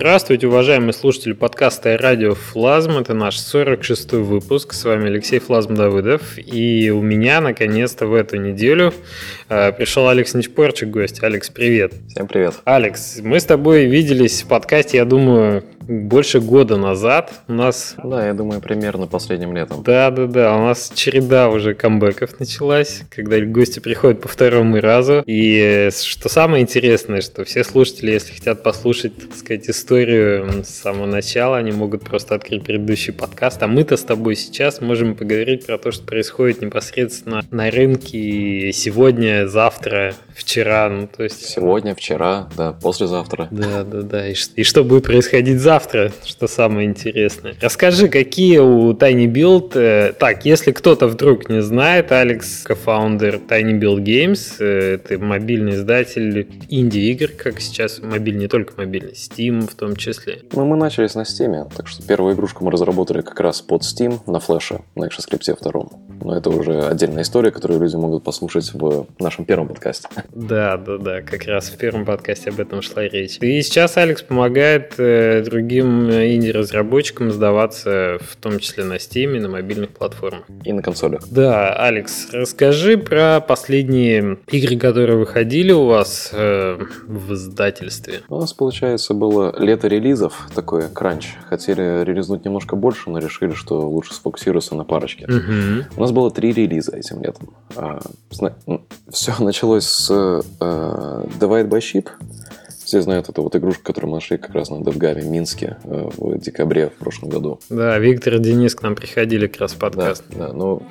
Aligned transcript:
Здравствуйте, 0.00 0.46
уважаемые 0.46 0.94
слушатели 0.94 1.34
подкаста 1.34 1.98
«Радио 1.98 2.34
Флазм». 2.34 2.92
Это 2.92 3.12
наш 3.12 3.36
46-й 3.36 4.22
выпуск. 4.22 4.72
С 4.72 4.84
вами 4.86 5.08
Алексей 5.08 5.40
Флазм 5.40 5.74
Давыдов. 5.74 6.38
И 6.38 6.88
у 6.88 7.02
меня, 7.02 7.42
наконец-то, 7.42 8.06
в 8.06 8.14
эту 8.14 8.38
неделю 8.38 8.94
э, 9.50 9.72
пришел 9.72 10.08
Алекс 10.08 10.32
Нечпорчик, 10.32 10.88
гость. 10.88 11.22
Алекс, 11.22 11.50
привет. 11.50 11.92
Всем 12.08 12.28
привет. 12.28 12.54
Алекс, 12.64 13.20
мы 13.22 13.40
с 13.40 13.44
тобой 13.44 13.84
виделись 13.84 14.42
в 14.42 14.46
подкасте, 14.46 14.96
я 14.96 15.04
думаю, 15.04 15.64
больше 15.90 16.40
года 16.40 16.76
назад. 16.76 17.32
У 17.48 17.52
нас... 17.52 17.96
Да, 18.02 18.26
я 18.26 18.32
думаю, 18.32 18.60
примерно 18.60 19.06
последним 19.06 19.54
летом. 19.54 19.82
Да, 19.82 20.10
да, 20.10 20.26
да. 20.26 20.56
У 20.56 20.60
нас 20.60 20.92
череда 20.94 21.50
уже 21.50 21.74
камбэков 21.74 22.38
началась, 22.38 23.02
когда 23.10 23.40
гости 23.40 23.80
приходят 23.80 24.20
по 24.20 24.28
второму 24.28 24.80
разу. 24.80 25.22
И 25.26 25.88
что 25.92 26.28
самое 26.28 26.62
интересное, 26.62 27.20
что 27.20 27.44
все 27.44 27.64
слушатели, 27.64 28.12
если 28.12 28.32
хотят 28.32 28.62
послушать, 28.62 29.16
так 29.16 29.34
сказать, 29.36 29.68
историю 29.68 30.62
с 30.64 30.68
самого 30.68 31.06
начала, 31.06 31.56
они 31.56 31.72
могут 31.72 32.04
просто 32.04 32.36
открыть 32.36 32.64
предыдущий 32.64 33.12
подкаст. 33.12 33.62
А 33.62 33.66
мы-то 33.66 33.96
с 33.96 34.02
тобой 34.02 34.36
сейчас 34.36 34.80
можем 34.80 35.16
поговорить 35.16 35.66
про 35.66 35.76
то, 35.76 35.90
что 35.90 36.04
происходит 36.06 36.62
непосредственно 36.62 37.42
на 37.50 37.70
рынке 37.70 38.72
сегодня, 38.72 39.48
завтра, 39.48 40.14
вчера. 40.40 40.88
Ну, 40.88 41.06
то 41.06 41.22
есть... 41.22 41.44
Сегодня, 41.46 41.94
вчера, 41.94 42.48
да, 42.56 42.72
послезавтра. 42.72 43.48
Да, 43.50 43.84
да, 43.84 44.02
да. 44.02 44.28
И, 44.28 44.34
и 44.56 44.62
что 44.64 44.84
будет 44.84 45.04
происходить 45.04 45.60
завтра? 45.60 46.12
что 46.24 46.46
самое 46.46 46.88
интересное. 46.88 47.54
Расскажи, 47.60 48.08
какие 48.08 48.58
у 48.58 48.92
Tiny 48.92 49.26
Build... 49.26 49.72
Э, 49.74 50.12
так, 50.12 50.44
если 50.44 50.72
кто-то 50.72 51.06
вдруг 51.06 51.48
не 51.48 51.62
знает, 51.62 52.12
Алекс, 52.12 52.62
кофаундер 52.62 53.40
Tiny 53.48 53.78
Build 53.78 54.02
Games, 54.02 54.56
э, 54.58 54.94
это 54.94 55.18
мобильный 55.18 55.74
издатель 55.74 56.48
инди-игр, 56.68 57.28
как 57.36 57.60
сейчас 57.60 58.00
мобильный, 58.00 58.42
не 58.42 58.48
только 58.48 58.74
мобильный, 58.76 59.12
Steam 59.12 59.68
в 59.68 59.74
том 59.74 59.96
числе. 59.96 60.42
Ну, 60.52 60.64
мы 60.64 60.76
начались 60.76 61.14
на 61.14 61.22
Steam, 61.22 61.70
так 61.74 61.88
что 61.88 62.02
первую 62.06 62.34
игрушку 62.34 62.64
мы 62.64 62.70
разработали 62.70 63.20
как 63.20 63.38
раз 63.40 63.60
под 63.60 63.82
Steam 63.82 64.20
на 64.26 64.40
флеше, 64.40 64.80
на 64.94 65.04
ExoScript 65.04 65.58
2. 65.62 65.82
Но 66.22 66.36
это 66.36 66.50
уже 66.50 66.82
отдельная 66.82 67.22
история, 67.22 67.50
которую 67.50 67.80
люди 67.80 67.96
могут 67.96 68.24
послушать 68.24 68.72
в 68.74 69.06
нашем 69.18 69.44
первом 69.44 69.68
подкасте. 69.68 70.08
Да, 70.32 70.76
да, 70.76 70.98
да, 70.98 71.22
как 71.22 71.44
раз 71.44 71.70
в 71.70 71.76
первом 71.76 72.04
подкасте 72.04 72.50
об 72.50 72.60
этом 72.60 72.82
шла 72.82 73.02
речь. 73.02 73.38
И 73.40 73.62
сейчас 73.62 73.96
Алекс 73.96 74.22
помогает 74.22 74.94
э, 74.98 75.42
другим 75.44 76.10
инди-разработчикам 76.10 77.30
сдаваться, 77.30 78.18
в 78.20 78.36
том 78.36 78.58
числе 78.58 78.84
на 78.84 78.94
Steam, 78.94 79.38
на 79.40 79.48
мобильных 79.48 79.90
платформах. 79.90 80.44
И 80.64 80.72
на 80.72 80.82
консолях. 80.82 81.22
Да, 81.30 81.72
Алекс, 81.74 82.28
расскажи 82.32 82.96
про 82.96 83.40
последние 83.40 84.38
игры, 84.48 84.76
которые 84.76 85.18
выходили 85.18 85.72
у 85.72 85.86
вас 85.86 86.30
э, 86.32 86.78
в 87.06 87.34
издательстве. 87.34 88.20
У 88.28 88.38
нас, 88.38 88.52
получается, 88.52 89.14
было 89.14 89.54
лето 89.58 89.88
релизов, 89.88 90.48
такой 90.54 90.88
кранч. 90.88 91.34
Хотели 91.48 92.04
релизнуть 92.04 92.44
немножко 92.44 92.76
больше, 92.76 93.10
но 93.10 93.18
решили, 93.18 93.52
что 93.52 93.88
лучше 93.88 94.14
сфокусироваться 94.14 94.74
на 94.74 94.84
парочке. 94.84 95.24
Угу. 95.24 95.96
У 95.96 96.00
нас 96.00 96.12
было 96.12 96.30
три 96.30 96.52
релиза 96.52 96.96
этим 96.96 97.22
летом. 97.22 97.50
А, 97.76 98.00
Все 99.10 99.34
началось 99.40 99.86
с 99.86 100.19
uh, 100.20 101.38
Divide 101.38 101.68
by 101.68 101.78
Ship, 101.78 102.08
все 102.90 103.02
знают 103.02 103.28
эту 103.28 103.44
вот 103.44 103.54
игрушку, 103.54 103.84
которую 103.84 104.10
мы 104.10 104.16
нашли 104.16 104.36
как 104.36 104.52
раз 104.52 104.68
на 104.70 104.82
Девгаме 104.82 105.22
Минске 105.22 105.76
э, 105.84 106.08
в 106.16 106.38
декабре 106.40 106.88
в 106.88 106.94
прошлом 106.94 107.28
году. 107.28 107.60
Да, 107.68 107.96
Виктор 107.98 108.34
и 108.34 108.38
Денис 108.40 108.74
к 108.74 108.82
нам 108.82 108.96
приходили 108.96 109.46
как 109.46 109.60
раз 109.60 109.74
в 109.74 109.78
подкаст. 109.78 110.24
Да, 110.30 110.48
да, 110.48 110.52
ну, 110.52 110.82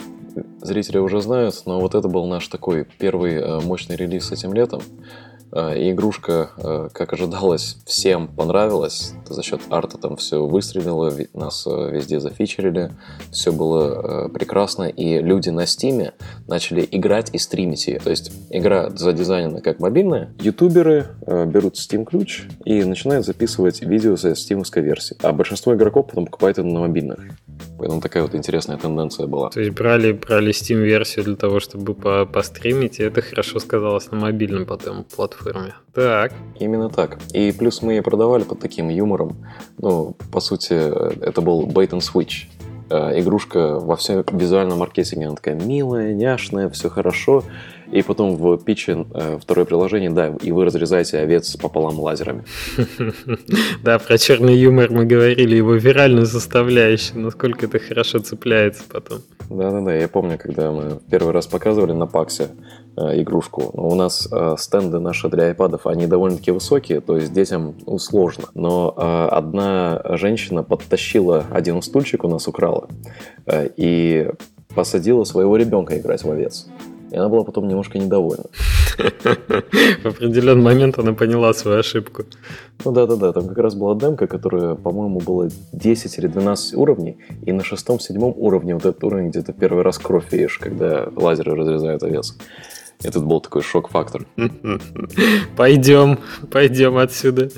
зрители 0.62 0.98
уже 0.98 1.20
знают, 1.20 1.62
но 1.66 1.82
вот 1.82 1.96
это 1.96 2.08
был 2.08 2.26
наш 2.26 2.48
такой 2.48 2.88
первый 3.00 3.34
э, 3.34 3.60
мощный 3.60 3.98
релиз 3.98 4.32
этим 4.32 4.54
летом. 4.54 4.82
Э, 5.52 5.78
и 5.78 5.92
игрушка, 5.92 6.52
э, 6.58 6.90
как 6.94 7.14
ожидалось, 7.14 7.78
всем 7.86 8.28
понравилась. 8.28 9.14
За 9.28 9.44
счет 9.44 9.62
арта 9.70 9.98
там 9.98 10.16
все 10.18 10.46
выстрелило, 10.46 11.12
нас 11.34 11.66
э, 11.68 11.92
везде 11.92 12.20
зафичерили, 12.20 12.92
все 13.32 13.52
было 13.52 14.30
прекрасно. 14.30 14.84
И 14.84 15.20
люди 15.20 15.50
на 15.50 15.66
стиме 15.66 16.14
начали 16.48 16.88
играть 16.90 17.30
и 17.34 17.38
стримить 17.38 17.88
ее. 17.88 18.00
То 18.00 18.10
есть 18.10 18.32
игра 18.50 18.90
задизайнена 18.90 19.62
как 19.62 19.80
мобильная. 19.80 20.34
Ютуберы 20.40 21.08
берут 21.26 21.76
Steam 21.76 22.06
ключ 22.06 22.44
и 22.66 22.84
начинают 22.84 23.26
записывать 23.26 23.82
видео 23.82 24.18
со 24.18 24.36
стимовской 24.36 24.82
версии. 24.82 25.18
А 25.22 25.32
большинство 25.32 25.74
игроков 25.76 26.08
потом 26.08 26.26
покупает 26.26 26.60
это 26.60 26.68
на 26.68 26.80
мобильных. 26.82 27.20
Поэтому 27.78 28.02
такая 28.02 28.24
вот 28.24 28.36
интересная 28.36 28.78
тенденция 28.78 29.28
была. 29.28 29.50
То 29.50 29.60
есть 29.62 29.74
брали, 29.74 30.12
брали 30.12 30.52
Steam-версию 30.52 31.26
для 31.26 31.36
того, 31.36 31.60
чтобы 31.60 31.94
по 31.94 32.26
постримить, 32.26 33.00
и 33.00 33.04
это 33.04 33.22
хорошо 33.22 33.60
сказалось 33.60 34.12
на 34.12 34.18
мобильном 34.18 34.66
потом 34.66 35.04
платформе. 35.04 35.39
Так. 35.94 36.34
Именно 36.60 36.90
так. 36.90 37.18
И 37.34 37.52
плюс 37.52 37.82
мы 37.82 37.94
ее 37.94 38.02
продавали 38.02 38.44
под 38.44 38.60
таким 38.60 38.90
юмором. 38.90 39.38
Ну, 39.78 40.16
по 40.32 40.40
сути, 40.40 40.74
это 40.74 41.42
был 41.42 41.68
bait 41.68 41.90
and 41.90 42.02
switch. 42.02 42.48
Э, 42.90 43.20
игрушка 43.20 43.80
во 43.80 43.96
всем 43.96 44.24
визуальном 44.32 44.80
маркетинге, 44.80 45.28
она 45.28 45.36
такая 45.36 45.56
милая, 45.56 46.14
няшная, 46.14 46.70
все 46.70 46.90
хорошо. 46.90 47.44
И 47.92 48.02
потом 48.02 48.36
в 48.36 48.58
питче 48.58 49.06
э, 49.14 49.38
второе 49.42 49.66
приложение, 49.66 50.10
да, 50.10 50.36
и 50.42 50.52
вы 50.52 50.66
разрезаете 50.66 51.20
овец 51.20 51.56
пополам 51.56 52.00
лазерами. 52.00 52.44
Да, 53.84 53.98
про 53.98 54.18
черный 54.18 54.56
юмор 54.56 54.92
мы 54.92 55.06
говорили, 55.06 55.56
его 55.56 55.74
виральную 55.74 56.26
составляющую, 56.26 57.20
насколько 57.20 57.66
это 57.66 57.80
хорошо 57.80 58.20
цепляется 58.20 58.84
потом. 58.92 59.20
Да-да-да, 59.50 59.96
я 59.96 60.08
помню, 60.08 60.38
когда 60.38 60.72
мы 60.72 61.00
первый 61.10 61.34
раз 61.34 61.48
показывали 61.48 61.94
на 61.94 62.06
Паксе 62.06 62.50
игрушку, 63.00 63.70
у 63.74 63.96
нас 63.96 64.28
э, 64.32 64.56
стенды 64.58 65.00
наши 65.00 65.30
для 65.30 65.46
айпадов, 65.46 65.88
они 65.88 66.08
довольно-таки 66.08 66.52
высокие, 66.52 67.02
то 67.02 67.18
есть 67.18 67.34
детям 67.34 67.76
ну, 67.86 67.98
сложно. 68.00 68.46
Но 68.54 68.94
одна 69.32 70.02
женщина 70.18 70.64
подтащила 70.64 71.46
один 71.52 71.82
стульчик 71.82 72.24
у 72.24 72.28
нас 72.28 72.48
украла 72.48 72.88
и 73.48 74.30
посадила 74.76 75.24
своего 75.24 75.58
ребенка 75.58 75.98
играть 75.98 76.24
в 76.24 76.32
овец. 76.32 76.68
И 77.12 77.16
она 77.16 77.28
была 77.28 77.44
потом 77.44 77.68
немножко 77.68 77.98
недовольна. 77.98 78.46
В 78.98 80.06
определенный 80.06 80.62
момент 80.62 81.00
она 81.00 81.14
поняла 81.14 81.54
свою 81.54 81.80
ошибку. 81.80 82.24
Ну 82.86 82.92
да-да-да, 82.92 83.34
там 83.34 83.48
как 83.48 83.58
раз 83.58 83.74
была 83.74 83.96
демка, 83.96 84.28
которая, 84.28 84.76
по-моему, 84.76 85.20
было 85.20 85.50
10 85.74 86.18
или 86.20 86.28
12 86.28 86.76
уровней, 86.76 87.18
и 87.42 87.52
на 87.52 87.64
шестом-седьмом 87.64 88.34
уровне 88.38 88.76
вот 88.76 88.86
этот 88.86 89.04
уровень 89.04 89.30
где-то 89.30 89.54
первый 89.54 89.84
раз 89.84 89.98
кровь 89.98 90.32
видишь, 90.32 90.60
когда 90.60 91.08
лазеры 91.16 91.56
разрезают 91.56 92.04
овец. 92.04 92.36
Этот 93.02 93.26
был 93.26 93.40
такой 93.40 93.62
шок-фактор. 93.62 94.26
Пойдем, 95.56 96.20
пойдем 96.52 96.98
отсюда. 96.98 97.50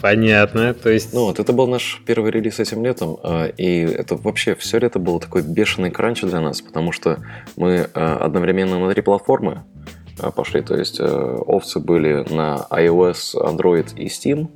Понятно, 0.00 0.72
то 0.72 0.88
есть... 0.88 1.12
Ну 1.12 1.24
вот, 1.24 1.40
это 1.40 1.52
был 1.52 1.66
наш 1.66 2.00
первый 2.06 2.30
релиз 2.30 2.60
этим 2.60 2.84
летом, 2.84 3.18
а, 3.24 3.46
и 3.46 3.80
это 3.80 4.14
вообще 4.14 4.54
все 4.54 4.78
лето 4.78 5.00
было 5.00 5.18
такой 5.18 5.42
бешеный 5.42 5.90
кранч 5.90 6.20
для 6.20 6.40
нас, 6.40 6.60
потому 6.60 6.92
что 6.92 7.24
мы 7.56 7.88
а, 7.94 8.18
одновременно 8.18 8.78
на 8.78 8.92
три 8.92 9.02
платформы 9.02 9.64
а, 10.20 10.30
пошли, 10.30 10.60
то 10.60 10.76
есть 10.76 11.00
овцы 11.00 11.80
были 11.80 12.24
на 12.32 12.66
iOS, 12.70 13.34
Android 13.34 13.96
и 13.96 14.06
Steam, 14.06 14.48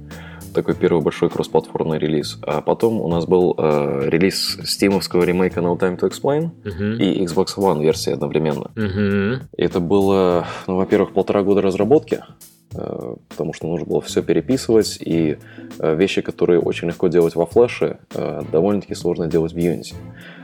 такой 0.52 0.74
первый 0.74 1.02
большой 1.02 1.30
кроссплатформный 1.30 1.98
релиз. 1.98 2.38
А 2.42 2.60
потом 2.60 3.00
у 3.00 3.08
нас 3.08 3.26
был 3.26 3.54
э, 3.56 4.08
релиз 4.08 4.58
стимовского 4.64 5.24
ремейка 5.24 5.60
No 5.60 5.78
Time 5.78 5.98
to 5.98 6.10
Explain 6.10 6.50
uh-huh. 6.64 6.96
и 6.96 7.24
Xbox 7.24 7.56
One 7.56 7.82
версии 7.82 8.12
одновременно. 8.12 8.70
Uh-huh. 8.74 9.42
Это 9.56 9.80
было, 9.80 10.46
ну, 10.66 10.76
во-первых, 10.76 11.12
полтора 11.12 11.42
года 11.42 11.62
разработки, 11.62 12.22
потому 12.70 13.52
что 13.52 13.66
нужно 13.66 13.86
было 13.86 14.00
все 14.00 14.22
переписывать, 14.22 14.98
и 15.00 15.38
э, 15.78 15.94
вещи, 15.96 16.22
которые 16.22 16.60
очень 16.60 16.88
легко 16.88 17.08
делать 17.08 17.34
во 17.34 17.46
флеше, 17.46 17.98
э, 18.14 18.42
довольно-таки 18.50 18.94
сложно 18.94 19.26
делать 19.26 19.52
в 19.52 19.56
Unity. 19.56 19.94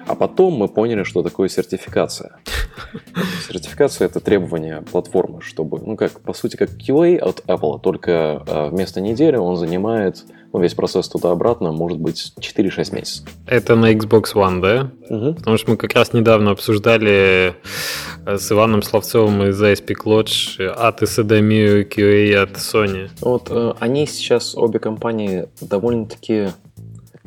А 0.07 0.15
потом 0.15 0.55
мы 0.55 0.69
поняли, 0.69 1.03
что 1.03 1.23
такое 1.23 1.49
сертификация. 1.49 2.37
Сертификация— 3.49 4.07
это 4.09 4.21
требование 4.21 4.83
платформы, 4.83 5.41
чтобы, 5.41 5.81
ну 5.81 5.97
как, 5.97 6.21
по 6.21 6.33
сути, 6.33 6.57
как 6.57 6.71
QA 6.71 7.19
от 7.19 7.41
Apple, 7.47 7.81
только 7.81 8.43
вместо 8.71 9.01
недели 9.01 9.37
он 9.37 9.57
занимает 9.57 10.25
ну, 10.57 10.63
весь 10.63 10.73
процесс 10.73 11.07
туда-обратно 11.07 11.71
может 11.71 11.99
быть 11.99 12.33
4-6 12.41 12.95
месяцев. 12.95 13.27
Это 13.47 13.77
на 13.77 13.93
Xbox 13.93 14.33
One, 14.35 14.63
да? 14.63 14.91
Угу. 15.11 15.35
Потому 15.35 15.59
что 15.59 15.71
мы 15.73 15.77
как 15.77 15.93
раз 15.93 16.15
недавно 16.15 16.53
обсуждали 16.53 17.55
э, 18.25 18.39
с 18.39 18.51
Иваном 18.51 18.81
Словцовым 18.81 19.43
из 19.49 19.63
ISP 19.63 19.95
Lodge 20.03 20.67
от 20.67 21.03
SDMI 21.03 21.87
QA 21.87 22.37
от 22.37 22.53
Sony. 22.53 23.11
Вот 23.21 23.49
э, 23.51 23.75
они 23.81 24.07
сейчас, 24.07 24.55
обе 24.57 24.79
компании, 24.79 25.47
довольно-таки 25.61 26.49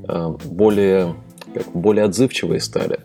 э, 0.07 0.33
более, 0.45 1.13
как, 1.53 1.67
более 1.73 2.05
отзывчивые 2.05 2.61
стали. 2.61 3.01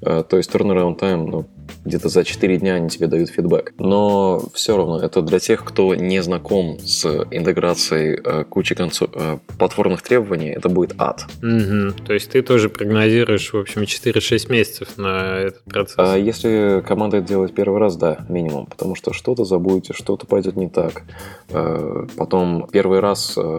Э, 0.00 0.24
то 0.28 0.38
есть 0.38 0.52
turnaround 0.52 0.98
time 0.98 1.24
ну, 1.24 1.46
где-то 1.84 2.08
за 2.08 2.24
4 2.24 2.58
дня 2.58 2.74
они 2.74 2.88
тебе 2.88 3.06
дают 3.06 3.30
фидбэк. 3.30 3.74
Но 3.78 4.42
все 4.54 4.76
равно 4.76 5.00
это 5.00 5.22
для 5.22 5.38
тех, 5.38 5.64
кто 5.64 5.94
не 5.94 6.22
знаком 6.22 6.78
с 6.80 7.06
интеграцией 7.30 8.20
э, 8.22 8.44
кучи 8.44 8.74
концо- 8.74 9.10
э, 9.14 9.38
платформных 9.58 10.02
требований, 10.02 10.48
это 10.48 10.68
будет 10.68 10.94
ад. 10.98 11.26
Угу. 11.42 12.04
То 12.06 12.12
есть 12.12 12.30
ты 12.30 12.42
тоже 12.42 12.68
прогнозируешь, 12.68 13.52
в 13.52 13.58
общем, 13.58 13.82
4-6 13.82 14.50
месяцев 14.50 14.96
на 14.96 15.38
этот 15.38 15.62
процесс. 15.64 15.96
А 15.98 16.16
если 16.16 16.82
команда 16.86 17.18
это 17.18 17.28
делает 17.28 17.54
первый 17.54 17.80
раз, 17.80 17.96
да, 17.96 18.26
минимум, 18.28 18.66
потому 18.66 18.94
что 18.94 19.12
что-то 19.12 19.44
забудете, 19.44 19.92
что-то 19.92 20.26
пойдет 20.26 20.56
не 20.56 20.68
так. 20.68 21.02
Э, 21.50 22.06
потом 22.16 22.68
первый 22.70 23.00
раз, 23.00 23.34
э, 23.36 23.58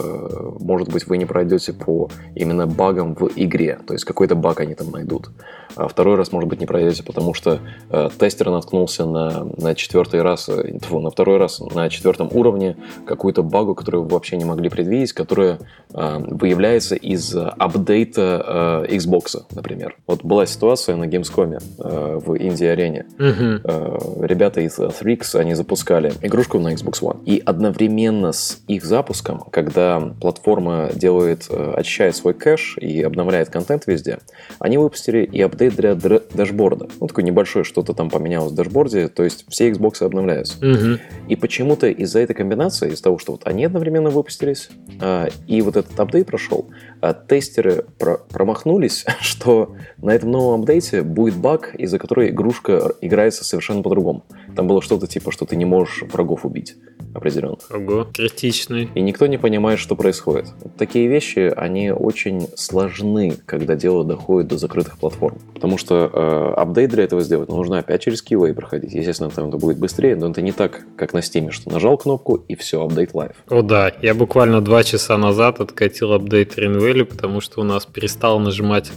может 0.59 0.89
быть, 0.89 1.07
вы 1.07 1.17
не 1.17 1.25
пройдете 1.25 1.73
по 1.73 2.09
именно 2.35 2.67
багам 2.67 3.15
в 3.15 3.29
игре, 3.35 3.79
то 3.85 3.93
есть 3.93 4.05
какой-то 4.05 4.35
баг 4.35 4.59
они 4.59 4.75
там 4.75 4.91
найдут. 4.91 5.29
А 5.75 5.87
второй 5.87 6.15
раз, 6.15 6.31
может 6.31 6.49
быть, 6.49 6.59
не 6.59 6.65
пройдете, 6.65 7.03
потому 7.03 7.33
что 7.33 7.59
э, 7.89 7.98
тестер 8.17 8.49
наткнулся 8.49 9.05
на, 9.05 9.47
на 9.57 9.75
четвертый 9.75 10.21
раз, 10.21 10.49
фу, 10.81 10.99
на 10.99 11.09
второй 11.09 11.37
раз 11.37 11.59
на 11.59 11.89
четвертом 11.89 12.29
уровне 12.31 12.77
какую-то 13.05 13.43
багу, 13.43 13.75
которую 13.75 14.03
вы 14.03 14.09
вообще 14.09 14.37
не 14.37 14.45
могли 14.45 14.69
предвидеть, 14.69 15.13
которая 15.13 15.59
выявляется 15.91 16.95
из 16.95 17.35
апдейта 17.35 18.85
Xbox, 18.87 19.43
например. 19.51 19.97
Вот 20.05 20.23
была 20.23 20.45
ситуация 20.45 20.95
на 20.95 21.05
Gamescom 21.05 21.59
в 21.77 22.37
Инди-арене. 22.37 23.05
Угу. 23.17 24.23
Ребята 24.23 24.61
из 24.61 24.77
3X, 24.77 25.39
они 25.39 25.55
запускали 25.55 26.13
игрушку 26.21 26.59
на 26.59 26.73
Xbox 26.73 27.01
One. 27.01 27.23
И 27.25 27.41
одновременно 27.43 28.31
с 28.31 28.61
их 28.67 28.85
запуском, 28.85 29.39
когда 29.51 29.99
платформа 30.21 30.89
делает, 30.93 31.47
э, 31.49 31.73
очищает 31.75 32.15
свой 32.15 32.33
кэш 32.33 32.77
и 32.79 33.01
обновляет 33.01 33.49
контент 33.49 33.87
везде, 33.87 34.19
они 34.59 34.77
выпустили 34.77 35.23
и 35.23 35.41
апдейт 35.41 35.75
для 35.75 35.95
дашборда. 35.95 36.87
Ну, 36.99 37.07
такой 37.07 37.23
небольшой, 37.23 37.63
что-то 37.63 37.88
там 37.93 38.09
поменялось 38.09 38.51
в 38.51 38.55
дашборде, 38.55 39.07
то 39.07 39.23
есть 39.23 39.45
все 39.49 39.69
Xbox 39.69 40.03
обновляются. 40.03 40.57
Угу. 40.57 40.99
И 41.27 41.35
почему-то 41.35 41.87
из-за 41.87 42.19
этой 42.19 42.33
комбинации, 42.33 42.91
из 42.91 43.01
того, 43.01 43.17
что 43.17 43.33
вот 43.33 43.41
они 43.45 43.65
одновременно 43.65 44.09
выпустились, 44.09 44.69
а, 45.01 45.27
и 45.47 45.61
вот 45.61 45.77
этот 45.77 45.99
апдейт 45.99 46.27
прошел, 46.27 46.69
а 47.01 47.13
тестеры 47.13 47.85
промахнулись, 48.29 49.05
что 49.21 49.75
на 49.97 50.11
этом 50.11 50.31
новом 50.31 50.61
апдейте 50.61 51.01
будет 51.01 51.35
баг, 51.35 51.75
из-за 51.75 51.99
которой 51.99 52.29
игрушка 52.29 52.93
играется 53.01 53.43
совершенно 53.43 53.81
по-другому. 53.81 54.25
Там 54.59 54.67
было 54.67 54.81
что-то 54.81 55.07
типа, 55.07 55.31
что 55.31 55.45
ты 55.45 55.55
не 55.55 55.63
можешь 55.63 56.03
врагов 56.11 56.45
убить 56.45 56.75
определенно. 57.13 57.55
Ого, 57.73 58.05
критичный. 58.13 58.89
И 58.93 59.01
никто 59.01 59.25
не 59.27 59.37
понимает, 59.37 59.79
что 59.79 59.95
происходит. 59.95 60.47
Такие 60.77 61.07
вещи, 61.07 61.51
они 61.55 61.91
очень 61.91 62.47
сложны, 62.55 63.37
когда 63.45 63.75
дело 63.75 64.03
доходит 64.03 64.49
до 64.49 64.57
закрытых 64.57 64.97
платформ. 64.97 65.37
Потому 65.53 65.77
что 65.77 66.11
э, 66.11 66.59
апдейт 66.59 66.89
для 66.89 67.05
этого 67.05 67.21
сделать 67.21 67.47
нужно 67.47 67.79
опять 67.79 68.01
через 68.01 68.21
QA 68.21 68.53
проходить. 68.53 68.93
Естественно, 68.93 69.29
там 69.29 69.47
это 69.47 69.57
будет 69.57 69.77
быстрее, 69.77 70.17
но 70.17 70.29
это 70.29 70.41
не 70.41 70.51
так, 70.51 70.81
как 70.97 71.13
на 71.13 71.19
Steam, 71.19 71.51
что 71.51 71.71
нажал 71.71 71.97
кнопку 71.97 72.35
и 72.35 72.55
все, 72.55 72.83
апдейт 72.83 73.13
live. 73.13 73.31
О 73.49 73.61
да, 73.61 73.93
я 74.01 74.13
буквально 74.13 74.61
два 74.61 74.83
часа 74.83 75.17
назад 75.17 75.61
откатил 75.61 76.11
апдейт 76.11 76.57
Ринвелли, 76.57 77.03
потому 77.03 77.39
что 77.39 77.61
у 77.61 77.63
нас 77.63 77.85
перестал 77.85 78.39
нажимать 78.39 78.91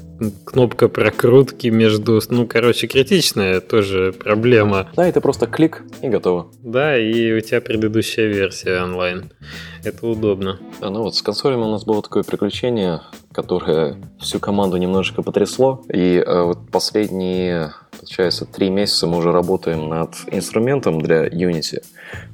кнопка 0.45 0.89
прокрутки 0.89 1.69
между... 1.69 2.21
Ну, 2.29 2.47
короче, 2.47 2.87
критичная 2.87 3.61
тоже 3.61 4.13
проблема. 4.13 4.89
Да, 4.95 5.09
это 5.09 5.21
просто 5.21 5.47
клик 5.53 5.83
и 6.01 6.09
готово. 6.09 6.49
Да, 6.63 6.99
и 6.99 7.33
у 7.33 7.41
тебя 7.41 7.61
предыдущая 7.61 8.27
версия 8.27 8.83
онлайн. 8.83 9.31
Это 9.85 10.07
удобно. 10.07 10.59
Да, 10.81 10.91
ну 10.91 11.03
вот 11.03 11.15
с 11.15 11.23
консолями 11.23 11.63
у 11.63 11.71
нас 11.71 11.85
было 11.85 12.03
такое 12.03 12.23
приключение, 12.25 13.03
которое 13.33 13.97
всю 14.19 14.41
команду 14.41 14.77
немножечко 14.79 15.23
потрясло. 15.23 15.85
И 15.89 16.17
э, 16.17 16.43
вот 16.43 16.71
последние, 16.71 17.75
получается, 17.99 18.47
три 18.47 18.71
месяца 18.71 19.07
мы 19.07 19.19
уже 19.19 19.31
работаем 19.31 19.89
над 19.89 20.15
инструментом 20.27 21.01
для 21.01 21.27
Unity, 21.29 21.85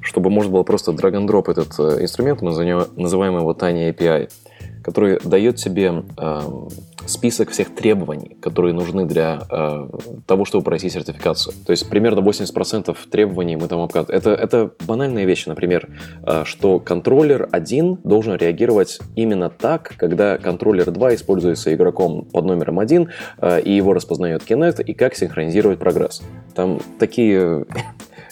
чтобы 0.01 0.29
можно 0.29 0.51
было 0.51 0.63
просто 0.63 0.91
drag-and-drop 0.91 1.51
этот 1.51 1.79
э, 1.79 2.03
инструмент, 2.03 2.41
мы 2.41 2.51
называем 2.95 3.37
его 3.37 3.53
Tiny 3.53 3.93
API 3.93 4.29
который 4.83 5.19
дает 5.23 5.57
тебе 5.57 6.03
э, 6.17 6.41
список 7.05 7.49
всех 7.49 7.73
требований, 7.75 8.37
которые 8.41 8.73
нужны 8.73 9.05
для 9.05 9.41
э, 9.49 9.89
того, 10.25 10.45
чтобы 10.45 10.63
пройти 10.63 10.89
сертификацию. 10.89 11.53
То 11.65 11.71
есть 11.71 11.89
примерно 11.89 12.19
80% 12.19 12.95
требований 13.09 13.55
мы 13.55 13.67
там 13.67 13.81
обкатываем. 13.81 14.19
Это, 14.19 14.31
это 14.31 14.71
банальные 14.85 15.25
вещи, 15.25 15.49
например, 15.49 15.89
э, 16.25 16.43
что 16.45 16.79
контроллер 16.79 17.47
1 17.51 17.99
должен 18.03 18.35
реагировать 18.35 18.99
именно 19.15 19.49
так, 19.49 19.95
когда 19.97 20.37
контроллер 20.37 20.91
2 20.91 21.15
используется 21.15 21.73
игроком 21.73 22.25
под 22.25 22.45
номером 22.45 22.79
1, 22.79 23.09
э, 23.41 23.61
и 23.61 23.73
его 23.73 23.93
распознает 23.93 24.43
Kinect, 24.43 24.83
и 24.83 24.93
как 24.93 25.15
синхронизировать 25.15 25.79
прогресс. 25.79 26.21
Там 26.55 26.79
такие 26.99 27.65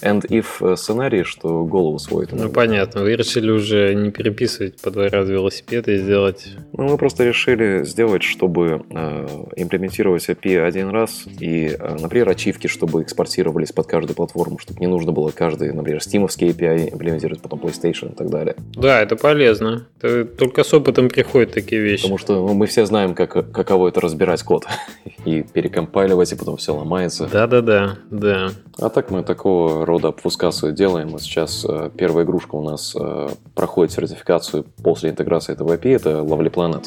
and-if 0.01 0.45
э, 0.61 0.75
сценарий, 0.75 1.23
что 1.23 1.63
голову 1.65 1.99
сводит. 1.99 2.31
Ну, 2.33 2.49
понятно. 2.49 3.01
Вы 3.01 3.15
решили 3.15 3.51
уже 3.51 3.93
не 3.95 4.11
переписывать 4.11 4.81
по 4.81 4.91
два 4.91 5.09
раза 5.09 5.33
велосипед 5.33 5.87
и 5.87 5.97
сделать... 5.97 6.47
Ну, 6.73 6.89
мы 6.89 6.97
просто 6.97 7.23
решили 7.23 7.83
сделать, 7.83 8.23
чтобы 8.23 8.83
э, 8.89 9.27
имплементировать 9.55 10.27
API 10.29 10.65
один 10.65 10.89
раз 10.89 11.25
и, 11.39 11.75
э, 11.77 11.97
например, 11.99 12.29
ачивки, 12.29 12.67
чтобы 12.67 13.01
экспортировались 13.01 13.71
под 13.71 13.87
каждую 13.87 14.15
платформу, 14.15 14.59
чтобы 14.59 14.79
не 14.79 14.87
нужно 14.87 15.11
было 15.11 15.31
каждый, 15.31 15.73
например, 15.73 16.01
стимовский 16.01 16.49
API 16.49 16.93
имплементировать, 16.93 17.41
потом 17.41 17.59
PlayStation 17.59 18.13
и 18.13 18.15
так 18.15 18.29
далее. 18.29 18.55
Да, 18.73 19.01
это 19.01 19.15
полезно. 19.15 19.87
Это 20.01 20.25
только 20.25 20.63
с 20.63 20.73
опытом 20.73 21.09
приходят 21.09 21.53
такие 21.53 21.81
вещи. 21.81 22.03
Потому 22.03 22.17
что 22.17 22.47
ну, 22.47 22.53
мы 22.53 22.67
все 22.67 22.85
знаем, 22.85 23.15
как, 23.15 23.51
каково 23.51 23.89
это 23.89 24.01
разбирать 24.01 24.43
код 24.43 24.65
и 25.25 25.41
перекомпайливать, 25.41 26.31
и 26.31 26.35
потом 26.35 26.57
все 26.57 26.75
ломается. 26.75 27.27
Да-да-да, 27.31 27.97
да. 28.09 28.51
А 28.79 28.89
так 28.89 29.09
мы 29.09 29.23
такого 29.23 29.85
рода 29.85 30.09
обфускацию 30.09 30.71
делаем. 30.71 31.17
Сейчас 31.17 31.65
э, 31.67 31.89
первая 31.97 32.25
игрушка 32.25 32.55
у 32.55 32.61
нас 32.61 32.95
э, 32.99 33.29
проходит 33.55 33.91
сертификацию 33.91 34.65
после 34.83 35.09
интеграции 35.09 35.53
этого 35.53 35.75
API, 35.75 35.95
это 35.95 36.09
Lovely 36.19 36.51
Planet. 36.51 36.85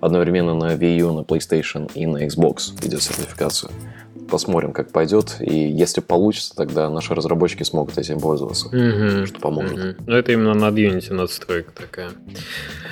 Одновременно 0.00 0.54
на 0.54 0.74
Wii 0.74 0.96
U, 0.98 1.12
на 1.12 1.20
PlayStation 1.20 1.90
и 1.94 2.06
на 2.06 2.24
Xbox 2.26 2.84
идет 2.84 3.02
сертификация 3.02 3.70
посмотрим, 4.28 4.72
как 4.72 4.92
пойдет. 4.92 5.36
И 5.40 5.54
если 5.54 6.00
получится, 6.00 6.54
тогда 6.54 6.88
наши 6.90 7.14
разработчики 7.14 7.62
смогут 7.62 7.98
этим 7.98 8.20
пользоваться, 8.20 8.68
угу, 8.68 9.26
что 9.26 9.40
поможет. 9.40 9.72
Угу. 9.72 10.04
Ну, 10.06 10.16
это 10.16 10.32
именно 10.32 10.54
над 10.54 10.74
Unity 10.74 11.12
надстройка 11.12 11.72
такая. 11.72 12.10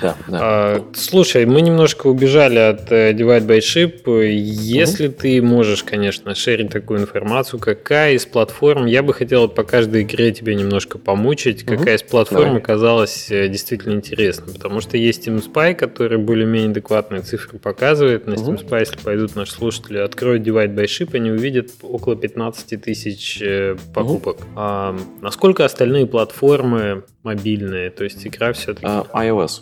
Да, 0.01 0.15
да. 0.27 0.39
А, 0.41 0.85
слушай, 0.93 1.45
мы 1.45 1.61
немножко 1.61 2.07
убежали 2.07 2.59
от 2.59 2.91
uh, 2.91 3.13
Divide 3.13 3.45
by 3.47 3.59
Ship. 3.59 4.25
Если 4.27 5.07
угу. 5.07 5.15
ты 5.19 5.41
можешь, 5.41 5.83
конечно, 5.83 6.35
шерить 6.35 6.71
такую 6.71 7.01
информацию, 7.01 7.59
какая 7.59 8.13
из 8.13 8.25
платформ, 8.25 8.85
я 8.85 9.03
бы 9.03 9.13
хотел 9.13 9.47
по 9.47 9.63
каждой 9.63 10.03
игре 10.03 10.31
тебе 10.31 10.55
немножко 10.55 10.97
помучить, 10.97 11.63
угу. 11.63 11.77
какая 11.77 11.95
из 11.95 12.03
платформ 12.03 12.45
Давай. 12.45 12.61
оказалась 12.61 13.31
э, 13.31 13.47
действительно 13.47 13.93
интересной. 13.93 14.53
Потому 14.53 14.81
что 14.81 14.97
есть 14.97 15.27
Steam 15.27 15.43
Spy, 15.43 15.73
который 15.73 16.17
более-менее 16.17 16.71
адекватные 16.71 17.21
цифры 17.21 17.59
показывает. 17.59 18.27
На 18.27 18.33
Steam 18.33 18.63
Spy, 18.63 18.79
если 18.81 18.97
пойдут 18.97 19.35
наши 19.35 19.53
слушатели, 19.53 19.97
откроют 19.97 20.43
Divide 20.43 20.75
by 20.75 20.85
Ship, 20.85 21.16
они 21.17 21.31
увидят 21.31 21.71
около 21.81 22.15
15 22.15 22.81
тысяч 22.81 23.41
э, 23.41 23.75
покупок. 23.93 24.37
Угу. 24.37 24.45
А, 24.55 24.97
насколько 25.21 25.65
остальные 25.65 26.07
платформы 26.07 27.03
мобильные? 27.23 27.89
То 27.89 28.03
есть 28.03 28.25
игра 28.25 28.53
все-таки... 28.53 28.85
А, 28.87 29.05
iOS. 29.13 29.61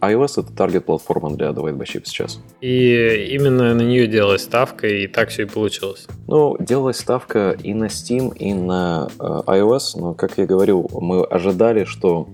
iOS 0.00 0.42
это 0.42 0.52
таргет 0.52 0.84
платформа 0.84 1.34
для 1.36 1.48
Divide 1.48 1.76
by 1.76 1.84
Ship 1.84 2.02
сейчас. 2.04 2.40
И 2.60 3.28
именно 3.32 3.74
на 3.74 3.82
нее 3.82 4.06
делалась 4.06 4.42
ставка, 4.42 4.86
и 4.86 5.06
так 5.06 5.28
все 5.28 5.42
и 5.42 5.46
получилось. 5.46 6.06
Ну, 6.26 6.56
делалась 6.58 6.98
ставка 6.98 7.56
и 7.62 7.72
на 7.74 7.84
Steam, 7.84 8.36
и 8.36 8.52
на 8.52 9.08
э, 9.18 9.22
iOS, 9.22 9.80
но, 9.96 10.14
как 10.14 10.38
я 10.38 10.46
говорил, 10.46 10.88
мы 10.92 11.24
ожидали, 11.24 11.84
что 11.84 12.28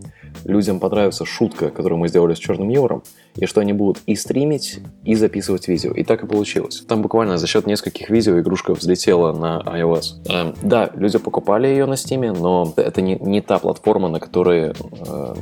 людям 0.44 0.80
понравится 0.80 1.24
шутка, 1.24 1.70
которую 1.70 1.98
мы 1.98 2.08
сделали 2.08 2.34
с 2.34 2.38
черным 2.38 2.68
юмором, 2.68 3.02
и 3.36 3.46
что 3.46 3.60
они 3.60 3.72
будут 3.72 4.02
и 4.06 4.14
стримить, 4.14 4.80
и 5.04 5.14
записывать 5.14 5.68
видео. 5.68 5.92
И 5.92 6.04
так 6.04 6.22
и 6.24 6.26
получилось. 6.26 6.84
Там 6.88 7.02
буквально 7.02 7.38
за 7.38 7.46
счет 7.46 7.66
нескольких 7.66 8.10
видео 8.10 8.38
игрушка 8.38 8.74
взлетела 8.74 9.32
на 9.32 9.62
iOS. 9.66 10.04
Э, 10.28 10.54
да, 10.62 10.90
люди 10.94 11.18
покупали 11.18 11.66
ее 11.66 11.86
на 11.86 11.94
Steam, 11.94 12.38
но 12.38 12.72
это 12.76 13.02
не, 13.02 13.16
не 13.16 13.40
та 13.40 13.58
платформа, 13.58 14.08
на 14.08 14.20
которой 14.20 14.72
э, 14.72 15.34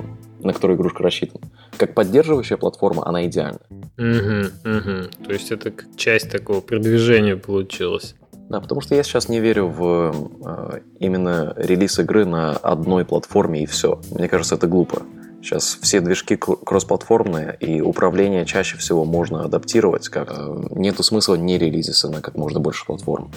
на 0.44 0.52
которую 0.52 0.76
игрушка 0.76 1.02
рассчитана. 1.02 1.49
Как 1.76 1.94
поддерживающая 1.94 2.56
платформа, 2.56 3.06
она 3.06 3.26
идеальна. 3.26 3.61
Угу, 3.96 4.70
угу. 4.76 5.25
То 5.25 5.32
есть 5.32 5.50
это 5.52 5.70
как 5.70 5.87
часть 5.96 6.30
такого 6.30 6.61
продвижения 6.61 7.37
получилась. 7.37 8.16
Да, 8.52 8.61
потому 8.61 8.82
что 8.82 8.94
я 8.94 9.02
сейчас 9.02 9.30
не 9.30 9.40
верю 9.40 9.68
в 9.68 10.14
э, 10.44 10.80
именно 10.99 11.54
релиз 11.56 11.99
игры 11.99 12.26
на 12.26 12.50
одной 12.50 13.06
платформе 13.06 13.62
и 13.62 13.66
все. 13.66 14.02
Мне 14.11 14.28
кажется, 14.28 14.56
это 14.56 14.66
глупо. 14.66 15.04
Сейчас 15.40 15.78
все 15.80 16.00
движки 16.02 16.37
кроссплатформные, 16.37 17.56
и 17.61 17.80
управление 17.80 18.44
чаще 18.44 18.76
всего 18.76 19.06
можно 19.06 19.42
адаптировать. 19.42 20.11
Как 20.11 20.30
э, 20.37 20.66
нету 20.73 21.02
смысла 21.02 21.37
не 21.37 21.56
релизиться 21.56 22.11
на 22.11 22.21
как 22.21 22.37
можно 22.37 22.61
больше 22.61 22.85
платформ. 22.85 23.30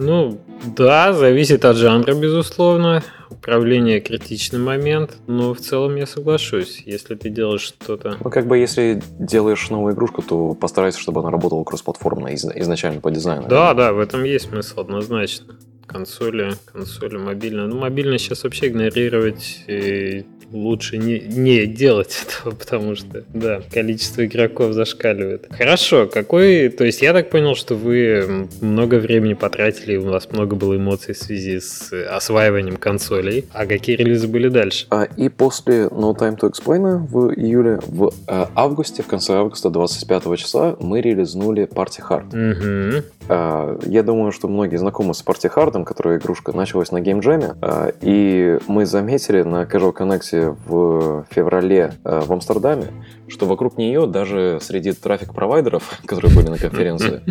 Ну, 0.00 0.40
да, 0.76 1.12
зависит 1.12 1.64
от 1.66 1.76
жанра, 1.76 2.14
безусловно. 2.14 3.02
Управление 3.28 4.00
критичный 4.00 4.58
момент, 4.58 5.16
но 5.26 5.52
в 5.54 5.60
целом 5.60 5.96
я 5.96 6.06
соглашусь, 6.06 6.82
если 6.86 7.14
ты 7.14 7.28
делаешь 7.28 7.60
что-то. 7.60 8.16
Ну, 8.22 8.30
как 8.30 8.46
бы 8.46 8.56
если 8.58 9.02
делаешь 9.18 9.68
новую 9.70 9.94
игрушку, 9.94 10.22
то 10.22 10.54
постарайся, 10.54 10.98
чтобы 10.98 11.20
она 11.20 11.30
работала 11.30 11.62
кроссплатформно 11.64 12.34
изначально 12.34 13.00
по 13.00 13.10
дизайну. 13.10 13.46
Да, 13.48 13.74
да, 13.74 13.92
в 13.92 14.00
этом 14.00 14.24
есть 14.24 14.48
смысл 14.48 14.80
однозначно. 14.80 15.56
консоли, 15.86 16.54
консоли 16.64 17.16
мобильная. 17.18 17.66
Ну, 17.66 17.78
мобильная 17.78 18.18
сейчас 18.18 18.44
вообще 18.44 18.68
игнорировать 18.68 19.64
э, 19.66 20.22
лучше 20.52 20.98
не, 20.98 21.20
не 21.20 21.66
делать 21.66 22.16
этого, 22.26 22.54
потому 22.54 22.96
что, 22.96 23.24
да, 23.32 23.60
количество 23.72 24.24
игроков 24.24 24.72
зашкаливает. 24.72 25.46
Хорошо, 25.50 26.06
какой... 26.06 26.68
То 26.68 26.84
есть 26.84 27.02
я 27.02 27.12
так 27.12 27.30
понял, 27.30 27.54
что 27.54 27.74
вы 27.74 28.48
много 28.60 28.96
времени 28.96 29.34
потратили, 29.34 29.96
у 29.96 30.10
вас 30.10 30.30
много 30.32 30.56
было 30.56 30.76
эмоций 30.76 31.14
в 31.14 31.18
связи 31.18 31.60
с 31.60 31.92
осваиванием 31.92 32.76
консолей. 32.76 33.46
А 33.52 33.66
какие 33.66 33.96
релизы 33.96 34.28
были 34.28 34.48
дальше? 34.48 34.86
А, 34.90 35.04
и 35.04 35.28
после 35.28 35.84
No 35.86 36.16
Time 36.16 36.38
to 36.38 36.50
Explain 36.50 37.06
в 37.06 37.32
июле, 37.34 37.80
в 37.86 38.12
а, 38.26 38.50
августе, 38.54 39.02
в 39.02 39.06
конце 39.06 39.34
августа 39.34 39.70
25 39.70 40.38
числа 40.38 40.76
мы 40.80 41.00
релизнули 41.00 41.64
Party 41.64 42.00
Hard. 42.08 42.28
Угу. 42.30 43.04
А, 43.28 43.78
я 43.86 44.02
думаю, 44.02 44.32
что 44.32 44.48
многие 44.48 44.76
знакомы 44.76 45.14
с 45.14 45.24
Party 45.24 45.52
Hard, 45.54 45.84
которая 45.84 46.18
игрушка 46.18 46.52
началась 46.52 46.90
на 46.90 46.98
Game 46.98 47.20
Jam, 47.20 47.56
а, 47.60 47.92
и 48.00 48.58
мы 48.66 48.86
заметили 48.86 49.42
на 49.42 49.62
Casual 49.62 49.94
Connect 49.94 50.39
в 50.48 51.26
феврале 51.30 51.92
э, 52.04 52.20
в 52.20 52.32
Амстердаме, 52.32 52.88
что 53.28 53.46
вокруг 53.46 53.78
нее 53.78 54.06
даже 54.06 54.58
среди 54.60 54.92
трафик-провайдеров, 54.92 56.00
которые 56.06 56.34
были 56.34 56.48
на 56.48 56.58
конференции, 56.58 57.22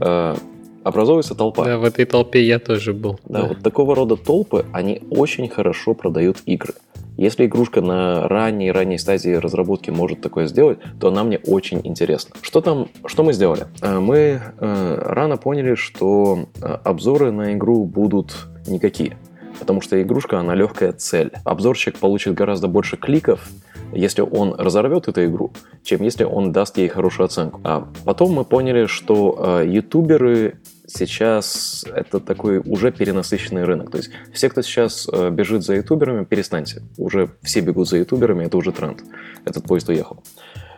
э, 0.00 0.34
образовывается 0.82 1.34
толпа. 1.34 1.64
Да, 1.64 1.78
в 1.78 1.84
этой 1.84 2.04
толпе 2.04 2.42
я 2.44 2.58
тоже 2.58 2.92
был. 2.92 3.18
Да, 3.24 3.42
да, 3.42 3.48
вот 3.48 3.60
такого 3.60 3.94
рода 3.94 4.16
толпы, 4.16 4.64
они 4.72 5.02
очень 5.10 5.48
хорошо 5.48 5.94
продают 5.94 6.38
игры. 6.46 6.74
Если 7.16 7.46
игрушка 7.46 7.80
на 7.80 8.26
ранней-ранней 8.28 8.98
стадии 8.98 9.34
разработки 9.34 9.90
может 9.90 10.20
такое 10.20 10.46
сделать, 10.46 10.78
то 11.00 11.08
она 11.08 11.22
мне 11.22 11.38
очень 11.38 11.80
интересна. 11.84 12.34
Что 12.42 12.60
там, 12.60 12.88
что 13.06 13.22
мы 13.22 13.32
сделали? 13.32 13.66
Э, 13.82 13.98
мы 13.98 14.40
рано 14.58 15.36
поняли, 15.36 15.74
что 15.74 16.48
обзоры 16.60 17.30
на 17.30 17.54
игру 17.54 17.84
будут 17.84 18.48
никакие 18.66 19.16
потому 19.58 19.80
что 19.80 20.00
игрушка, 20.00 20.38
она 20.38 20.54
легкая 20.54 20.92
цель. 20.92 21.32
Обзорщик 21.44 21.98
получит 21.98 22.34
гораздо 22.34 22.68
больше 22.68 22.96
кликов, 22.96 23.48
если 23.92 24.22
он 24.22 24.54
разорвет 24.54 25.08
эту 25.08 25.24
игру, 25.26 25.52
чем 25.82 26.02
если 26.02 26.24
он 26.24 26.52
даст 26.52 26.78
ей 26.78 26.88
хорошую 26.88 27.26
оценку. 27.26 27.60
А 27.64 27.88
потом 28.04 28.32
мы 28.32 28.44
поняли, 28.44 28.86
что 28.86 29.60
э, 29.62 29.68
ютуберы 29.68 30.58
сейчас 30.86 31.84
это 31.94 32.20
такой 32.20 32.58
уже 32.58 32.92
перенасыщенный 32.92 33.64
рынок. 33.64 33.90
То 33.90 33.98
есть 33.98 34.10
все, 34.32 34.48
кто 34.48 34.62
сейчас 34.62 35.08
э, 35.12 35.30
бежит 35.30 35.62
за 35.62 35.74
ютуберами, 35.74 36.24
перестаньте. 36.24 36.82
Уже 36.96 37.30
все 37.42 37.60
бегут 37.60 37.88
за 37.88 37.98
ютуберами, 37.98 38.44
это 38.44 38.56
уже 38.56 38.72
тренд. 38.72 39.02
Этот 39.44 39.64
поезд 39.64 39.88
уехал. 39.88 40.22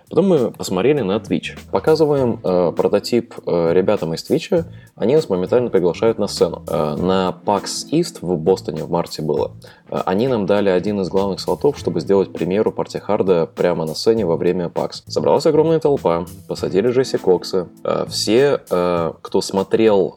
Потом 0.09 0.29
мы 0.29 0.51
посмотрели 0.53 1.01
на 1.01 1.17
Twitch. 1.17 1.59
Показываем 1.73 2.39
э, 2.45 2.73
прототип 2.77 3.35
э, 3.45 3.73
ребятам 3.73 4.15
из 4.15 4.29
Twitch. 4.29 4.65
Они 4.95 5.17
нас 5.17 5.29
моментально 5.29 5.69
приглашают 5.69 6.19
на 6.19 6.29
сцену. 6.29 6.63
Э, 6.69 6.95
на 6.95 7.37
PAX 7.45 7.91
East 7.91 8.19
в 8.21 8.37
Бостоне 8.39 8.85
в 8.85 8.91
марте 8.91 9.23
было. 9.23 9.53
Э, 9.91 10.03
они 10.05 10.29
нам 10.29 10.47
дали 10.47 10.69
один 10.69 11.01
из 11.01 11.09
главных 11.09 11.41
слотов, 11.41 11.79
чтобы 11.79 12.01
сделать 12.01 12.33
премьеру 12.33 12.73
партии 12.73 12.99
Харда 12.99 13.47
прямо 13.47 13.85
на 13.85 13.95
сцене 13.95 14.27
во 14.27 14.37
время 14.37 14.67
PAX. 14.67 15.03
Собралась 15.07 15.47
огромная 15.47 15.81
толпа. 15.81 16.27
Посадили 16.49 16.91
Джесси 16.91 17.19
Кокса. 17.19 17.69
Э, 17.85 18.07
все, 18.09 18.61
э, 18.69 19.13
кто 19.23 19.41
смотрел 19.41 20.17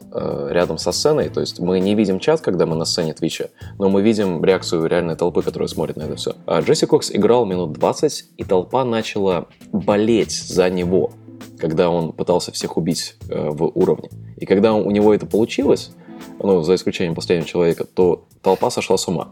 рядом 0.50 0.78
со 0.78 0.92
сценой, 0.92 1.28
то 1.28 1.40
есть 1.40 1.60
мы 1.60 1.80
не 1.80 1.94
видим 1.94 2.18
чат, 2.18 2.40
когда 2.40 2.66
мы 2.66 2.76
на 2.76 2.84
сцене 2.84 3.12
Твича, 3.14 3.48
но 3.78 3.88
мы 3.88 4.02
видим 4.02 4.44
реакцию 4.44 4.86
реальной 4.86 5.16
толпы, 5.16 5.42
которая 5.42 5.68
смотрит 5.68 5.96
на 5.96 6.02
это 6.02 6.16
все. 6.16 6.34
Э, 6.46 6.60
Джесси 6.60 6.86
Кокс 6.86 7.10
играл 7.10 7.44
минут 7.46 7.72
20, 7.72 8.24
и 8.36 8.44
толпа 8.44 8.84
начала 8.84 9.46
болеть 9.72 10.32
за 10.32 10.68
него, 10.70 11.12
когда 11.58 11.90
он 11.90 12.12
пытался 12.12 12.52
всех 12.52 12.76
убить 12.76 13.16
в 13.28 13.70
уровне. 13.74 14.10
И 14.36 14.46
когда 14.46 14.74
у 14.74 14.90
него 14.90 15.14
это 15.14 15.26
получилось, 15.26 15.92
ну, 16.38 16.62
за 16.62 16.74
исключением 16.74 17.14
последнего 17.14 17.48
человека, 17.48 17.84
то 17.84 18.24
толпа 18.42 18.70
сошла 18.70 18.96
с 18.96 19.06
ума. 19.08 19.28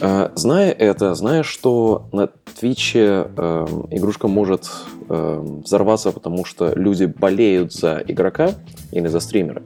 Э, 0.00 0.30
зная 0.34 0.70
это, 0.72 1.14
зная, 1.14 1.42
что 1.42 2.08
на 2.12 2.28
Твиче 2.58 3.28
э, 3.36 3.66
игрушка 3.90 4.28
может 4.28 4.70
э, 5.08 5.44
взорваться, 5.64 6.12
потому 6.12 6.44
что 6.44 6.72
люди 6.74 7.04
болеют 7.04 7.72
за 7.72 8.02
игрока 8.06 8.52
или 8.92 9.06
за 9.08 9.20
стримера, 9.20 9.62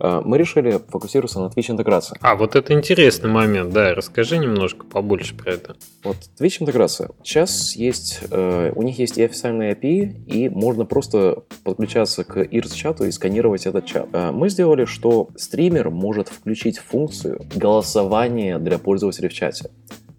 мы 0.00 0.38
решили 0.38 0.80
фокусироваться 0.88 1.40
на 1.40 1.46
Twitch 1.46 1.70
интеграции. 1.70 2.16
А, 2.20 2.34
вот 2.36 2.56
это 2.56 2.72
интересный 2.72 3.30
момент, 3.30 3.72
да, 3.72 3.94
расскажи 3.94 4.38
немножко 4.38 4.86
побольше 4.86 5.36
про 5.36 5.52
это. 5.52 5.76
Вот 6.02 6.16
Twitch 6.38 6.58
интеграция. 6.60 7.10
Сейчас 7.22 7.76
есть, 7.76 8.20
э, 8.30 8.72
у 8.74 8.82
них 8.82 8.98
есть 8.98 9.18
и 9.18 9.22
официальные 9.24 9.74
API, 9.74 10.24
и 10.26 10.48
можно 10.48 10.84
просто 10.84 11.42
подключаться 11.64 12.24
к 12.24 12.38
IRS 12.38 12.74
чату 12.74 13.04
и 13.04 13.10
сканировать 13.10 13.66
этот 13.66 13.86
чат. 13.86 14.08
Э, 14.12 14.30
мы 14.30 14.48
сделали, 14.48 14.84
что 14.84 15.28
стример 15.36 15.90
может 15.90 16.28
включить 16.28 16.78
функцию 16.78 17.40
голосования 17.54 18.58
для 18.58 18.78
пользователей 18.78 19.28
в 19.28 19.32
чате. 19.32 19.70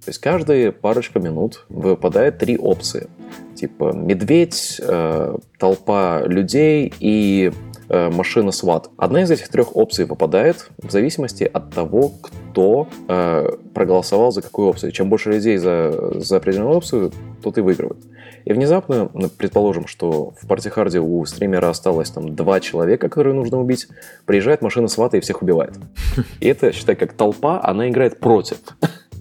То 0.04 0.10
есть 0.10 0.20
каждые 0.20 0.72
парочку 0.72 1.20
минут 1.20 1.66
выпадает 1.70 2.40
три 2.40 2.58
опции. 2.58 3.08
Типа 3.56 3.94
медведь, 3.94 4.82
э, 4.84 5.38
толпа 5.60 6.24
людей 6.26 6.92
и 7.00 7.52
э, 7.52 7.71
машина 7.92 8.50
SWAT. 8.50 8.90
Одна 8.98 9.24
из 9.24 9.32
этих 9.32 9.50
трех 9.50 9.76
опций 9.76 10.06
выпадает 10.06 10.70
в 10.78 10.92
зависимости 10.92 11.44
от 11.44 11.74
того, 11.74 12.12
кто 12.22 12.88
э, 13.08 13.50
проголосовал 13.74 14.32
за 14.32 14.42
какую 14.42 14.70
опцию. 14.70 14.92
Чем 14.92 15.10
больше 15.10 15.32
людей 15.32 15.58
за, 15.58 16.20
за 16.20 16.38
определенную 16.38 16.78
опцию, 16.78 17.12
тот 17.44 17.58
и 17.58 17.62
выигрывает. 17.62 18.00
И 18.46 18.54
внезапно, 18.54 19.10
ну, 19.14 19.30
предположим, 19.30 19.88
что 19.88 20.34
в 20.42 20.48
партихарде 20.48 21.00
у 21.00 21.26
стримера 21.26 21.70
осталось 21.70 22.10
там 22.10 22.36
два 22.36 22.60
человека, 22.60 23.08
которые 23.08 23.36
нужно 23.36 23.60
убить, 23.60 23.88
приезжает 24.26 24.62
машина 24.62 24.88
свата 24.88 25.18
и 25.18 25.20
всех 25.20 25.42
убивает. 25.42 25.76
И 26.40 26.48
это, 26.48 26.72
считай, 26.72 26.96
как 26.96 27.14
толпа, 27.14 27.62
она 27.64 27.90
играет 27.90 28.20
против 28.20 28.58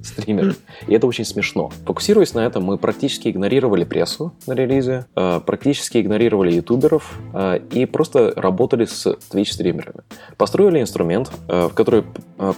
стримеров. 0.03 0.57
И 0.87 0.95
это 0.95 1.07
очень 1.07 1.25
смешно. 1.25 1.71
Фокусируясь 1.87 2.35
на 2.35 2.41
этом, 2.41 2.65
мы 2.65 2.79
практически 2.79 3.29
игнорировали 3.29 3.85
прессу 3.85 4.33
на 4.47 4.53
релизе, 4.53 5.07
э, 5.17 5.41
практически 5.45 5.99
игнорировали 5.99 6.53
ютуберов 6.53 7.19
э, 7.35 7.61
и 7.71 7.87
просто 7.87 8.33
работали 8.37 8.85
с 8.85 9.07
Twitch-стримерами. 9.07 10.03
Построили 10.37 10.81
инструмент, 10.81 11.31
э, 11.49 11.69
в 11.69 11.75
который 11.75 12.05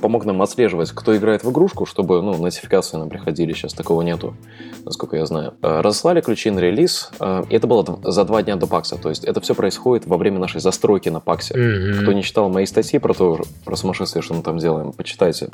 помог 0.00 0.24
нам 0.24 0.40
отслеживать, 0.42 0.92
кто 0.92 1.16
играет 1.16 1.44
в 1.44 1.50
игрушку, 1.50 1.86
чтобы 1.86 2.22
ну, 2.22 2.36
нотификации 2.40 2.96
нам 2.96 3.08
приходили. 3.08 3.52
Сейчас 3.52 3.74
такого 3.74 4.02
нету, 4.02 4.36
насколько 4.84 5.16
я 5.16 5.26
знаю. 5.26 5.54
Разослали 5.60 6.20
ключи 6.20 6.50
на 6.50 6.60
релиз, 6.60 7.10
и 7.20 7.54
это 7.54 7.66
было 7.66 7.98
за 8.04 8.24
два 8.24 8.42
дня 8.42 8.56
до 8.56 8.66
пакса. 8.66 8.96
То 8.96 9.08
есть 9.08 9.24
это 9.24 9.40
все 9.40 9.54
происходит 9.54 10.06
во 10.06 10.16
время 10.16 10.38
нашей 10.38 10.60
застройки 10.60 11.08
на 11.08 11.18
паксе. 11.18 11.54
Mm-hmm. 11.54 12.02
Кто 12.02 12.12
не 12.12 12.22
читал 12.22 12.48
мои 12.48 12.66
статьи 12.66 12.98
про 13.00 13.12
то, 13.12 13.40
про 13.64 13.76
сумасшествие, 13.76 14.22
что 14.22 14.34
мы 14.34 14.42
там 14.42 14.58
делаем, 14.58 14.92
почитайте. 14.92 15.48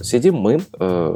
Сидим 0.00 0.36
мы, 0.36 0.60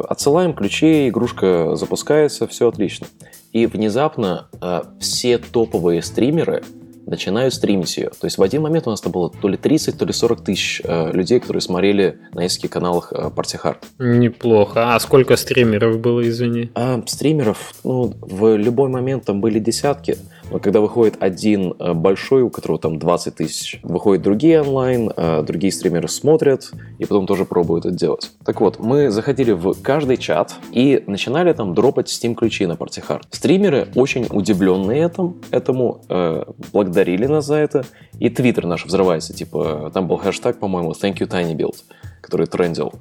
отсылаем 0.09 0.54
ключи, 0.54 1.09
игрушка 1.09 1.76
запускается, 1.76 2.47
все 2.47 2.68
отлично. 2.68 3.06
И 3.52 3.66
внезапно 3.66 4.49
э, 4.61 4.82
все 4.99 5.38
топовые 5.38 6.02
стримеры 6.02 6.62
начинают 7.06 7.54
стримить 7.54 7.97
ее. 7.97 8.11
То 8.11 8.26
есть 8.26 8.38
в 8.38 8.42
один 8.42 8.62
момент 8.62 8.87
у 8.87 8.90
нас 8.90 9.00
там 9.00 9.12
было 9.12 9.30
то 9.30 9.49
ли 9.49 9.56
30, 9.56 9.99
то 9.99 10.04
ли 10.04 10.12
40 10.12 10.44
тысяч 10.44 10.80
э, 10.85 11.12
людей, 11.12 11.40
которые 11.40 11.61
смотрели 11.61 12.18
на 12.32 12.40
нескольких 12.40 12.71
каналах 12.71 13.12
э, 13.12 13.30
Party 13.35 13.61
Hard. 13.62 13.76
Неплохо. 13.99 14.94
А 14.94 15.00
сколько 15.00 15.37
стримеров 15.37 15.99
было, 15.99 16.26
извини? 16.28 16.71
А, 16.75 17.02
стримеров, 17.06 17.75
ну, 17.85 18.14
в 18.21 18.56
любой 18.56 18.88
момент 18.88 19.25
там 19.25 19.40
были 19.40 19.59
десятки. 19.59 20.16
Когда 20.62 20.80
выходит 20.80 21.16
один 21.20 21.75
э, 21.78 21.92
большой, 21.94 22.42
у 22.42 22.50
которого 22.50 22.78
там 22.78 22.99
20 22.99 23.34
тысяч, 23.37 23.80
выходят 23.82 24.22
другие 24.22 24.61
онлайн, 24.61 25.11
э, 25.16 25.42
другие 25.42 25.72
стримеры 25.72 26.08
смотрят 26.08 26.70
и 26.99 27.04
потом 27.04 27.26
тоже 27.26 27.44
пробуют 27.44 27.87
это 27.87 27.94
делать. 27.94 28.30
Так 28.44 28.61
вот, 28.61 28.78
мы 28.78 29.11
заходили 29.11 29.52
в 29.52 29.75
каждый 29.82 30.16
чат 30.16 30.54
и 30.70 31.02
начинали 31.06 31.52
там 31.52 31.75
дропать 31.75 32.08
Steam 32.08 32.34
ключи 32.34 32.66
на 32.66 32.72
Party 32.72 33.02
Hard. 33.06 33.22
Стримеры 33.30 33.88
очень 33.94 34.26
удивленные 34.30 35.02
этому, 35.02 35.37
этому 35.50 36.04
э, 36.08 36.44
благодарили 36.72 37.26
нас 37.26 37.46
за 37.46 37.56
это, 37.56 37.84
и 38.18 38.28
твиттер 38.28 38.66
наш 38.66 38.84
взрывается, 38.84 39.32
типа, 39.32 39.90
там 39.94 40.06
был 40.08 40.16
хэштег, 40.16 40.58
по-моему, 40.58 40.92
thank 40.92 41.18
you 41.18 41.28
tiny 41.28 41.54
build, 41.54 41.76
который 42.20 42.46
трендил. 42.46 42.92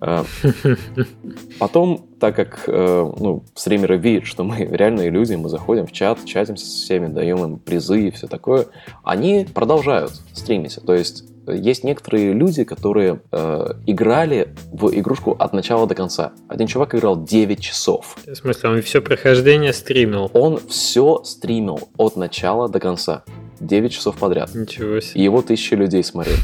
Э, 0.00 0.24
потом, 1.58 2.06
так 2.20 2.36
как 2.36 2.64
э, 2.66 3.12
ну, 3.18 3.44
стримеры 3.54 3.96
видят, 3.96 4.26
что 4.26 4.44
мы 4.44 4.56
реальные 4.70 5.10
люди, 5.10 5.34
мы 5.34 5.48
заходим 5.48 5.86
в 5.86 5.92
чат, 5.92 6.24
чатимся 6.24 6.66
со 6.66 6.76
всеми, 6.76 7.06
даем 7.06 7.44
им 7.44 7.58
призы 7.58 8.08
и 8.08 8.10
все 8.10 8.26
такое, 8.26 8.66
они 9.04 9.46
продолжают 9.52 10.12
стримить. 10.32 10.78
То 10.84 10.94
есть 10.94 11.24
есть 11.52 11.84
некоторые 11.84 12.32
люди, 12.32 12.64
которые 12.64 13.20
э, 13.30 13.72
играли 13.86 14.54
в 14.72 14.90
игрушку 14.98 15.32
от 15.38 15.52
начала 15.52 15.86
до 15.86 15.94
конца. 15.94 16.32
Один 16.48 16.66
чувак 16.66 16.94
играл 16.94 17.22
9 17.22 17.60
часов. 17.60 18.16
В 18.26 18.34
смысле, 18.34 18.70
он 18.70 18.82
все 18.82 19.00
прохождение 19.00 19.72
стримил? 19.72 20.30
Он 20.34 20.58
все 20.68 21.22
стримил 21.24 21.88
от 21.96 22.16
начала 22.16 22.68
до 22.68 22.80
конца. 22.80 23.24
9 23.60 23.92
часов 23.92 24.16
подряд. 24.16 24.54
Ничего 24.54 25.00
себе. 25.00 25.20
И 25.20 25.24
его 25.24 25.42
тысячи 25.42 25.74
людей 25.74 26.02
смотрели. 26.02 26.38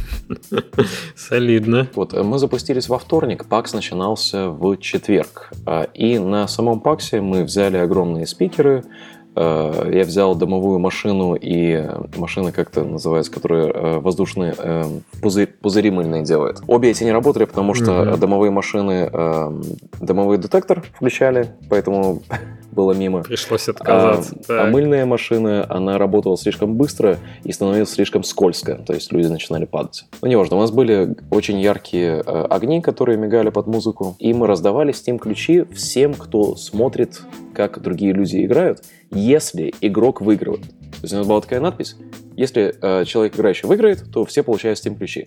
Солидно. 1.16 1.88
Вот, 1.95 2.14
э, 2.14 2.23
мы 2.23 2.38
запустились 2.38 2.88
во 2.88 2.99
вторник, 2.99 3.47
ПАКС 3.47 3.75
начинался 3.75 4.49
в 4.49 4.76
четверг. 4.76 5.52
А, 5.66 5.85
и 5.95 6.19
на 6.19 6.49
самом 6.49 6.81
ПАКСе 6.81 7.21
мы 7.21 7.45
взяли 7.45 7.76
огромные 7.76 8.26
спикеры, 8.26 8.85
Э, 9.35 9.90
я 9.90 10.04
взял 10.04 10.35
домовую 10.35 10.78
машину 10.78 11.35
и 11.35 11.83
машина 12.16 12.52
как-то 12.52 12.85
называется, 12.85 13.33
которая 13.33 13.66
э, 13.69 13.99
воздушные 13.99 14.54
э, 14.57 14.85
пузырь, 15.23 15.47
пузыри 15.47 15.90
мыльные 15.90 16.23
делает. 16.23 16.61
Обе 16.66 16.90
эти 16.90 17.04
не 17.04 17.12
работали, 17.12 17.47
потому 17.47 17.73
что 17.75 17.92
mm-hmm. 17.92 18.16
домовые 18.19 18.50
машины 18.50 19.11
домовой 20.00 20.38
детектор 20.38 20.83
включали, 20.83 21.50
поэтому 21.71 22.23
было 22.73 22.93
мимо. 22.93 23.23
Пришлось 23.23 23.69
отказаться. 23.69 24.37
А, 24.49 24.64
а 24.64 24.71
мыльная 24.71 25.07
машина, 25.07 25.67
она 25.69 25.99
работала 25.99 26.37
слишком 26.37 26.75
быстро 26.75 27.19
и 27.45 27.52
становилась 27.52 27.91
слишком 27.91 28.25
скользко, 28.25 28.76
то 28.76 28.93
есть 28.93 29.12
люди 29.12 29.26
начинали 29.26 29.64
падать. 29.64 30.07
Ну, 30.21 30.29
неважно, 30.29 30.57
у 30.57 30.61
нас 30.61 30.71
были 30.71 31.17
очень 31.31 31.61
яркие 31.61 32.21
огни, 32.21 32.81
которые 32.81 33.19
мигали 33.19 33.50
под 33.50 33.67
музыку, 33.67 34.17
и 34.19 34.33
мы 34.33 34.47
раздавали 34.47 34.93
Steam-ключи 34.93 35.64
всем, 35.75 36.14
кто 36.14 36.57
смотрит, 36.57 37.21
как 37.55 37.81
другие 37.81 38.12
люди 38.12 38.45
играют, 38.45 38.83
если 39.11 39.73
игрок 39.81 40.21
выигрывает. 40.21 40.62
То 40.93 40.99
есть 41.03 41.15
у 41.15 41.17
нас 41.17 41.27
была 41.27 41.41
такая 41.41 41.61
надпись, 41.61 41.97
если 42.37 42.75
э, 42.81 43.05
человек 43.05 43.37
играющий 43.37 43.69
выиграет, 43.69 44.05
то 44.11 44.25
все 44.25 44.43
получают 44.43 44.79
Steam 44.79 44.97
ключи. 44.97 45.27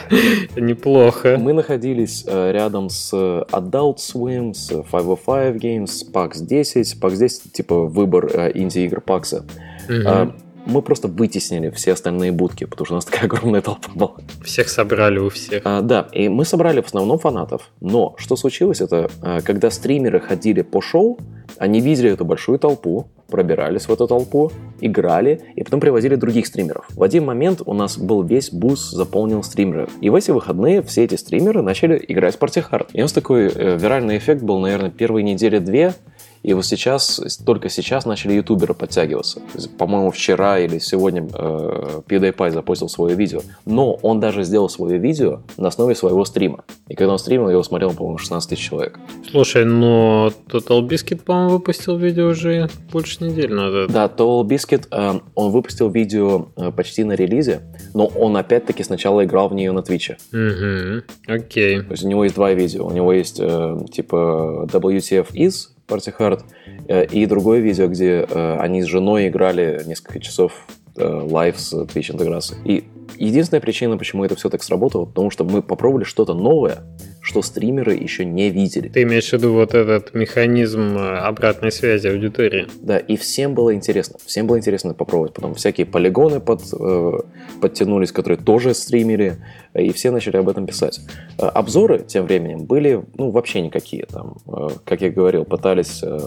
Неплохо. 0.56 1.36
Мы 1.38 1.52
находились 1.52 2.24
э, 2.26 2.52
рядом 2.52 2.88
с 2.88 3.12
Adult 3.12 3.96
Swim, 3.96 4.54
с 4.54 4.68
505 4.68 5.56
Games, 5.56 6.12
PAX 6.12 6.40
10. 6.40 6.96
PAX 7.00 7.16
10 7.16 7.52
типа 7.52 7.82
выбор 7.84 8.30
э, 8.32 8.52
инди-игр 8.54 9.02
PAX. 9.04 9.44
Угу. 9.88 10.47
Мы 10.68 10.82
просто 10.82 11.08
вытеснили 11.08 11.70
все 11.70 11.92
остальные 11.92 12.32
будки, 12.32 12.64
потому 12.64 12.84
что 12.84 12.94
у 12.94 12.96
нас 12.96 13.04
такая 13.04 13.24
огромная 13.24 13.60
толпа 13.60 13.90
была. 13.94 14.14
Всех 14.44 14.68
собрали 14.68 15.18
у 15.18 15.30
всех. 15.30 15.62
А, 15.64 15.80
да, 15.80 16.08
и 16.12 16.28
мы 16.28 16.44
собрали 16.44 16.80
в 16.80 16.86
основном 16.86 17.18
фанатов. 17.18 17.70
Но 17.80 18.14
что 18.18 18.36
случилось, 18.36 18.80
это 18.80 19.10
э, 19.22 19.40
когда 19.40 19.70
стримеры 19.70 20.20
ходили 20.20 20.62
по 20.62 20.80
шоу, 20.80 21.18
они 21.56 21.80
видели 21.80 22.10
эту 22.10 22.24
большую 22.24 22.58
толпу, 22.58 23.08
пробирались 23.28 23.88
в 23.88 23.92
эту 23.92 24.06
толпу, 24.06 24.50
играли 24.80 25.40
и 25.54 25.62
потом 25.62 25.80
привозили 25.80 26.14
других 26.14 26.46
стримеров. 26.46 26.86
В 26.90 27.02
один 27.02 27.24
момент 27.24 27.62
у 27.64 27.74
нас 27.74 27.98
был 27.98 28.22
весь 28.22 28.50
бус 28.50 28.90
заполнен 28.90 29.42
стримеров. 29.42 29.90
И 30.00 30.10
в 30.10 30.14
эти 30.14 30.30
выходные 30.30 30.82
все 30.82 31.04
эти 31.04 31.14
стримеры 31.16 31.62
начали 31.62 32.02
играть 32.08 32.36
в 32.36 32.42
Hard. 32.42 32.88
И 32.92 33.00
у 33.00 33.02
нас 33.02 33.12
такой 33.12 33.48
э, 33.48 33.76
виральный 33.76 34.18
эффект 34.18 34.42
был, 34.42 34.58
наверное, 34.60 34.90
первые 34.90 35.24
недели 35.24 35.58
две, 35.58 35.94
и 36.42 36.52
вот 36.54 36.64
сейчас, 36.64 37.20
только 37.44 37.68
сейчас 37.68 38.06
начали 38.06 38.34
ютуберы 38.34 38.74
подтягиваться. 38.74 39.40
По-моему, 39.76 40.10
вчера 40.10 40.58
или 40.58 40.78
сегодня 40.78 41.22
э, 41.22 42.00
PewDiePie 42.06 42.52
запустил 42.52 42.88
свое 42.88 43.16
видео. 43.16 43.40
Но 43.64 43.94
он 43.94 44.20
даже 44.20 44.44
сделал 44.44 44.68
свое 44.68 44.98
видео 44.98 45.40
на 45.56 45.68
основе 45.68 45.94
своего 45.94 46.24
стрима. 46.24 46.64
И 46.88 46.94
когда 46.94 47.12
он 47.12 47.18
стримил, 47.18 47.50
его 47.50 47.62
смотрел, 47.62 47.92
по-моему, 47.92 48.18
16 48.18 48.50
тысяч 48.50 48.68
человек. 48.68 48.98
Слушай, 49.30 49.64
но 49.64 50.32
Total 50.48 50.80
Biscuit, 50.86 51.22
по-моему, 51.22 51.50
выпустил 51.50 51.96
видео 51.96 52.28
уже 52.28 52.68
больше 52.92 53.24
недели 53.24 53.52
назад. 53.52 53.90
Да, 53.90 54.06
Total 54.06 54.44
Biscuit, 54.44 54.86
э, 54.90 55.20
он 55.34 55.50
выпустил 55.50 55.90
видео 55.90 56.48
э, 56.56 56.70
почти 56.70 57.04
на 57.04 57.12
релизе, 57.12 57.62
но 57.94 58.06
он 58.06 58.36
опять-таки 58.36 58.84
сначала 58.84 59.24
играл 59.24 59.48
в 59.48 59.54
нее 59.54 59.72
на 59.72 59.82
Твиче. 59.82 60.18
Угу, 60.32 61.34
окей. 61.34 61.82
То 61.82 61.92
есть 61.92 62.04
у 62.04 62.08
него 62.08 62.24
есть 62.24 62.36
два 62.36 62.52
видео. 62.52 62.86
У 62.86 62.92
него 62.92 63.12
есть 63.12 63.38
э, 63.40 63.78
типа 63.92 64.68
WTF 64.70 65.32
is, 65.34 65.70
Party 65.88 66.14
Hard, 66.18 66.42
э, 66.88 67.06
и 67.06 67.26
другое 67.26 67.60
видео, 67.60 67.88
где 67.88 68.26
э, 68.28 68.56
они 68.58 68.82
с 68.82 68.86
женой 68.86 69.28
играли 69.28 69.82
несколько 69.86 70.20
часов 70.20 70.66
э, 70.96 71.04
live 71.04 71.58
с 71.58 71.72
Twitch 71.72 72.12
интеграцией. 72.12 72.60
И 72.64 72.84
единственная 73.16 73.60
причина, 73.60 73.96
почему 73.96 74.24
это 74.24 74.36
все 74.36 74.48
так 74.50 74.62
сработало, 74.62 75.04
потому 75.04 75.30
что 75.30 75.44
мы 75.44 75.62
попробовали 75.62 76.04
что-то 76.04 76.34
новое, 76.34 76.78
что 77.20 77.42
стримеры 77.42 77.94
еще 77.94 78.24
не 78.24 78.50
видели. 78.50 78.88
Ты 78.88 79.02
имеешь 79.02 79.28
в 79.28 79.32
виду 79.32 79.52
вот 79.52 79.74
этот 79.74 80.14
механизм 80.14 80.96
э, 80.96 81.18
обратной 81.18 81.70
связи 81.72 82.08
аудитории? 82.08 82.66
Да, 82.80 82.98
и 82.98 83.16
всем 83.16 83.54
было 83.54 83.74
интересно. 83.74 84.18
Всем 84.24 84.46
было 84.46 84.56
интересно 84.56 84.94
попробовать. 84.94 85.34
Потом 85.34 85.54
всякие 85.54 85.86
полигоны 85.86 86.40
под, 86.40 86.62
э, 86.72 87.12
подтянулись, 87.60 88.12
которые 88.12 88.38
тоже 88.38 88.74
стримили, 88.74 89.36
и 89.74 89.92
все 89.92 90.10
начали 90.10 90.36
об 90.36 90.48
этом 90.48 90.66
писать. 90.66 91.00
Э, 91.38 91.46
обзоры 91.46 92.00
тем 92.00 92.26
временем 92.26 92.64
были 92.64 93.04
ну, 93.16 93.30
вообще 93.30 93.60
никакие. 93.60 94.06
Там, 94.06 94.38
э, 94.46 94.68
как 94.84 95.00
я 95.02 95.10
говорил, 95.10 95.44
пытались... 95.44 96.00
Э, 96.02 96.18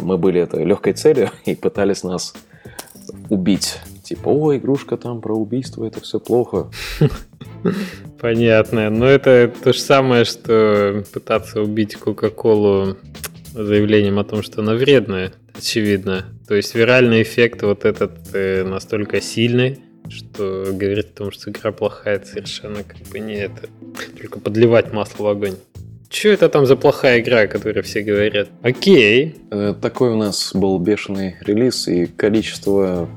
мы 0.00 0.16
были 0.16 0.40
это 0.40 0.58
легкой 0.62 0.94
целью 0.94 1.30
и 1.44 1.54
пытались 1.54 2.04
нас 2.04 2.34
убить. 3.28 3.78
Типа, 4.04 4.28
о, 4.28 4.54
игрушка 4.54 4.98
там 4.98 5.22
про 5.22 5.34
убийство, 5.34 5.86
это 5.86 6.00
все 6.02 6.20
плохо. 6.20 6.70
Понятно. 8.20 8.90
Но 8.90 9.06
это 9.06 9.50
то 9.62 9.72
же 9.72 9.80
самое, 9.80 10.26
что 10.26 11.04
пытаться 11.12 11.62
убить 11.62 11.96
Кока-Колу 11.96 12.96
заявлением 13.54 14.18
о 14.18 14.24
том, 14.24 14.42
что 14.42 14.60
она 14.60 14.74
вредная, 14.74 15.32
очевидно. 15.54 16.26
То 16.46 16.54
есть 16.54 16.74
виральный 16.74 17.22
эффект 17.22 17.62
вот 17.62 17.86
этот 17.86 18.12
э, 18.34 18.62
настолько 18.64 19.22
сильный, 19.22 19.80
что 20.10 20.66
говорит 20.70 21.06
о 21.14 21.18
том, 21.18 21.30
что 21.30 21.50
игра 21.50 21.72
плохая, 21.72 22.16
это 22.16 22.26
совершенно 22.26 22.82
как 22.82 22.98
бы 23.10 23.20
не 23.20 23.36
это. 23.36 23.68
Только 24.18 24.38
подливать 24.38 24.92
масло 24.92 25.24
в 25.24 25.28
огонь. 25.28 25.56
Что 26.10 26.28
это 26.28 26.48
там 26.48 26.66
за 26.66 26.76
плохая 26.76 27.20
игра, 27.20 27.40
о 27.40 27.46
которой 27.46 27.82
все 27.82 28.02
говорят? 28.02 28.50
Окей. 28.62 29.36
Э, 29.50 29.74
такой 29.80 30.10
у 30.10 30.16
нас 30.16 30.52
был 30.54 30.78
бешеный 30.78 31.36
релиз, 31.40 31.88
и 31.88 32.06
количество 32.06 33.08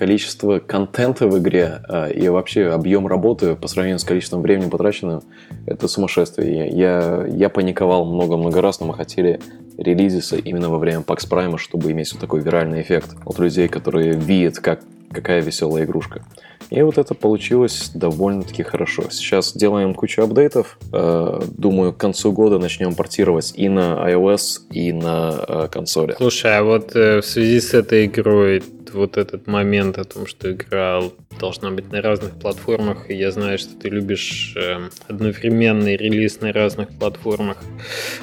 количество 0.00 0.60
контента 0.60 1.26
в 1.26 1.38
игре 1.38 1.82
э, 1.86 2.14
и 2.14 2.26
вообще 2.30 2.68
объем 2.68 3.06
работы 3.06 3.54
по 3.54 3.68
сравнению 3.68 3.98
с 3.98 4.04
количеством 4.04 4.40
времени 4.40 4.70
потраченным, 4.70 5.20
это 5.66 5.88
сумасшествие. 5.88 6.70
Я, 6.70 7.26
я 7.28 7.50
паниковал 7.50 8.06
много-много 8.06 8.62
раз, 8.62 8.80
но 8.80 8.86
мы 8.86 8.94
хотели 8.94 9.40
релизиса 9.76 10.36
именно 10.36 10.70
во 10.70 10.78
время 10.78 11.00
PAX 11.00 11.28
Prime, 11.30 11.58
чтобы 11.58 11.92
иметь 11.92 12.10
вот 12.12 12.20
такой 12.22 12.40
виральный 12.40 12.80
эффект 12.80 13.14
от 13.26 13.38
людей, 13.38 13.68
которые 13.68 14.14
видят, 14.14 14.58
как, 14.58 14.80
какая 15.12 15.42
веселая 15.42 15.84
игрушка. 15.84 16.24
И 16.70 16.80
вот 16.80 16.96
это 16.96 17.12
получилось 17.12 17.90
довольно-таки 17.92 18.62
хорошо. 18.62 19.02
Сейчас 19.10 19.52
делаем 19.54 19.92
кучу 19.92 20.22
апдейтов. 20.22 20.78
Э, 20.94 21.42
думаю, 21.58 21.92
к 21.92 21.98
концу 21.98 22.32
года 22.32 22.58
начнем 22.58 22.94
портировать 22.94 23.52
и 23.54 23.68
на 23.68 24.02
iOS, 24.10 24.60
и 24.70 24.94
на 24.94 25.44
э, 25.46 25.68
консоли. 25.70 26.14
Слушай, 26.16 26.56
а 26.56 26.62
вот 26.62 26.94
в 26.94 27.20
связи 27.20 27.60
с 27.60 27.74
этой 27.74 28.06
игрой 28.06 28.62
вот 28.94 29.16
этот 29.16 29.46
момент 29.46 29.98
о 29.98 30.04
том, 30.04 30.26
что 30.26 30.52
игра 30.52 31.02
должна 31.38 31.70
быть 31.70 31.90
на 31.92 32.02
разных 32.02 32.32
платформах, 32.38 33.10
и 33.10 33.14
я 33.14 33.30
знаю, 33.30 33.58
что 33.58 33.74
ты 33.76 33.88
любишь 33.88 34.54
э, 34.56 34.88
одновременный 35.08 35.96
релиз 35.96 36.40
на 36.40 36.52
разных 36.52 36.88
платформах. 36.90 37.58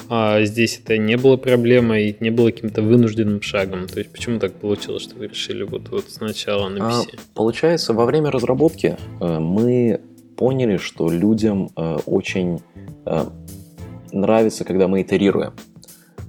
А 0.10 0.41
здесь 0.43 0.80
это 0.84 0.97
не 0.97 1.17
было 1.17 1.38
проблемой, 1.38 2.15
не 2.19 2.30
было 2.30 2.51
каким-то 2.51 2.82
вынужденным 2.82 3.41
шагом. 3.41 3.88
То 3.88 3.99
есть 3.99 4.12
почему 4.12 4.39
так 4.39 4.53
получилось, 4.53 5.03
что 5.03 5.15
вы 5.15 5.27
решили 5.27 5.63
вот, 5.63 5.89
вот 5.89 6.06
сначала 6.10 6.69
на 6.69 6.77
PC? 6.77 7.06
А, 7.13 7.17
получается, 7.34 7.93
во 7.93 8.06
время 8.06 8.32
разработки 8.32 8.97
э, 9.19 9.39
мы 9.39 10.01
поняли, 10.36 10.77
что 10.77 11.10
людям 11.10 11.71
э, 11.75 11.97
очень 12.06 12.62
э, 13.06 13.25
нравится, 14.12 14.63
когда 14.63 14.88
мы 14.88 15.01
итерируем 15.01 15.53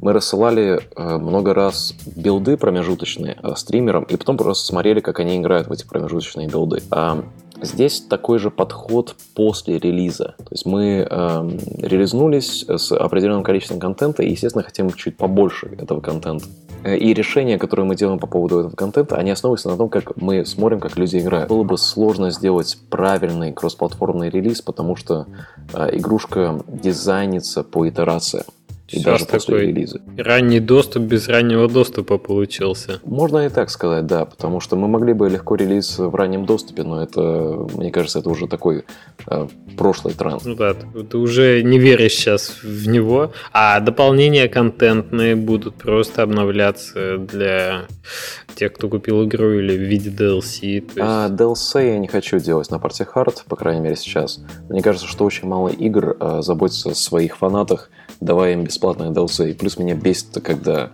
мы 0.00 0.12
рассылали 0.12 0.80
э, 0.96 1.18
много 1.18 1.54
раз 1.54 1.94
билды 2.16 2.56
промежуточные 2.56 3.36
э, 3.42 3.54
стримерам, 3.56 4.04
и 4.04 4.16
потом 4.16 4.36
просто 4.36 4.66
смотрели, 4.66 5.00
как 5.00 5.20
они 5.20 5.36
играют 5.36 5.68
в 5.68 5.72
эти 5.72 5.86
промежуточные 5.86 6.48
билды. 6.48 6.82
А 6.90 7.24
здесь 7.60 8.00
такой 8.00 8.38
же 8.38 8.50
подход 8.50 9.16
после 9.34 9.78
релиза. 9.78 10.34
То 10.38 10.48
есть 10.50 10.66
мы 10.66 11.06
э, 11.08 11.50
релизнулись 11.78 12.64
с 12.68 12.92
определенным 12.92 13.42
количеством 13.42 13.80
контента, 13.80 14.22
и, 14.22 14.30
естественно, 14.30 14.64
хотим 14.64 14.90
чуть 14.92 15.16
побольше 15.16 15.66
этого 15.78 16.00
контента. 16.00 16.46
Э, 16.84 16.96
и 16.96 17.12
решения, 17.12 17.58
которые 17.58 17.86
мы 17.86 17.96
делаем 17.96 18.18
по 18.18 18.26
поводу 18.26 18.60
этого 18.60 18.76
контента, 18.76 19.16
они 19.16 19.30
основываются 19.30 19.68
на 19.68 19.76
том, 19.76 19.88
как 19.88 20.16
мы 20.16 20.44
смотрим, 20.44 20.80
как 20.80 20.96
люди 20.96 21.18
играют. 21.18 21.48
Было 21.48 21.64
бы 21.64 21.76
сложно 21.76 22.30
сделать 22.30 22.78
правильный 22.90 23.52
кроссплатформный 23.52 24.30
релиз, 24.30 24.62
потому 24.62 24.96
что 24.96 25.26
э, 25.72 25.96
игрушка 25.96 26.60
дизайнится 26.68 27.64
по 27.64 27.88
итерациям 27.88 28.44
и 28.88 29.02
даже 29.02 29.26
после 29.26 29.54
такой 29.54 29.66
релиза. 29.66 30.00
Ранний 30.16 30.60
доступ 30.60 31.02
без 31.02 31.28
раннего 31.28 31.68
доступа 31.68 32.18
получился. 32.18 33.00
Можно 33.04 33.46
и 33.46 33.48
так 33.50 33.70
сказать, 33.70 34.06
да, 34.06 34.24
потому 34.24 34.60
что 34.60 34.76
мы 34.76 34.88
могли 34.88 35.12
бы 35.12 35.28
легко 35.28 35.56
релиз 35.56 35.98
в 35.98 36.14
раннем 36.14 36.46
доступе, 36.46 36.82
но 36.82 37.02
это, 37.02 37.20
мне 37.74 37.90
кажется, 37.90 38.20
это 38.20 38.30
уже 38.30 38.46
такой 38.46 38.84
э, 39.26 39.48
прошлый 39.76 40.14
тренд. 40.14 40.44
Ну 40.44 40.54
да, 40.54 40.74
ты, 40.74 41.04
ты 41.04 41.18
уже 41.18 41.62
не 41.62 41.78
веришь 41.78 42.12
сейчас 42.12 42.62
в 42.62 42.88
него, 42.88 43.32
а 43.52 43.80
дополнения 43.80 44.48
контентные 44.48 45.36
будут 45.36 45.74
просто 45.74 46.22
обновляться 46.22 47.18
для 47.18 47.86
тех, 48.54 48.72
кто 48.72 48.88
купил 48.88 49.24
игру 49.24 49.52
или 49.52 49.76
в 49.76 49.82
виде 49.82 50.10
DLC. 50.10 50.66
Есть... 50.66 50.86
А, 50.98 51.28
DLC 51.28 51.92
я 51.92 51.98
не 51.98 52.08
хочу 52.08 52.38
делать 52.38 52.70
на 52.70 52.76
Party 52.76 53.06
Hard, 53.14 53.42
по 53.48 53.56
крайней 53.56 53.80
мере 53.80 53.96
сейчас. 53.96 54.40
Мне 54.68 54.82
кажется, 54.82 55.06
что 55.06 55.24
очень 55.24 55.46
мало 55.46 55.68
игр 55.68 56.16
э, 56.18 56.38
заботятся 56.40 56.90
о 56.90 56.94
своих 56.94 57.36
фанатах, 57.36 57.90
давая 58.20 58.52
им 58.54 58.64
бесплатные 58.64 59.10
DLC. 59.10 59.50
И 59.50 59.54
плюс 59.54 59.78
меня 59.78 59.94
бесит, 59.94 60.42
когда 60.42 60.90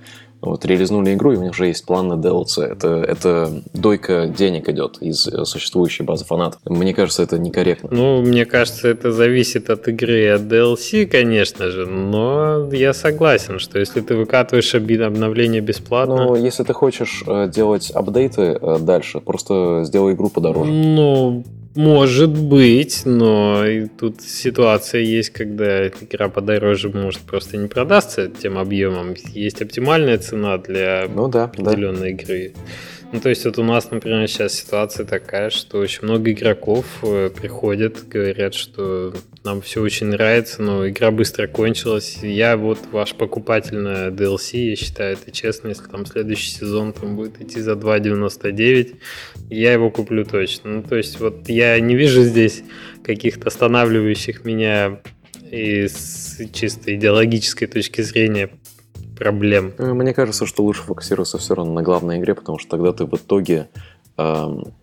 Вот, 0.46 0.66
релизнули 0.66 1.14
игру, 1.14 1.32
и 1.32 1.36
у 1.36 1.42
них 1.42 1.52
уже 1.52 1.68
есть 1.68 1.86
план 1.86 2.08
на 2.08 2.14
DLC. 2.14 2.64
Это, 2.64 2.88
это 3.02 3.50
дойка 3.72 4.26
денег 4.26 4.68
идет 4.68 4.98
из 5.00 5.26
существующей 5.44 6.02
базы 6.02 6.26
фанатов. 6.26 6.60
Мне 6.66 6.92
кажется, 6.92 7.22
это 7.22 7.38
некорректно. 7.38 7.88
Ну, 7.90 8.20
мне 8.20 8.44
кажется, 8.44 8.88
это 8.88 9.10
зависит 9.10 9.70
от 9.70 9.88
игры 9.88 10.20
и 10.20 10.26
от 10.26 10.42
DLC, 10.42 11.06
конечно 11.06 11.70
же, 11.70 11.86
но 11.86 12.68
я 12.72 12.92
согласен, 12.92 13.58
что 13.58 13.78
если 13.78 14.02
ты 14.02 14.16
выкатываешь 14.16 14.74
обновление 14.74 15.62
бесплатно... 15.62 16.26
Ну, 16.26 16.36
если 16.36 16.62
ты 16.62 16.74
хочешь 16.74 17.24
э, 17.26 17.48
делать 17.48 17.90
апдейты 17.90 18.58
э, 18.60 18.78
дальше, 18.80 19.20
просто 19.20 19.84
сделай 19.84 20.12
игру 20.12 20.28
подороже. 20.28 20.70
Ну, 20.70 21.42
может 21.74 22.30
быть, 22.30 23.02
но 23.04 23.66
и 23.66 23.86
тут 23.86 24.20
ситуация 24.20 25.00
есть, 25.00 25.30
когда 25.30 25.88
игра 25.88 26.28
подороже 26.28 26.88
может 26.88 27.20
просто 27.22 27.56
не 27.56 27.68
продаться 27.68 28.28
тем 28.28 28.58
объемом. 28.58 29.14
Есть 29.32 29.60
оптимальная 29.60 30.18
цена 30.18 30.58
для 30.58 31.06
ну, 31.12 31.28
да, 31.28 31.44
определенной 31.44 32.14
да. 32.14 32.22
игры. 32.22 32.52
Ну, 33.12 33.20
то 33.20 33.28
есть 33.28 33.44
вот 33.44 33.58
у 33.58 33.64
нас, 33.64 33.90
например, 33.90 34.26
сейчас 34.28 34.54
ситуация 34.54 35.06
такая, 35.06 35.50
что 35.50 35.78
очень 35.78 36.02
много 36.02 36.32
игроков 36.32 36.84
э, 37.02 37.30
приходят, 37.30 38.08
говорят, 38.08 38.54
что 38.54 39.14
нам 39.44 39.60
все 39.60 39.82
очень 39.82 40.06
нравится, 40.06 40.62
но 40.62 40.88
игра 40.88 41.10
быстро 41.10 41.46
кончилась. 41.46 42.18
Я 42.22 42.56
вот 42.56 42.78
ваш 42.90 43.14
покупатель 43.14 43.76
на 43.76 44.08
DLC, 44.08 44.70
я 44.70 44.76
считаю 44.76 45.18
это 45.18 45.30
честно, 45.30 45.68
если 45.68 45.84
там 45.84 46.06
следующий 46.06 46.50
сезон 46.50 46.94
там 46.94 47.14
будет 47.14 47.40
идти 47.42 47.60
за 47.60 47.72
2.99, 47.72 48.96
я 49.50 49.72
его 49.74 49.90
куплю 49.90 50.24
точно. 50.24 50.70
Ну, 50.70 50.82
то 50.82 50.96
есть 50.96 51.20
вот 51.20 51.48
я 51.48 51.78
не 51.78 51.94
вижу 51.94 52.22
здесь 52.22 52.62
каких-то 53.04 53.48
останавливающих 53.48 54.46
меня 54.46 55.00
и 55.50 55.88
с 55.88 56.40
чисто 56.52 56.94
идеологической 56.94 57.68
точки 57.68 58.00
зрения 58.00 58.50
проблем. 59.18 59.74
Мне 59.78 60.14
кажется, 60.14 60.46
что 60.46 60.64
лучше 60.64 60.82
фокусироваться 60.82 61.36
все 61.36 61.54
равно 61.54 61.74
на 61.74 61.82
главной 61.82 62.18
игре, 62.18 62.34
потому 62.34 62.58
что 62.58 62.70
тогда 62.70 62.92
ты 62.92 63.04
в 63.04 63.14
итоге 63.14 63.68
эм, 64.16 64.74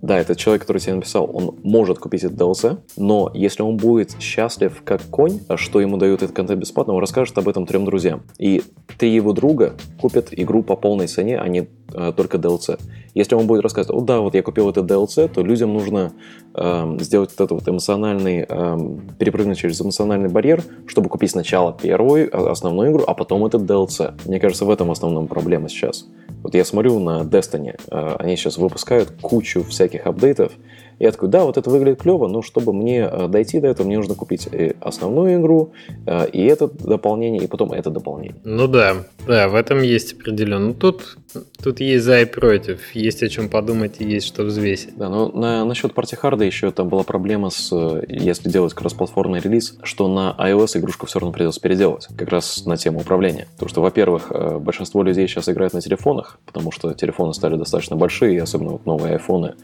да, 0.00 0.18
этот 0.18 0.38
человек, 0.38 0.62
который 0.62 0.78
тебе 0.78 0.94
написал, 0.94 1.28
он 1.32 1.56
может 1.64 1.98
купить 1.98 2.22
этот 2.22 2.38
DLC, 2.38 2.78
но 2.96 3.30
если 3.34 3.62
он 3.62 3.76
будет 3.76 4.20
счастлив 4.20 4.80
как 4.84 5.02
конь, 5.02 5.40
а 5.48 5.56
что 5.56 5.80
ему 5.80 5.96
дают 5.96 6.22
этот 6.22 6.36
контент 6.36 6.60
бесплатно, 6.60 6.94
он 6.94 7.00
расскажет 7.00 7.36
об 7.38 7.48
этом 7.48 7.66
трем 7.66 7.84
друзьям. 7.84 8.22
И 8.38 8.62
три 8.96 9.12
его 9.12 9.32
друга 9.32 9.74
купят 10.00 10.28
игру 10.30 10.62
по 10.62 10.76
полной 10.76 11.08
цене, 11.08 11.38
а 11.38 11.48
не 11.48 11.68
э, 11.92 12.12
только 12.16 12.38
DLC. 12.38 12.78
Если 13.14 13.34
он 13.34 13.48
будет 13.48 13.62
рассказывать, 13.62 14.00
о 14.00 14.04
да, 14.04 14.20
вот 14.20 14.34
я 14.34 14.42
купил 14.42 14.70
этот 14.70 14.88
DLC, 14.88 15.28
то 15.28 15.42
людям 15.42 15.72
нужно 15.72 16.12
э, 16.54 16.96
сделать 17.00 17.30
вот 17.36 17.44
это 17.44 17.54
вот 17.54 17.68
эмоциональный, 17.68 18.46
э, 18.48 18.78
перепрыгнуть 19.18 19.58
через 19.58 19.80
эмоциональный 19.80 20.28
барьер, 20.28 20.62
чтобы 20.86 21.08
купить 21.08 21.32
сначала 21.32 21.72
первую, 21.72 22.28
а, 22.32 22.52
основную 22.52 22.92
игру, 22.92 23.02
а 23.04 23.14
потом 23.14 23.44
этот 23.44 23.62
DLC. 23.62 24.14
Мне 24.26 24.38
кажется, 24.38 24.64
в 24.64 24.70
этом 24.70 24.92
основном 24.92 25.26
проблема 25.26 25.68
сейчас. 25.68 26.06
Вот 26.48 26.54
я 26.54 26.64
смотрю 26.64 26.98
на 26.98 27.24
Destiny, 27.24 27.78
э, 27.90 28.16
они 28.18 28.34
сейчас 28.34 28.56
выпускают 28.56 29.10
кучу 29.20 29.62
всяких 29.64 30.06
апдейтов, 30.06 30.50
я 30.98 31.12
такой, 31.12 31.28
да, 31.28 31.44
вот 31.44 31.58
это 31.58 31.68
выглядит 31.68 32.00
клево, 32.00 32.26
но 32.26 32.40
чтобы 32.40 32.72
мне 32.72 33.00
э, 33.00 33.28
дойти 33.28 33.60
до 33.60 33.68
этого, 33.68 33.86
мне 33.86 33.98
нужно 33.98 34.14
купить 34.14 34.48
и 34.50 34.74
основную 34.80 35.42
игру, 35.42 35.72
э, 36.06 36.26
и 36.30 36.42
это 36.46 36.66
дополнение, 36.66 37.44
и 37.44 37.46
потом 37.46 37.72
это 37.72 37.90
дополнение. 37.90 38.36
Ну 38.44 38.66
да, 38.66 38.96
да, 39.26 39.48
в 39.48 39.54
этом 39.56 39.82
есть 39.82 40.14
определенно. 40.14 40.68
Ну, 40.68 40.74
тут, 40.74 41.18
тут 41.62 41.80
есть 41.80 42.04
за 42.04 42.20
и 42.20 42.24
против, 42.24 42.94
есть 42.94 43.22
о 43.22 43.28
чем 43.28 43.48
подумать 43.48 43.96
и 44.00 44.04
есть 44.04 44.26
что 44.26 44.44
взвесить. 44.44 44.96
Да, 44.96 45.08
но 45.08 45.28
на, 45.28 45.64
насчет 45.64 45.94
партихарда 45.94 46.44
еще 46.44 46.70
там 46.70 46.88
была 46.88 47.02
проблема 47.02 47.50
с, 47.50 47.72
если 48.08 48.48
делать 48.48 48.74
кроссплатформный 48.74 49.40
релиз, 49.40 49.78
что 49.82 50.08
на 50.08 50.34
iOS 50.38 50.78
игрушку 50.78 51.06
все 51.06 51.18
равно 51.18 51.32
придется 51.32 51.60
переделать, 51.60 52.08
как 52.16 52.28
раз 52.28 52.64
на 52.66 52.76
тему 52.76 53.00
управления. 53.00 53.48
Потому 53.54 53.68
что, 53.68 53.82
во-первых, 53.82 54.26
э, 54.30 54.58
большинство 54.58 55.02
людей 55.02 55.26
сейчас 55.28 55.48
играют 55.48 55.74
на 55.74 55.80
телефонах, 55.80 56.38
потому 56.46 56.72
что 56.72 56.92
телефоны 56.94 57.34
стали 57.34 57.56
достаточно 57.56 57.96
большие, 57.96 58.36
и 58.36 58.38
особенно 58.38 58.72
вот 58.72 58.86
новые 58.86 59.14
айфоны, 59.14 59.54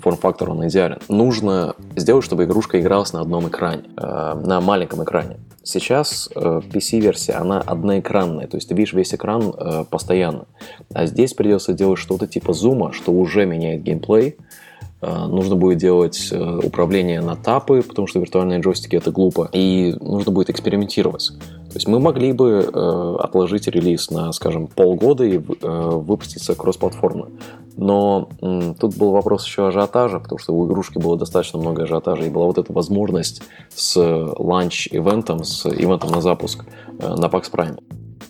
форм-фактор 0.00 0.50
он 0.50 0.66
идеален. 0.68 0.98
Нужно 1.08 1.74
сделать, 1.96 2.24
чтобы 2.24 2.44
игрушка 2.44 2.80
игралась 2.80 3.12
на 3.12 3.20
одном 3.20 3.48
экране, 3.48 3.84
э, 3.96 4.34
на 4.34 4.60
маленьком 4.60 5.02
экране. 5.04 5.38
Сейчас 5.62 6.30
э, 6.34 6.60
PC-версия, 6.72 7.34
она 7.34 7.60
одноэкранная, 7.60 8.46
то 8.46 8.56
есть 8.56 8.68
ты 8.68 8.74
видишь 8.74 8.94
весь 8.94 9.14
экран 9.14 9.52
э, 9.56 9.84
постоянно. 9.90 10.46
А 10.92 11.06
здесь 11.06 11.34
придется 11.34 11.72
делать 11.72 11.98
что-то 11.98 12.26
типа 12.26 12.52
зума, 12.52 12.92
что 12.92 13.12
уже 13.12 13.46
меняет 13.46 13.82
геймплей, 13.82 14.36
Э, 15.02 15.26
нужно 15.26 15.56
будет 15.56 15.78
делать 15.78 16.28
э, 16.30 16.60
управление 16.62 17.20
на 17.20 17.34
тапы, 17.34 17.82
потому 17.82 18.06
что 18.06 18.20
виртуальные 18.20 18.60
джойстики 18.60 18.96
это 18.96 19.10
глупо, 19.10 19.48
и 19.52 19.94
нужно 20.00 20.30
будет 20.30 20.50
экспериментировать. 20.50 21.32
То 21.38 21.74
есть 21.74 21.88
мы 21.88 22.00
могли 22.00 22.32
бы 22.32 22.68
э, 22.72 23.16
отложить 23.20 23.66
релиз 23.66 24.10
на, 24.10 24.30
скажем, 24.32 24.66
полгода 24.66 25.24
и 25.24 25.38
выпуститься 25.38 26.54
кроссплатформы. 26.54 27.28
Но 27.76 28.28
тут 28.78 28.96
был 28.96 29.12
вопрос 29.12 29.46
еще 29.46 29.68
ажиотажа, 29.68 30.18
потому 30.18 30.38
что 30.38 30.52
у 30.52 30.66
игрушки 30.66 30.98
было 30.98 31.16
достаточно 31.16 31.58
много 31.58 31.84
ажиотажа, 31.84 32.24
и 32.24 32.30
была 32.30 32.46
вот 32.46 32.58
эта 32.58 32.72
возможность 32.72 33.42
с 33.74 33.96
ланч-ивентом, 33.96 35.44
с 35.44 35.66
ивентом 35.66 36.10
на 36.10 36.20
запуск 36.20 36.64
на 36.98 37.26
PAX 37.26 37.44
Prime. 37.50 37.78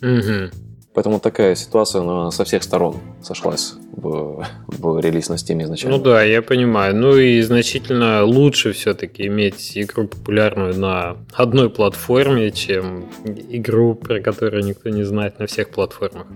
Угу. 0.01 0.70
Поэтому 0.93 1.19
такая 1.19 1.55
ситуация 1.55 2.01
она 2.01 2.31
со 2.31 2.43
всех 2.43 2.63
сторон 2.63 2.97
сошлась 3.21 3.75
в, 3.93 4.45
в 4.67 4.99
релиз 4.99 5.29
на 5.29 5.35
Steam 5.35 5.63
изначально. 5.63 5.97
Ну 5.97 6.03
да, 6.03 6.23
я 6.23 6.41
понимаю. 6.41 6.95
Ну 6.95 7.15
и 7.15 7.41
значительно 7.41 8.23
лучше 8.23 8.73
все-таки 8.73 9.27
иметь 9.27 9.77
игру 9.77 10.07
популярную 10.07 10.77
на 10.77 11.17
одной 11.33 11.69
платформе, 11.69 12.51
чем 12.51 13.05
игру, 13.49 13.95
про 13.95 14.19
которую 14.19 14.65
никто 14.65 14.89
не 14.89 15.03
знает 15.03 15.39
на 15.39 15.45
всех 15.45 15.69
платформах. 15.69 16.27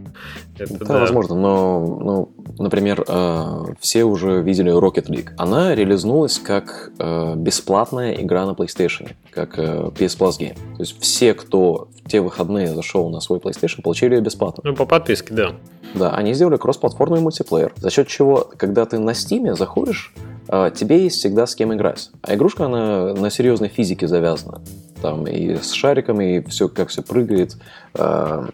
Это, 0.58 0.78
да, 0.80 0.86
да, 0.86 1.00
возможно, 1.02 1.36
но, 1.36 1.80
ну, 2.02 2.64
например, 2.64 3.04
э, 3.06 3.74
все 3.82 4.04
уже 4.04 4.42
видели 4.42 4.72
Rocket 4.72 5.08
League. 5.08 5.32
Она 5.38 5.76
релизнулась 5.76 6.40
как 6.40 6.92
э, 6.98 7.34
бесплатная 7.36 8.14
игра 8.14 8.46
на 8.46 8.52
PlayStation, 8.52 9.12
как 9.32 9.60
э, 9.60 9.90
PS 9.96 10.18
Plus 10.18 10.40
Game. 10.40 10.56
То 10.78 10.82
есть 10.82 11.00
все, 11.02 11.34
кто 11.34 11.90
в 12.05 12.05
те 12.08 12.22
выходные 12.22 12.68
зашел 12.68 13.10
на 13.10 13.20
свой 13.20 13.40
PlayStation, 13.40 13.82
получили 13.82 14.16
ее 14.16 14.22
бесплатно. 14.22 14.62
Ну, 14.64 14.76
по 14.76 14.86
подписке, 14.86 15.34
да. 15.34 15.56
Да, 15.94 16.12
они 16.12 16.34
сделали 16.34 16.58
кроссплатформенный 16.58 17.22
мультиплеер, 17.22 17.74
за 17.78 17.90
счет 17.90 18.08
чего, 18.08 18.50
когда 18.58 18.86
ты 18.86 19.00
на 19.00 19.12
Steam 19.12 19.56
заходишь, 19.56 20.14
а, 20.48 20.70
тебе 20.70 21.04
есть 21.04 21.18
всегда 21.18 21.48
с 21.48 21.56
кем 21.56 21.74
играть. 21.74 22.12
А 22.22 22.36
игрушка, 22.36 22.66
она 22.66 23.14
на 23.14 23.30
серьезной 23.30 23.70
физике 23.70 24.08
завязана. 24.08 24.62
Там 25.02 25.28
и 25.28 25.56
с 25.56 25.72
шариками, 25.72 26.38
и 26.38 26.50
все, 26.50 26.70
как 26.70 26.90
все 26.90 27.02
прыгает. 27.02 27.58
А, 27.98 28.50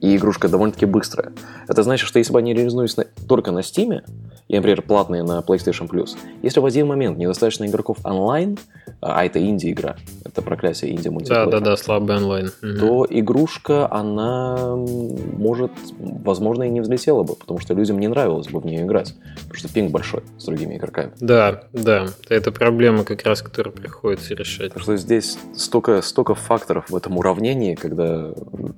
и 0.00 0.16
игрушка 0.16 0.48
довольно-таки 0.48 0.86
быстрая. 0.86 1.32
Это 1.68 1.82
значит, 1.82 2.08
что 2.08 2.18
если 2.18 2.32
бы 2.32 2.38
они 2.38 2.54
релизнулись 2.54 2.96
только 3.28 3.50
на 3.50 3.58
Steam, 3.58 4.02
и, 4.48 4.56
например, 4.56 4.82
платные 4.82 5.22
на 5.22 5.40
PlayStation 5.40 5.88
Plus, 5.88 6.16
если 6.42 6.60
в 6.60 6.64
один 6.64 6.86
момент 6.86 7.18
недостаточно 7.18 7.66
игроков 7.66 7.98
онлайн, 8.04 8.58
а 9.00 9.24
это 9.24 9.44
инди-игра, 9.44 9.96
это 10.24 10.40
проклятие 10.40 10.92
инди 10.92 11.08
мультиплеера. 11.08 11.50
Да, 11.50 11.58
да, 11.58 11.64
да, 11.70 11.76
слабый 11.76 12.16
онлайн. 12.16 12.50
То 12.60 13.06
игрушка, 13.10 13.92
она 13.92 14.76
может, 14.76 15.72
возможно, 15.98 16.62
и 16.62 16.70
не 16.70 16.80
взлетела 16.80 17.22
бы, 17.22 17.34
потому 17.34 17.58
что 17.58 17.74
людям 17.74 17.98
не 17.98 18.08
нравилось 18.08 18.48
бы 18.48 18.60
в 18.60 18.66
нее 18.66 18.82
играть, 18.82 19.14
потому 19.42 19.54
что 19.54 19.68
пинг 19.68 19.90
большой 19.90 20.22
с 20.38 20.44
другими 20.44 20.76
игроками. 20.76 21.10
Да, 21.20 21.64
да, 21.72 22.06
это 22.28 22.52
проблема 22.52 23.04
как 23.04 23.24
раз, 23.24 23.42
которую 23.42 23.74
приходится 23.74 24.34
решать. 24.34 24.68
Потому 24.68 24.82
что 24.84 24.96
здесь 24.96 25.38
столько, 25.54 25.95
столько 26.02 26.34
факторов 26.34 26.90
в 26.90 26.96
этом 26.96 27.18
уравнении, 27.18 27.74
когда 27.74 28.32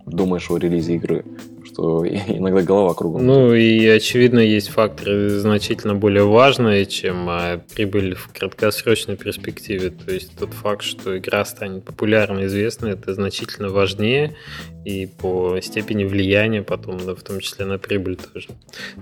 думаешь 0.07 0.51
о 0.51 0.57
релизе 0.59 0.95
игры, 0.95 1.25
что 1.69 2.07
иногда 2.29 2.63
голова 2.63 2.95
кругом. 2.95 3.27
Ну 3.27 3.55
и 3.55 3.87
очевидно 3.87 4.41
есть 4.41 4.69
факторы 4.69 5.31
значительно 5.31 5.95
более 5.95 6.25
важные, 6.25 6.87
чем 6.87 7.29
а, 7.29 7.61
прибыль 7.75 8.15
в 8.15 8.33
краткосрочной 8.33 9.17
перспективе. 9.17 9.91
То 9.91 10.13
есть 10.13 10.37
тот 10.39 10.53
факт, 10.53 10.83
что 10.83 11.19
игра 11.19 11.45
станет 11.45 11.85
популярной, 11.85 12.47
известной, 12.47 12.93
это 12.93 13.15
значительно 13.15 13.69
важнее 13.69 14.37
и 14.85 15.07
по 15.07 15.61
степени 15.61 16.05
влияния 16.05 16.63
потом, 16.63 16.99
да, 17.05 17.15
в 17.15 17.23
том 17.23 17.41
числе 17.41 17.67
на 17.67 17.79
прибыль 17.79 18.17
тоже. 18.17 18.49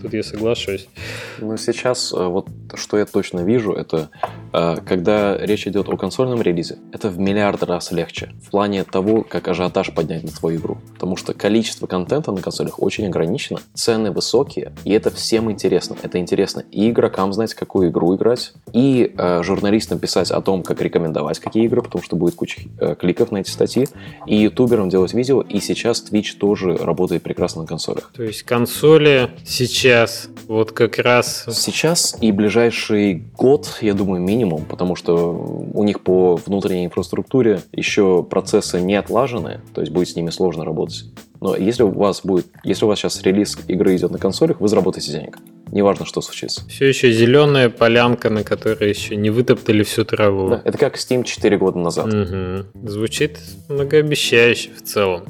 Тут 0.03 0.13
я 0.15 0.23
соглашусь. 0.23 0.89
Ну 1.39 1.57
сейчас 1.57 2.13
э, 2.13 2.17
вот 2.17 2.49
что 2.75 2.99
я 2.99 3.07
точно 3.07 3.45
вижу, 3.45 3.73
это 3.73 4.11
э, 4.53 4.77
когда 4.85 5.39
речь 5.39 5.67
идет 5.67 5.89
о 5.89 5.97
консольном 5.97 6.43
релизе, 6.43 6.79
это 6.93 7.09
в 7.09 7.19
миллиард 7.19 7.63
раз 7.63 7.93
легче 7.93 8.33
в 8.43 8.51
плане 8.51 8.83
того, 8.85 9.23
как 9.23 9.47
ажиотаж 9.47 9.95
поднять 9.95 10.25
на 10.25 10.31
твою 10.31 10.59
игру. 10.59 10.79
Потому 10.95 11.17
что 11.17 11.35
количество 11.35 11.87
контента 11.87 12.33
на 12.33 12.43
консолях 12.57 12.83
очень 12.83 13.07
ограничено, 13.07 13.61
цены 13.75 14.11
высокие, 14.11 14.73
и 14.85 14.93
это 14.93 15.11
всем 15.11 15.51
интересно. 15.51 15.97
Это 16.03 16.19
интересно 16.19 16.65
и 16.71 16.91
игрокам 16.91 17.33
знать, 17.33 17.53
какую 17.53 17.91
игру 17.91 18.17
играть, 18.17 18.55
и 18.73 19.13
э, 19.17 19.43
журналистам 19.43 19.99
писать 19.99 20.31
о 20.31 20.41
том, 20.41 20.63
как 20.63 20.81
рекомендовать 20.81 21.39
какие 21.39 21.67
игры, 21.67 21.83
потому 21.83 22.03
что 22.03 22.17
будет 22.17 22.35
куча 22.35 22.63
э, 22.81 22.95
кликов 22.99 23.31
на 23.31 23.39
эти 23.39 23.51
статьи, 23.51 23.89
и 24.27 24.37
ютуберам 24.37 24.89
делать 24.89 25.13
видео, 25.13 25.43
и 25.43 25.61
сейчас 25.61 26.03
Twitch 26.11 26.39
тоже 26.39 26.77
работает 26.77 27.23
прекрасно 27.23 27.63
на 27.63 27.69
консолях. 27.69 28.11
То 28.15 28.23
есть 28.23 28.43
консоли 28.45 29.31
сейчас 29.45 30.29
вот 30.49 30.73
как 30.73 30.99
раз... 30.99 31.45
Сейчас 31.51 32.17
и 32.23 32.33
ближайший 32.33 33.25
год, 33.37 33.79
я 33.83 33.93
думаю, 33.93 34.23
минимум, 34.23 34.65
потому 34.65 34.97
что 34.97 35.15
у 35.75 35.85
них 35.85 36.01
по 36.01 36.37
внутренней 36.37 36.87
инфраструктуре 36.87 37.61
еще 37.73 38.23
процессы 38.23 38.81
не 38.81 38.95
отлажены, 38.95 39.61
то 39.75 39.83
есть 39.83 39.93
будет 39.93 40.09
с 40.09 40.17
ними 40.17 40.31
сложно 40.31 40.65
работать. 40.65 41.05
Но 41.41 41.57
если 41.57 41.83
у 41.83 41.91
вас 41.91 42.23
будет, 42.23 42.47
если 42.65 42.85
у 42.85 42.89
вас 42.89 42.99
сейчас 42.99 43.23
релиз 43.23 43.59
игры 43.69 43.97
идет 43.97 44.11
на 44.11 44.19
консолях, 44.19 44.61
вы 44.61 44.69
заработаете 44.69 45.13
денег. 45.13 45.39
Неважно, 45.73 46.07
что 46.07 46.21
случится. 46.21 46.67
Все 46.69 46.87
еще 46.87 47.11
зеленая 47.13 47.69
полянка, 47.71 48.31
на 48.31 48.45
которой 48.45 48.89
еще 48.89 49.17
не 49.17 49.31
вытоптали 49.31 49.83
всю 49.83 50.05
траву. 50.05 50.49
Да, 50.51 50.63
это 50.65 50.79
как 50.79 50.97
Steam 50.97 51.25
4 51.25 51.59
года 51.59 51.79
назад. 51.79 52.07
Угу. 52.07 52.89
Звучит 52.89 53.41
многообещающе 53.69 54.71
в 54.77 54.83
целом. 54.83 55.25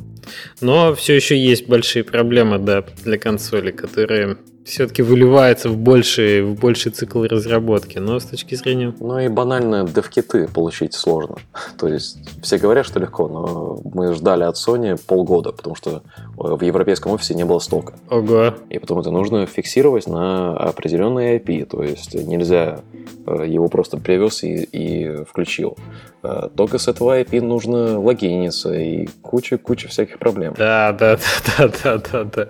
Но 0.61 0.95
все 0.95 1.15
еще 1.15 1.39
есть 1.39 1.69
большие 1.69 2.05
проблемы 2.05 2.59
да, 2.59 2.85
для 3.05 3.19
консоли, 3.19 3.71
которые 3.71 4.37
все-таки 4.67 5.03
выливается 5.03 5.69
в 5.69 5.77
больший, 5.77 6.43
в 6.43 6.59
больший 6.59 6.91
цикл 6.91 7.23
разработки, 7.23 7.99
но 7.99 8.19
с 8.19 8.25
точки 8.25 8.57
зрения... 8.57 8.93
Ну 8.99 9.19
и 9.21 9.29
банально 9.29 9.87
девкиты 9.87 10.49
получить 10.49 10.93
сложно. 10.93 11.37
То 11.79 11.87
есть 11.87 12.19
все 12.43 12.59
говорят, 12.59 12.85
что 12.85 12.99
легко, 12.99 13.29
но 13.29 13.81
мы 13.95 14.13
ждали 14.13 14.43
от 14.43 14.57
Sony 14.57 15.01
полгода, 15.07 15.53
потому 15.53 15.77
что 15.77 16.03
в 16.37 16.61
европейском 16.63 17.13
офисе 17.13 17.35
не 17.35 17.45
было 17.45 17.61
стока. 17.61 17.95
Ого. 18.11 18.55
И 18.69 18.79
потом 18.81 18.99
это 18.99 19.11
нужно 19.13 19.47
фиксировать 19.47 20.09
на 20.09 20.57
определенный 20.57 21.39
IP, 21.39 21.67
то 21.67 21.85
есть 21.85 22.15
нельзя 22.15 22.81
э, 23.27 23.45
его 23.47 23.69
просто 23.69 23.99
привез 23.99 24.43
и, 24.43 24.65
и 24.65 25.25
включил. 25.25 25.77
Э, 26.25 26.49
только 26.57 26.79
с 26.79 26.89
этого 26.89 27.21
IP 27.21 27.41
нужно 27.41 28.01
логиниться 28.01 28.75
и 28.75 29.07
куча-куча 29.23 29.87
всяких 29.89 30.19
проблем. 30.19 30.55
Да, 30.59 30.93
да, 30.93 31.19
да, 31.59 31.71
да, 31.85 31.99
да, 31.99 32.25
да. 32.25 32.49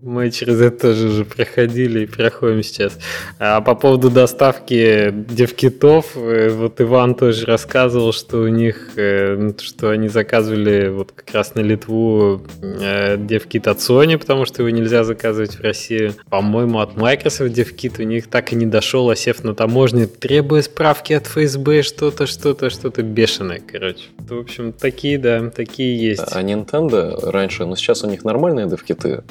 Мы 0.00 0.30
через 0.30 0.60
это 0.60 0.78
тоже 0.78 1.08
уже 1.08 1.24
проходили 1.24 2.04
и 2.04 2.06
проходим 2.06 2.62
сейчас. 2.62 2.98
А 3.38 3.60
по 3.60 3.74
поводу 3.74 4.10
доставки 4.10 5.10
девкитов, 5.10 6.12
э, 6.14 6.50
вот 6.50 6.80
Иван 6.80 7.16
тоже 7.16 7.46
рассказывал, 7.46 8.12
что 8.12 8.38
у 8.38 8.48
них, 8.48 8.92
э, 8.96 9.50
что 9.60 9.90
они 9.90 10.08
заказывали 10.08 10.88
вот 10.88 11.10
как 11.12 11.34
раз 11.34 11.56
на 11.56 11.60
Литву 11.60 12.42
э, 12.62 13.16
девкит 13.18 13.66
от 13.66 13.78
Sony, 13.78 14.18
потому 14.18 14.44
что 14.44 14.62
его 14.62 14.70
нельзя 14.70 15.02
заказывать 15.02 15.56
в 15.56 15.62
России. 15.62 16.12
По-моему, 16.30 16.78
от 16.78 16.96
Microsoft 16.96 17.52
девкит 17.52 17.98
у 17.98 18.04
них 18.04 18.28
так 18.28 18.52
и 18.52 18.56
не 18.56 18.66
дошел, 18.66 19.10
осев 19.10 19.42
на 19.42 19.54
таможне, 19.54 20.06
требуя 20.06 20.62
справки 20.62 21.12
от 21.12 21.26
ФСБ, 21.26 21.82
что-то, 21.82 22.26
что-то, 22.26 22.70
что-то 22.70 23.02
бешеное, 23.02 23.60
короче. 23.66 24.04
В 24.18 24.38
общем, 24.38 24.72
такие, 24.72 25.18
да, 25.18 25.50
такие 25.50 25.98
есть. 25.98 26.22
А 26.30 26.40
Nintendo 26.40 27.30
раньше, 27.30 27.64
но 27.64 27.70
ну, 27.70 27.76
сейчас 27.76 28.04
у 28.04 28.08
них 28.08 28.22
нормальные 28.22 28.68
девкиты, 28.68 29.22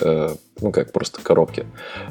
ну 0.61 0.71
как 0.71 0.91
просто 0.91 1.21
коробки. 1.21 1.65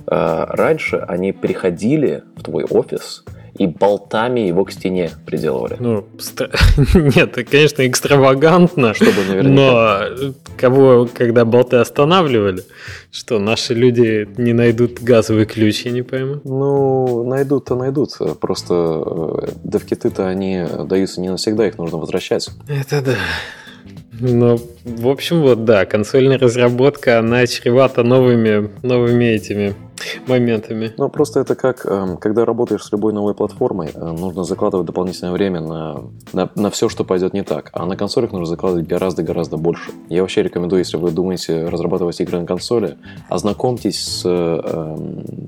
А, 0.07 0.47
раньше 0.47 0.97
они 0.97 1.33
приходили 1.33 2.25
в 2.37 2.43
твой 2.43 2.65
офис 2.65 3.25
и 3.59 3.67
болтами 3.67 4.41
его 4.41 4.65
к 4.65 4.73
стене 4.73 5.11
приделывали. 5.25 5.77
Ну, 5.79 6.05
стра... 6.19 6.51
нет, 6.95 7.39
это, 7.39 7.45
конечно, 7.45 7.87
экстравагантно, 7.87 8.95
Чтобы 8.95 9.25
наверняка. 9.29 10.09
но 10.21 10.35
кого, 10.57 11.09
когда 11.13 11.45
болты 11.45 11.77
останавливали, 11.77 12.65
что 13.11 13.39
наши 13.39 13.75
люди 13.75 14.29
не 14.37 14.53
найдут 14.53 15.01
газовый 15.01 15.47
ключ, 15.47 15.83
я 15.83 15.93
не 15.93 16.03
пойму. 16.03 16.41
Ну, 16.45 17.25
найдут-то 17.25 17.77
найдут, 17.77 18.11
просто 18.41 18.75
э, 18.75 19.49
девкиты-то 19.65 20.27
они 20.27 20.67
даются 20.85 21.21
не 21.21 21.31
навсегда, 21.31 21.67
их 21.67 21.79
нужно 21.79 21.99
возвращать. 21.99 22.51
Это 22.69 23.03
да. 23.03 23.15
Ну, 24.19 24.59
в 24.85 25.09
общем, 25.09 25.43
вот 25.43 25.65
да, 25.65 25.85
консольная 25.85 26.39
разработка, 26.39 27.19
она 27.19 27.47
чревата 27.47 28.03
новыми, 28.03 28.71
новыми 28.83 29.25
этими 29.25 29.75
моментами. 30.27 30.93
Ну, 30.97 31.09
просто 31.09 31.41
это 31.41 31.55
как, 31.55 31.87
эм, 31.87 32.17
когда 32.17 32.45
работаешь 32.45 32.83
с 32.83 32.93
любой 32.93 33.13
новой 33.13 33.35
платформой, 33.35 33.91
э, 33.95 33.99
нужно 33.99 34.45
закладывать 34.45 34.87
дополнительное 34.87 35.33
время 35.33 35.61
на, 35.61 36.03
на, 36.33 36.51
на 36.55 36.71
все, 36.71 36.89
что 36.89 37.05
пойдет 37.05 37.33
не 37.35 37.43
так. 37.43 37.71
А 37.73 37.87
на 37.87 37.97
консолях 37.97 38.33
нужно 38.33 38.47
закладывать 38.47 38.87
гораздо-гораздо 38.87 39.57
больше. 39.57 39.93
Я 40.09 40.23
вообще 40.23 40.43
рекомендую, 40.43 40.81
если 40.81 40.97
вы 40.97 41.11
думаете 41.11 41.69
разрабатывать 41.69 42.21
игры 42.21 42.41
на 42.41 42.47
консоли, 42.47 42.97
ознакомьтесь 43.29 44.03
с 44.03 44.23
э, 44.25 44.97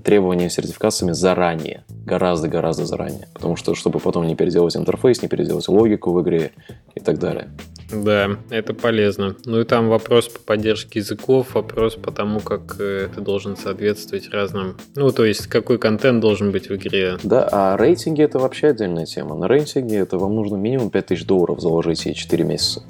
требованиями 0.04 0.48
сертификациями 0.48 1.12
заранее. 1.12 1.84
Гораздо-гораздо 2.06 2.86
заранее. 2.86 3.28
Потому 3.34 3.56
что, 3.56 3.74
чтобы 3.74 3.98
потом 3.98 4.26
не 4.26 4.36
переделать 4.36 4.76
интерфейс, 4.76 5.22
не 5.22 5.28
переделать 5.28 5.68
логику 5.68 6.12
в 6.12 6.22
игре 6.22 6.52
и 6.94 7.00
так 7.00 7.18
далее. 7.18 7.48
Да, 7.90 8.36
это 8.50 8.74
полезно. 8.74 9.36
Ну 9.44 9.60
и 9.60 9.64
там 9.64 9.88
вопрос 9.88 10.28
по 10.28 10.38
поддержке 10.40 10.98
языков, 10.98 11.54
вопрос 11.54 11.94
по 11.94 12.12
тому, 12.12 12.40
как 12.40 12.76
э, 12.78 13.08
ты 13.14 13.20
должен 13.20 13.56
соответствовать 13.56 14.28
разным. 14.38 14.76
Ну, 14.94 15.10
то 15.10 15.24
есть, 15.24 15.46
какой 15.46 15.78
контент 15.78 16.20
должен 16.20 16.50
быть 16.50 16.68
в 16.68 16.74
игре. 16.74 17.18
Да, 17.22 17.48
а 17.50 17.76
рейтинги 17.76 18.22
это 18.22 18.38
вообще 18.38 18.68
отдельная 18.68 19.06
тема. 19.06 19.34
На 19.34 19.48
рейтинге 19.48 19.98
это 19.98 20.18
вам 20.18 20.34
нужно 20.34 20.56
минимум 20.56 20.90
5000 20.90 21.24
долларов 21.26 21.60
заложить 21.60 22.06
и 22.06 22.14
4 22.14 22.44
месяца. 22.44 22.82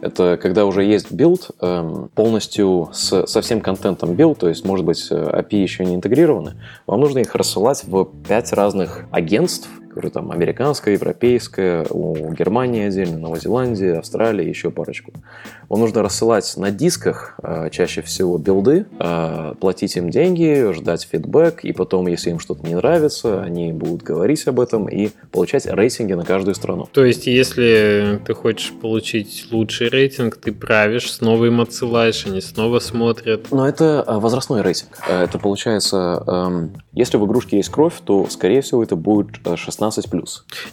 Это 0.00 0.38
когда 0.40 0.66
уже 0.66 0.84
есть 0.84 1.12
build, 1.12 1.50
эм, 1.60 2.10
полностью 2.14 2.90
с, 2.92 3.26
со 3.26 3.40
всем 3.40 3.60
контентом 3.60 4.14
build, 4.14 4.38
то 4.38 4.48
есть, 4.48 4.64
может 4.64 4.84
быть, 4.84 5.10
API 5.10 5.56
еще 5.56 5.84
не 5.84 5.94
интегрированы, 5.94 6.54
вам 6.86 7.00
нужно 7.00 7.20
их 7.20 7.34
рассылать 7.34 7.84
в 7.84 8.04
5 8.28 8.52
разных 8.52 9.06
агентств, 9.10 9.68
говорю, 9.94 10.10
там 10.10 10.30
американская, 10.32 10.94
европейская, 10.94 11.86
у 11.88 12.32
Германии 12.32 12.86
отдельно, 12.86 13.18
Новой 13.18 13.40
Зеландии, 13.40 13.96
Австралии, 13.96 14.48
еще 14.48 14.70
парочку. 14.70 15.12
Вам 15.68 15.80
нужно 15.80 16.02
рассылать 16.02 16.52
на 16.56 16.70
дисках 16.70 17.38
э, 17.42 17.70
чаще 17.70 18.02
всего 18.02 18.36
билды, 18.38 18.86
э, 18.98 19.54
платить 19.60 19.96
им 19.96 20.10
деньги, 20.10 20.72
ждать 20.72 21.08
фидбэк, 21.10 21.64
и 21.64 21.72
потом, 21.72 22.08
если 22.08 22.30
им 22.30 22.38
что-то 22.38 22.66
не 22.66 22.74
нравится, 22.74 23.42
они 23.42 23.72
будут 23.72 24.02
говорить 24.02 24.46
об 24.46 24.60
этом 24.60 24.88
и 24.88 25.10
получать 25.30 25.66
рейтинги 25.66 26.12
на 26.14 26.24
каждую 26.24 26.54
страну. 26.54 26.88
То 26.92 27.04
есть, 27.04 27.26
если 27.26 28.20
ты 28.26 28.34
хочешь 28.34 28.72
получить 28.72 29.46
лучший 29.50 29.88
рейтинг, 29.88 30.36
ты 30.36 30.52
правишь, 30.52 31.12
снова 31.12 31.44
им 31.46 31.60
отсылаешь, 31.60 32.26
они 32.26 32.40
снова 32.40 32.80
смотрят. 32.80 33.52
Но 33.52 33.68
это 33.68 34.04
э, 34.06 34.18
возрастной 34.18 34.62
рейтинг. 34.62 34.98
Это 35.08 35.38
получается, 35.38 36.22
эм, 36.26 36.72
если 36.92 37.16
в 37.16 37.24
игрушке 37.26 37.58
есть 37.58 37.68
кровь, 37.68 37.94
то, 38.04 38.26
скорее 38.28 38.60
всего, 38.60 38.82
это 38.82 38.96
будет 38.96 39.38
16 39.54 39.83
16+. 39.88 40.24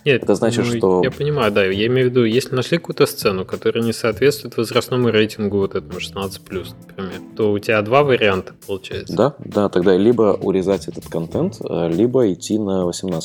Нет, 0.06 0.24
это 0.24 0.36
значит, 0.36 0.66
ну, 0.66 0.78
что... 0.78 1.02
Я 1.04 1.12
понимаю, 1.12 1.52
да. 1.52 1.66
Я 1.66 1.88
имею 1.88 2.08
в 2.08 2.12
виду, 2.12 2.24
если 2.24 2.56
нашли 2.56 2.78
какую-то 2.78 3.06
сцену, 3.06 3.46
которая 3.46 3.84
не 3.84 3.94
соответствует 3.94 4.58
возрастному 4.58 5.10
рейтингу 5.10 5.58
вот 5.58 5.76
этому 5.76 6.00
16+, 6.00 6.40
например, 6.88 7.22
то 7.36 7.52
у 7.52 7.60
тебя 7.60 7.82
два 7.82 8.04
варианта 8.04 8.54
получается. 8.66 9.16
Да, 9.16 9.36
да, 9.40 9.70
тогда 9.70 9.96
либо 9.98 10.38
урезать 10.42 10.88
этот 10.88 11.08
контент, 11.08 11.58
э, 11.62 11.90
либо 11.90 12.32
идти 12.32 12.58
на 12.58 12.88
18+. 12.88 13.22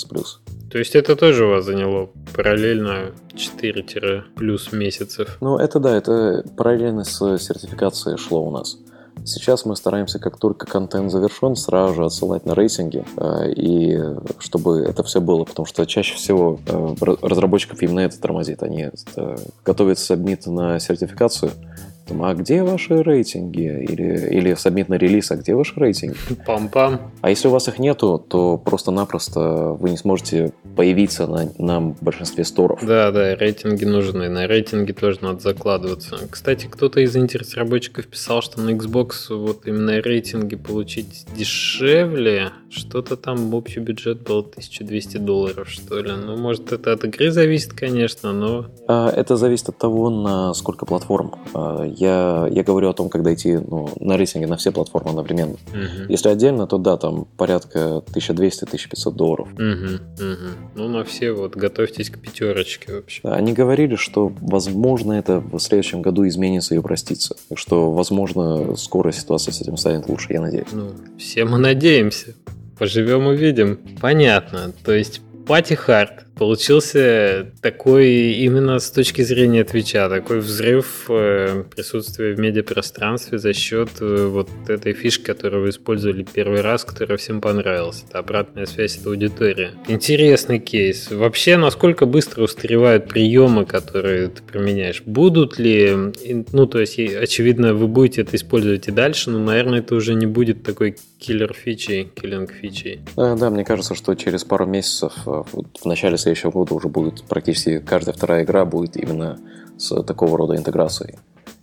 То 0.70 0.78
есть 0.78 0.94
это 0.94 1.16
тоже 1.16 1.46
у 1.46 1.50
вас 1.50 1.64
заняло 1.64 2.10
параллельно 2.34 3.12
4 3.34 4.24
плюс 4.34 4.72
месяцев? 4.72 5.38
Ну, 5.40 5.56
это 5.56 5.78
да, 5.78 5.96
это 5.96 6.44
параллельно 6.56 7.04
с 7.04 7.38
сертификацией 7.38 8.18
шло 8.18 8.42
у 8.42 8.50
нас. 8.50 8.78
Сейчас 9.26 9.64
мы 9.64 9.74
стараемся, 9.74 10.20
как 10.20 10.38
только 10.38 10.66
контент 10.66 11.10
завершен, 11.10 11.56
сразу 11.56 11.94
же 11.94 12.04
отсылать 12.04 12.46
на 12.46 12.54
рейтинги, 12.54 13.04
э, 13.16 13.50
и 13.56 14.00
чтобы 14.38 14.82
это 14.82 15.02
все 15.02 15.20
было, 15.20 15.42
потому 15.42 15.66
что 15.66 15.84
чаще 15.84 16.14
всего 16.14 16.60
э, 16.64 16.94
разработчиков 17.22 17.82
именно 17.82 18.00
это 18.00 18.20
тормозит. 18.20 18.62
Они 18.62 18.88
э, 19.16 19.36
готовят 19.64 19.98
сабмит 19.98 20.46
на 20.46 20.78
сертификацию, 20.78 21.50
там, 22.06 22.22
а 22.22 22.34
где 22.34 22.62
ваши 22.62 23.02
рейтинги? 23.02 23.84
Или, 23.88 24.28
или 24.30 24.54
сабмит 24.54 24.88
на 24.88 24.94
релиз, 24.94 25.30
а 25.30 25.36
где 25.36 25.54
ваши 25.54 25.74
рейтинги? 25.76 26.16
Пам-пам. 26.46 27.00
А 27.20 27.30
если 27.30 27.48
у 27.48 27.50
вас 27.50 27.68
их 27.68 27.78
нету, 27.78 28.24
то 28.28 28.58
просто-напросто 28.58 29.76
вы 29.78 29.90
не 29.90 29.96
сможете 29.96 30.52
появиться 30.76 31.26
на, 31.26 31.50
на 31.58 31.80
большинстве 32.00 32.44
сторов. 32.44 32.80
Да, 32.82 33.10
да, 33.10 33.34
рейтинги 33.34 33.84
нужны. 33.84 34.28
На 34.28 34.46
рейтинги 34.46 34.92
тоже 34.92 35.18
надо 35.22 35.40
закладываться. 35.40 36.18
Кстати, 36.30 36.66
кто-то 36.66 37.00
из 37.00 37.16
разработчиков 37.16 38.06
писал, 38.06 38.42
что 38.42 38.60
на 38.60 38.70
Xbox 38.70 39.34
вот 39.34 39.66
именно 39.66 40.00
рейтинги 40.00 40.56
получить 40.56 41.26
дешевле. 41.36 42.52
Что-то 42.70 43.16
там 43.16 43.54
общий 43.54 43.80
бюджет 43.80 44.22
был 44.22 44.40
1200 44.40 45.16
долларов, 45.18 45.68
что 45.68 46.00
ли. 46.00 46.12
Ну, 46.12 46.36
может, 46.36 46.72
это 46.72 46.92
от 46.92 47.04
игры 47.04 47.30
зависит, 47.30 47.72
конечно, 47.72 48.32
но... 48.32 48.66
А, 48.86 49.08
это 49.08 49.36
зависит 49.36 49.70
от 49.70 49.78
того, 49.78 50.10
на 50.10 50.54
сколько 50.54 50.84
платформ. 50.86 51.34
Я, 51.96 52.46
я 52.50 52.62
говорю 52.62 52.90
о 52.90 52.92
том, 52.92 53.08
когда 53.08 53.32
идти 53.32 53.56
ну, 53.56 53.88
на 54.00 54.16
рейтинге 54.16 54.46
на 54.46 54.56
все 54.56 54.70
платформы 54.70 55.10
одновременно. 55.10 55.54
Угу. 55.54 56.10
Если 56.10 56.28
отдельно, 56.28 56.66
то 56.66 56.76
да, 56.76 56.96
там 56.96 57.26
порядка 57.36 58.02
1200-1500 58.14 59.12
долларов. 59.12 59.48
Угу, 59.54 59.62
угу. 59.62 60.50
Ну, 60.74 60.88
на 60.88 61.04
все 61.04 61.32
вот 61.32 61.56
готовьтесь 61.56 62.10
к 62.10 62.18
пятерочке 62.18 62.92
вообще. 62.92 63.22
Они 63.24 63.54
говорили, 63.54 63.96
что 63.96 64.30
возможно 64.40 65.14
это 65.14 65.40
в 65.40 65.58
следующем 65.58 66.02
году 66.02 66.26
изменится 66.28 66.74
и 66.74 66.78
упростится. 66.78 67.34
Так 67.48 67.58
что, 67.58 67.90
возможно, 67.92 68.76
скоро 68.76 69.10
ситуация 69.10 69.52
с 69.52 69.60
этим 69.62 69.78
станет 69.78 70.08
лучше, 70.08 70.34
я 70.34 70.42
надеюсь. 70.42 70.68
Ну, 70.72 70.90
все 71.18 71.44
мы 71.46 71.56
надеемся. 71.56 72.34
Поживем 72.78 73.26
увидим. 73.26 73.78
Понятно. 74.00 74.72
То 74.84 74.92
есть 74.92 75.22
Пати 75.46 75.74
Харт 75.74 76.25
получился 76.36 77.46
такой 77.62 78.32
именно 78.32 78.78
с 78.78 78.90
точки 78.90 79.22
зрения 79.22 79.64
Твича, 79.64 80.08
такой 80.08 80.40
взрыв 80.40 81.06
э, 81.08 81.64
присутствия 81.74 82.34
в 82.34 82.38
медиапространстве 82.38 83.38
за 83.38 83.54
счет 83.54 83.88
э, 84.00 84.26
вот 84.26 84.48
этой 84.68 84.92
фишки, 84.92 85.24
которую 85.24 85.62
вы 85.62 85.70
использовали 85.70 86.24
первый 86.30 86.60
раз, 86.60 86.84
которая 86.84 87.16
всем 87.16 87.40
понравилась. 87.40 88.04
Это 88.08 88.18
обратная 88.18 88.66
связь 88.66 88.98
от 88.98 89.06
аудитории. 89.06 89.70
Интересный 89.88 90.58
кейс. 90.58 91.10
Вообще, 91.10 91.56
насколько 91.56 92.04
быстро 92.04 92.44
устаревают 92.44 93.08
приемы, 93.08 93.64
которые 93.64 94.28
ты 94.28 94.42
применяешь? 94.42 95.02
Будут 95.06 95.58
ли, 95.58 96.12
ну, 96.52 96.66
то 96.66 96.80
есть, 96.80 96.98
очевидно, 96.98 97.72
вы 97.72 97.88
будете 97.88 98.22
это 98.22 98.36
использовать 98.36 98.88
и 98.88 98.90
дальше, 98.90 99.30
но, 99.30 99.38
наверное, 99.38 99.78
это 99.78 99.94
уже 99.94 100.14
не 100.14 100.26
будет 100.26 100.62
такой 100.62 100.96
киллер 101.18 101.54
фичей, 101.54 102.10
киллинг 102.14 102.52
фичей. 102.52 103.00
Да, 103.16 103.48
мне 103.48 103.64
кажется, 103.64 103.94
что 103.94 104.14
через 104.14 104.44
пару 104.44 104.66
месяцев, 104.66 105.12
в 105.24 105.86
начале 105.86 106.18
следующего 106.26 106.50
года 106.50 106.74
уже 106.74 106.88
будет 106.88 107.22
практически 107.22 107.78
каждая 107.78 108.12
вторая 108.12 108.42
игра 108.42 108.64
будет 108.64 108.96
именно 108.96 109.38
с 109.78 110.02
такого 110.02 110.36
рода 110.36 110.56
интеграцией. 110.56 111.14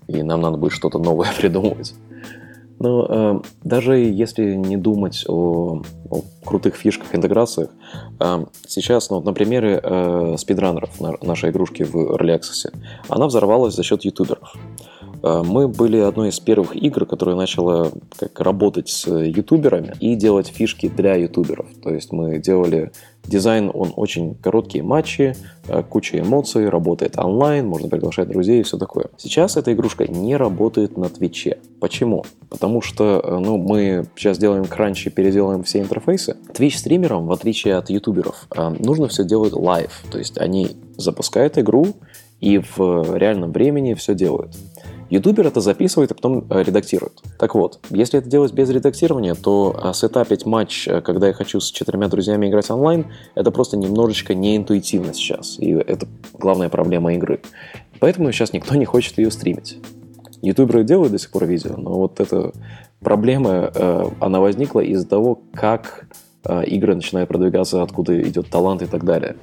И 0.07 0.23
нам 0.23 0.39
надо 0.39 0.57
будет 0.57 0.71
что-то 0.71 0.99
новое 0.99 1.29
придумывать. 1.37 1.93
Но 2.79 3.05
э, 3.09 3.41
даже 3.63 3.97
если 3.97 4.55
не 4.55 4.77
думать 4.77 5.25
о, 5.27 5.81
о 6.09 6.21
крутых 6.45 6.75
фишках, 6.75 7.13
интеграциях, 7.13 7.69
э, 8.19 8.45
сейчас, 8.65 9.09
ну, 9.09 9.21
на 9.21 9.33
примере 9.33 9.81
э, 9.83 10.35
спидранеров 10.37 10.99
на, 11.01 11.15
нашей 11.21 11.51
игрушки 11.51 11.83
в 11.83 11.95
Early 11.95 12.39
Access, 12.39 12.73
она 13.09 13.27
взорвалась 13.27 13.75
за 13.75 13.83
счет 13.83 14.05
ютуберов. 14.05 14.55
Э, 15.23 15.41
мы 15.43 15.67
были 15.67 15.97
одной 15.97 16.29
из 16.29 16.39
первых 16.39 16.75
игр, 16.75 17.05
которая 17.05 17.35
начала 17.35 17.91
как 18.17 18.39
работать 18.39 18.89
с 18.89 19.07
ютуберами 19.07 19.95
и 19.99 20.15
делать 20.15 20.47
фишки 20.47 20.89
для 20.89 21.15
ютуберов. 21.15 21.67
То 21.81 21.89
есть 21.89 22.11
мы 22.11 22.39
делали 22.39 22.91
дизайн, 23.23 23.71
он 23.73 23.93
очень 23.95 24.35
короткие 24.35 24.83
матчи, 24.83 25.35
э, 25.67 25.83
куча 25.83 26.19
эмоций, 26.19 26.69
работает 26.69 27.17
онлайн, 27.17 27.65
можно 27.65 27.87
приглашать 27.87 28.27
друзей 28.27 28.59
и 28.59 28.63
все 28.63 28.77
такое. 28.77 29.07
Сейчас 29.17 29.55
эта 29.55 29.71
игрушка 29.73 30.05
не 30.07 30.35
работает 30.35 30.97
на 30.97 31.09
Твиче. 31.09 31.59
Почему? 31.79 32.25
Потому 32.49 32.81
что 32.81 33.21
э, 33.23 33.39
ну, 33.39 33.57
мы 33.57 34.05
сейчас 34.15 34.37
делаем 34.37 34.65
кранчи, 34.65 35.09
переделаем 35.09 35.63
все 35.63 35.79
интерфейсы. 35.79 36.35
Twitch-стримерам, 36.53 37.25
в 37.25 37.31
отличие 37.31 37.75
от 37.75 37.89
ютуберов, 37.89 38.47
нужно 38.79 39.07
все 39.07 39.23
делать 39.23 39.53
live. 39.53 40.03
То 40.11 40.17
есть 40.17 40.37
они 40.37 40.71
запускают 40.97 41.57
игру 41.57 41.87
и 42.41 42.57
в 42.57 43.15
реальном 43.15 43.53
времени 43.53 43.93
все 43.93 44.13
делают. 44.13 44.51
Ютубер 45.13 45.45
это 45.45 45.61
записывает 45.61 46.09
и 46.09 46.15
потом 46.15 46.47
э, 46.49 46.63
редактирует. 46.63 47.21
Так 47.37 47.53
вот, 47.53 47.79
если 47.91 48.17
это 48.17 48.27
делать 48.27 48.51
без 48.51 48.67
редактирования, 48.71 49.35
то 49.35 49.79
э, 49.79 49.93
setup 49.93 50.27
ить 50.27 50.47
матч, 50.47 50.87
э, 50.87 51.01
когда 51.01 51.27
я 51.27 51.33
хочу 51.33 51.59
с 51.59 51.69
четырьмя 51.69 52.07
друзьями 52.07 52.47
играть 52.47 52.71
онлайн, 52.71 53.05
это 53.35 53.51
просто 53.51 53.77
немножечко 53.77 54.33
неинтуитивно 54.33 55.13
сейчас. 55.13 55.59
И 55.59 55.69
это 55.69 56.07
главная 56.33 56.69
проблема 56.69 57.13
игры. 57.13 57.41
Поэтому 57.99 58.31
сейчас 58.31 58.53
никто 58.53 58.73
не 58.73 58.85
хочет 58.85 59.19
ее 59.19 59.29
стримить. 59.29 59.77
Ютуберы 60.41 60.83
делают 60.83 61.11
до 61.11 61.19
сих 61.19 61.29
пор 61.29 61.45
видео, 61.45 61.75
но 61.77 61.91
вот 61.91 62.19
эта 62.19 62.51
проблема, 62.99 63.71
она 64.19 64.39
возникла 64.39 64.79
из-за 64.79 65.07
того, 65.07 65.39
как 65.53 66.07
игры 66.65 66.95
начинают 66.95 67.29
продвигаться, 67.29 67.83
откуда 67.83 68.19
идет 68.19 68.49
талант 68.49 68.81
и 68.81 68.87
так 68.87 69.05
далее. 69.05 69.35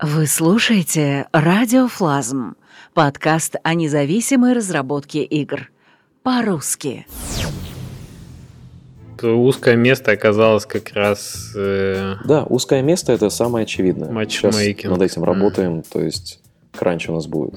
Вы 0.00 0.26
слушаете 0.26 1.26
«Радиофлазм» 1.32 2.54
Подкаст 2.96 3.56
о 3.62 3.74
независимой 3.74 4.54
разработке 4.54 5.22
игр. 5.22 5.68
По-русски. 6.22 7.06
Узкое 9.22 9.76
место 9.76 10.12
оказалось 10.12 10.64
как 10.64 10.94
раз... 10.94 11.52
Э... 11.54 12.14
Да, 12.24 12.44
узкое 12.44 12.80
место 12.80 13.12
это 13.12 13.28
самое 13.28 13.64
очевидное. 13.64 14.10
Матчмейкинг. 14.10 14.80
Сейчас 14.80 14.90
над 14.90 15.02
этим 15.02 15.24
работаем, 15.24 15.80
mm. 15.80 15.86
то 15.92 16.00
есть 16.00 16.40
кранч 16.72 17.10
у 17.10 17.12
нас 17.12 17.26
будет. 17.26 17.56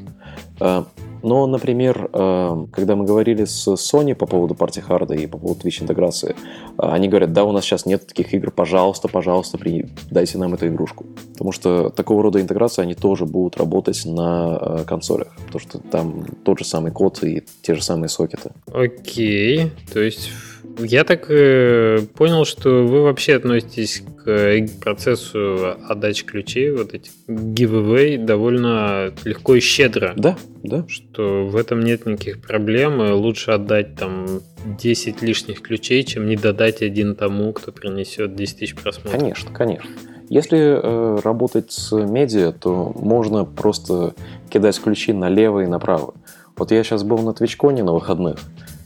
Но, 1.23 1.47
например, 1.47 2.09
а, 2.13 2.65
когда 2.71 2.95
мы 2.95 3.05
говорили 3.05 3.45
с 3.45 3.67
Sony 3.67 4.15
по 4.15 4.25
поводу 4.25 4.53
Party 4.53 4.83
Hard 4.85 5.15
и 5.15 5.27
по 5.27 5.37
поводу 5.37 5.67
Twitch 5.67 5.81
интеграции, 5.81 6.35
а, 6.77 6.93
они 6.93 7.07
говорят, 7.07 7.33
да, 7.33 7.43
у 7.43 7.51
нас 7.51 7.65
сейчас 7.65 7.85
нет 7.85 8.07
таких 8.07 8.33
игр, 8.33 8.51
пожалуйста, 8.51 9.07
пожалуйста, 9.07 9.57
при... 9.57 9.87
дайте 10.11 10.37
нам 10.37 10.53
эту 10.53 10.67
игрушку. 10.67 11.05
Потому 11.33 11.51
что 11.51 11.89
такого 11.89 12.23
рода 12.23 12.41
интеграции, 12.41 12.81
они 12.81 12.95
тоже 12.95 13.25
будут 13.25 13.57
работать 13.57 14.01
на 14.05 14.83
консолях, 14.87 15.35
потому 15.45 15.59
что 15.59 15.79
там 15.79 16.25
тот 16.43 16.59
же 16.59 16.65
самый 16.65 16.91
код 16.91 17.23
и 17.23 17.43
те 17.61 17.75
же 17.75 17.83
самые 17.83 18.09
сокеты. 18.09 18.51
Окей, 18.73 19.71
то 19.93 19.99
есть 19.99 20.29
я 20.77 21.03
так 21.03 21.25
э, 21.29 21.99
понял, 22.15 22.45
что 22.45 22.85
вы 22.85 23.01
вообще 23.01 23.35
относитесь 23.35 24.03
к 24.23 24.65
процессу 24.81 25.75
отдачи 25.87 26.25
ключей, 26.25 26.71
вот 26.71 26.93
эти 26.93 27.11
giveaway, 27.27 28.23
довольно 28.23 29.13
легко 29.23 29.55
и 29.55 29.59
щедро. 29.59 30.13
Да, 30.15 30.37
да. 30.63 30.85
Что 30.87 31.47
в 31.47 31.55
этом 31.55 31.81
нет 31.81 32.05
никаких 32.05 32.41
проблем. 32.41 32.99
Лучше 33.13 33.51
отдать 33.51 33.95
там 33.95 34.41
10 34.65 35.21
лишних 35.21 35.61
ключей, 35.61 36.03
чем 36.03 36.27
не 36.27 36.35
додать 36.35 36.81
один 36.81 37.15
тому, 37.15 37.53
кто 37.53 37.71
принесет 37.71 38.35
10 38.35 38.57
тысяч 38.59 38.75
просмотров. 38.75 39.19
Конечно, 39.19 39.51
конечно. 39.51 39.89
Если 40.29 40.59
э, 40.59 41.19
работать 41.23 41.71
с 41.71 41.91
медиа, 41.91 42.51
то 42.51 42.93
можно 42.95 43.45
просто 43.45 44.13
кидать 44.49 44.79
ключи 44.79 45.11
налево 45.11 45.61
и 45.61 45.65
направо. 45.65 46.13
Вот 46.55 46.71
я 46.71 46.83
сейчас 46.83 47.03
был 47.03 47.19
на 47.19 47.33
Твичконе 47.33 47.83
на 47.83 47.93
выходных. 47.93 48.37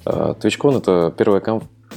Твичкон 0.05 0.77
это 0.77 1.13
первая 1.17 1.41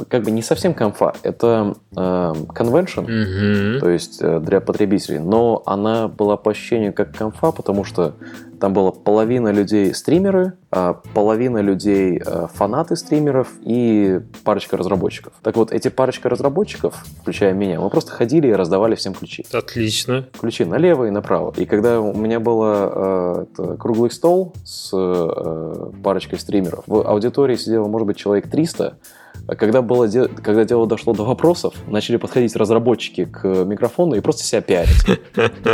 как 0.09 0.23
бы 0.23 0.31
не 0.31 0.43
совсем 0.43 0.75
конфа, 0.75 1.15
это 1.23 1.77
э, 1.93 1.97
convention, 1.97 3.07
mm-hmm. 3.07 3.81
то 3.81 3.89
есть 3.89 4.19
э, 4.21 4.41
для 4.41 4.61
потребителей, 4.61 5.19
но 5.19 5.63
она 5.67 6.09
была 6.09 6.37
по 6.37 6.51
ощущению 6.51 6.93
как 6.93 7.17
конфа, 7.17 7.53
потому 7.53 7.85
что 7.85 8.15
там 8.59 8.73
была 8.73 8.91
половина 8.91 9.49
людей 9.53 9.95
стримеры, 9.95 10.55
а 10.71 10.95
половина 11.15 11.59
людей 11.59 12.21
э, 12.25 12.47
фанаты 12.53 12.97
стримеров 12.97 13.49
и 13.63 14.21
парочка 14.45 14.77
разработчиков. 14.77 15.33
Так 15.43 15.57
вот, 15.57 15.73
эти 15.73 15.89
парочка 15.89 16.29
разработчиков, 16.29 17.05
включая 17.21 17.53
меня, 17.53 17.81
мы 17.81 17.91
просто 17.91 18.13
ходили 18.13 18.49
и 18.49 18.53
раздавали 18.53 18.95
всем 18.95 19.15
ключи. 19.15 19.45
Отлично. 19.53 20.29
Ключи 20.39 20.65
налево 20.65 21.07
и 21.07 21.11
направо. 21.11 21.53
И 21.57 21.67
когда 21.67 22.01
у 22.01 22.17
меня 22.17 22.41
был 22.41 22.63
э, 22.65 23.47
круглый 23.79 24.11
стол 24.11 24.55
с 24.65 24.91
э, 24.93 25.91
парочкой 26.03 26.39
стримеров, 26.39 26.85
в 26.87 27.07
аудитории 27.07 27.57
сидело, 27.57 27.89
может 27.89 28.07
быть, 28.07 28.17
человек 28.17 28.49
300, 28.49 28.97
а 29.49 29.55
когда, 29.55 29.83
было, 29.83 30.09
когда 30.09 30.65
дело 30.65 30.87
дошло 30.87 31.13
до 31.13 31.25
вопросов, 31.25 31.75
начали 31.87 32.17
подходить 32.17 32.57
разработчики 32.57 33.25
к 33.25 33.65
микрофону 33.65 34.15
и 34.15 34.21
просто 34.21 34.45
себя 34.45 34.61
пиарить. 34.61 35.21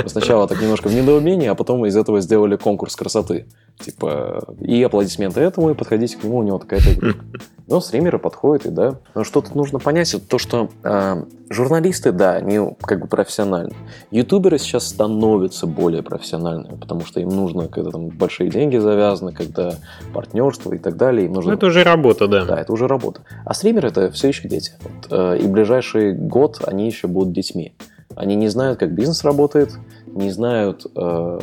Сначала 0.06 0.46
так 0.46 0.60
немножко 0.60 0.88
в 0.88 0.94
недоумении, 0.94 1.48
а 1.48 1.54
потом 1.54 1.86
из 1.86 1.96
этого 1.96 2.20
сделали 2.20 2.56
конкурс 2.56 2.96
красоты. 2.96 3.46
Типа, 3.78 4.44
и 4.60 4.82
аплодисменты 4.82 5.40
этому, 5.40 5.70
и 5.70 5.74
подходите 5.74 6.16
к 6.16 6.22
нему, 6.22 6.38
у 6.38 6.42
него 6.42 6.58
такая-то 6.58 6.92
игрушка. 6.92 7.24
Но 7.66 7.80
стримеры 7.80 8.18
подходят, 8.18 8.66
и 8.66 8.70
да. 8.70 8.96
Но 9.14 9.24
что 9.24 9.40
тут 9.40 9.54
нужно 9.54 9.78
понять, 9.78 10.12
это 10.14 10.26
то, 10.26 10.38
что 10.38 10.68
э, 10.84 11.24
журналисты, 11.48 12.12
да, 12.12 12.34
они 12.34 12.60
как 12.80 13.00
бы 13.00 13.06
профессиональны. 13.06 13.74
Ютуберы 14.10 14.58
сейчас 14.58 14.88
становятся 14.88 15.66
более 15.66 16.02
профессиональными, 16.02 16.76
потому 16.76 17.04
что 17.04 17.20
им 17.20 17.30
нужно, 17.30 17.68
когда 17.68 17.90
там 17.90 18.08
большие 18.08 18.50
деньги 18.50 18.76
завязаны, 18.76 19.32
когда 19.32 19.76
партнерство 20.12 20.72
и 20.74 20.78
так 20.78 20.96
далее. 20.96 21.26
Им 21.26 21.32
нужно... 21.32 21.52
Ну, 21.52 21.56
это 21.56 21.66
уже 21.66 21.82
работа, 21.82 22.28
да. 22.28 22.44
Да, 22.44 22.60
это 22.60 22.72
уже 22.72 22.86
работа. 22.86 23.22
А 23.44 23.54
стримеры 23.54 23.88
это 23.88 24.10
все 24.10 24.28
еще 24.28 24.48
дети. 24.48 24.72
Вот, 24.80 25.06
э, 25.10 25.38
и 25.38 25.46
ближайший 25.46 26.12
год 26.12 26.60
они 26.66 26.86
еще 26.86 27.06
будут 27.06 27.32
детьми. 27.32 27.74
Они 28.16 28.34
не 28.34 28.48
знают, 28.48 28.78
как 28.78 28.92
бизнес 28.92 29.24
работает, 29.24 29.70
не 30.06 30.30
знают, 30.30 30.86
э, 30.94 31.38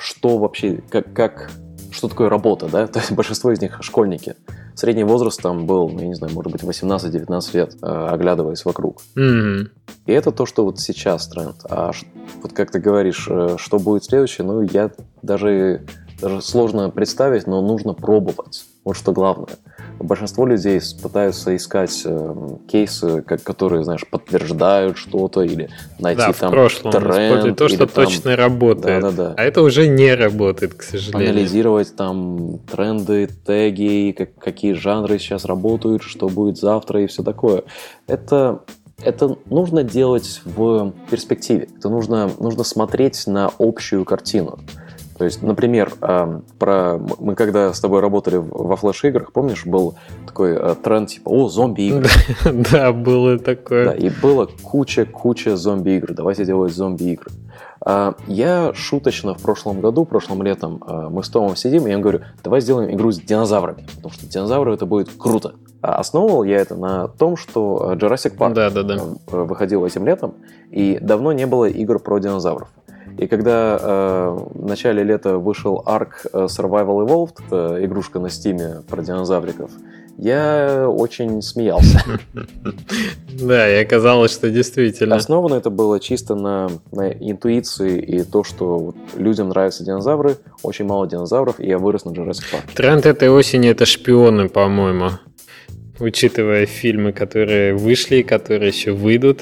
что 0.00 0.38
вообще, 0.38 0.82
как, 0.88 1.12
как, 1.12 1.50
что 1.90 2.08
такое 2.08 2.28
работа, 2.28 2.68
да, 2.68 2.86
то 2.88 2.98
есть 2.98 3.12
большинство 3.12 3.52
из 3.52 3.60
них 3.60 3.78
школьники. 3.82 4.34
Средний 4.74 5.04
возраст 5.04 5.40
там 5.42 5.66
был, 5.66 5.88
ну, 5.90 6.00
я 6.00 6.06
не 6.08 6.14
знаю, 6.14 6.32
может 6.32 6.52
быть, 6.52 6.62
18-19 6.62 7.56
лет, 7.56 7.76
э, 7.82 7.86
оглядываясь 7.86 8.64
вокруг. 8.64 9.02
Mm-hmm. 9.16 9.68
И 10.06 10.12
это 10.12 10.32
то, 10.32 10.46
что 10.46 10.64
вот 10.64 10.80
сейчас 10.80 11.28
тренд. 11.28 11.56
А 11.68 11.90
вот 12.42 12.52
как 12.52 12.70
ты 12.70 12.78
говоришь, 12.78 13.28
э, 13.30 13.56
что 13.58 13.78
будет 13.78 14.04
следующее, 14.04 14.46
ну, 14.46 14.62
я 14.62 14.90
даже, 15.20 15.84
даже 16.20 16.40
сложно 16.40 16.88
представить, 16.90 17.46
но 17.46 17.60
нужно 17.60 17.92
пробовать. 17.92 18.64
Вот 18.84 18.96
что 18.96 19.12
главное 19.12 19.58
большинство 20.00 20.46
людей 20.46 20.80
пытаются 21.02 21.54
искать 21.54 22.02
э, 22.04 22.34
кейсы, 22.68 23.22
как, 23.22 23.42
которые, 23.42 23.84
знаешь, 23.84 24.06
подтверждают 24.08 24.96
что-то 24.96 25.42
или 25.42 25.68
найти 25.98 26.22
да, 26.22 26.32
там 26.32 26.50
в 26.50 26.52
прошлом 26.52 26.92
тренд. 26.92 27.56
то, 27.56 27.68
что 27.68 27.86
там... 27.86 28.06
точно 28.06 28.36
работает. 28.36 29.02
Да, 29.02 29.10
да, 29.10 29.16
да. 29.16 29.34
А 29.36 29.42
это 29.42 29.62
уже 29.62 29.88
не 29.88 30.14
работает, 30.14 30.74
к 30.74 30.82
сожалению. 30.82 31.30
Анализировать 31.30 31.94
там 31.94 32.58
тренды, 32.70 33.28
теги, 33.46 34.14
как, 34.16 34.34
какие 34.36 34.72
жанры 34.72 35.18
сейчас 35.18 35.44
работают, 35.44 36.02
что 36.02 36.28
будет 36.28 36.56
завтра 36.56 37.02
и 37.02 37.06
все 37.06 37.22
такое. 37.22 37.64
Это 38.06 38.62
это 39.02 39.36
нужно 39.46 39.82
делать 39.82 40.42
в 40.44 40.92
перспективе. 41.10 41.68
Это 41.78 41.88
нужно, 41.88 42.30
нужно 42.38 42.64
смотреть 42.64 43.26
на 43.26 43.50
общую 43.58 44.04
картину. 44.04 44.58
То 45.20 45.26
есть, 45.26 45.42
например, 45.42 45.92
э, 46.00 46.40
про 46.58 46.98
мы 47.18 47.34
когда 47.34 47.74
с 47.74 47.80
тобой 47.80 48.00
работали 48.00 48.36
во 48.36 48.74
флеш-играх, 48.74 49.32
помнишь, 49.32 49.66
был 49.66 49.94
такой 50.26 50.54
э, 50.54 50.74
тренд 50.82 51.10
типа 51.10 51.28
«О, 51.28 51.50
зомби-игры». 51.50 52.08
Да, 52.72 52.90
было 52.94 53.38
такое. 53.38 53.84
Да, 53.84 53.94
и 53.94 54.08
было 54.08 54.48
куча-куча 54.62 55.58
зомби-игр. 55.58 56.14
Давайте 56.14 56.46
делать 56.46 56.72
зомби-игры. 56.72 57.30
А, 57.84 58.14
я 58.28 58.72
шуточно 58.74 59.34
в 59.34 59.42
прошлом 59.42 59.82
году, 59.82 60.06
прошлым 60.06 60.42
летом, 60.42 60.82
а, 60.86 61.10
мы 61.10 61.22
с 61.22 61.28
Томом 61.28 61.54
сидим, 61.54 61.86
и 61.86 61.90
я 61.90 61.98
говорю, 61.98 62.20
давай 62.42 62.62
сделаем 62.62 62.90
игру 62.90 63.12
с 63.12 63.20
динозаврами, 63.20 63.86
потому 63.96 64.14
что 64.14 64.26
динозавры 64.26 64.72
это 64.72 64.86
будет 64.86 65.10
круто. 65.18 65.54
А 65.82 65.96
основывал 65.96 66.44
я 66.44 66.58
это 66.58 66.76
на 66.76 67.08
том, 67.08 67.36
что 67.36 67.94
Jurassic 67.94 68.36
Park 68.36 68.54
да, 68.54 68.70
да, 68.70 68.82
да. 68.82 69.02
выходил 69.26 69.84
этим 69.84 70.06
летом, 70.06 70.34
и 70.70 70.98
давно 71.00 71.32
не 71.32 71.46
было 71.46 71.66
игр 71.66 71.98
про 71.98 72.18
динозавров. 72.18 72.68
И 73.20 73.26
когда 73.26 73.78
э, 73.78 74.38
в 74.54 74.66
начале 74.66 75.04
лета 75.04 75.36
вышел 75.36 75.82
Ark 75.86 76.24
Survival 76.32 77.06
Evolved, 77.06 77.34
это 77.46 77.84
игрушка 77.84 78.18
на 78.18 78.30
стиме 78.30 78.76
про 78.88 79.02
динозавриков, 79.02 79.70
я 80.16 80.86
очень 80.88 81.42
смеялся. 81.42 82.02
Да, 83.40 83.66
и 83.70 83.82
оказалось, 83.82 84.32
что 84.32 84.50
действительно. 84.50 85.16
Основано 85.16 85.54
это 85.54 85.70
было 85.70 85.98
чисто 85.98 86.34
на, 86.34 86.68
на 86.92 87.10
интуиции 87.10 87.98
и 87.98 88.22
то, 88.22 88.44
что 88.44 88.92
людям 89.16 89.48
нравятся 89.48 89.82
динозавры, 89.82 90.36
очень 90.62 90.84
мало 90.84 91.06
динозавров, 91.06 91.58
и 91.58 91.66
я 91.66 91.78
вырос 91.78 92.04
на 92.04 92.10
Jurassic 92.10 92.44
Park. 92.52 92.74
Тренд 92.74 93.06
этой 93.06 93.30
осени 93.30 93.70
это 93.70 93.86
шпионы, 93.86 94.50
по-моему 94.50 95.12
учитывая 96.00 96.66
фильмы, 96.66 97.12
которые 97.12 97.74
вышли, 97.74 98.22
которые 98.22 98.68
еще 98.68 98.92
выйдут. 98.92 99.40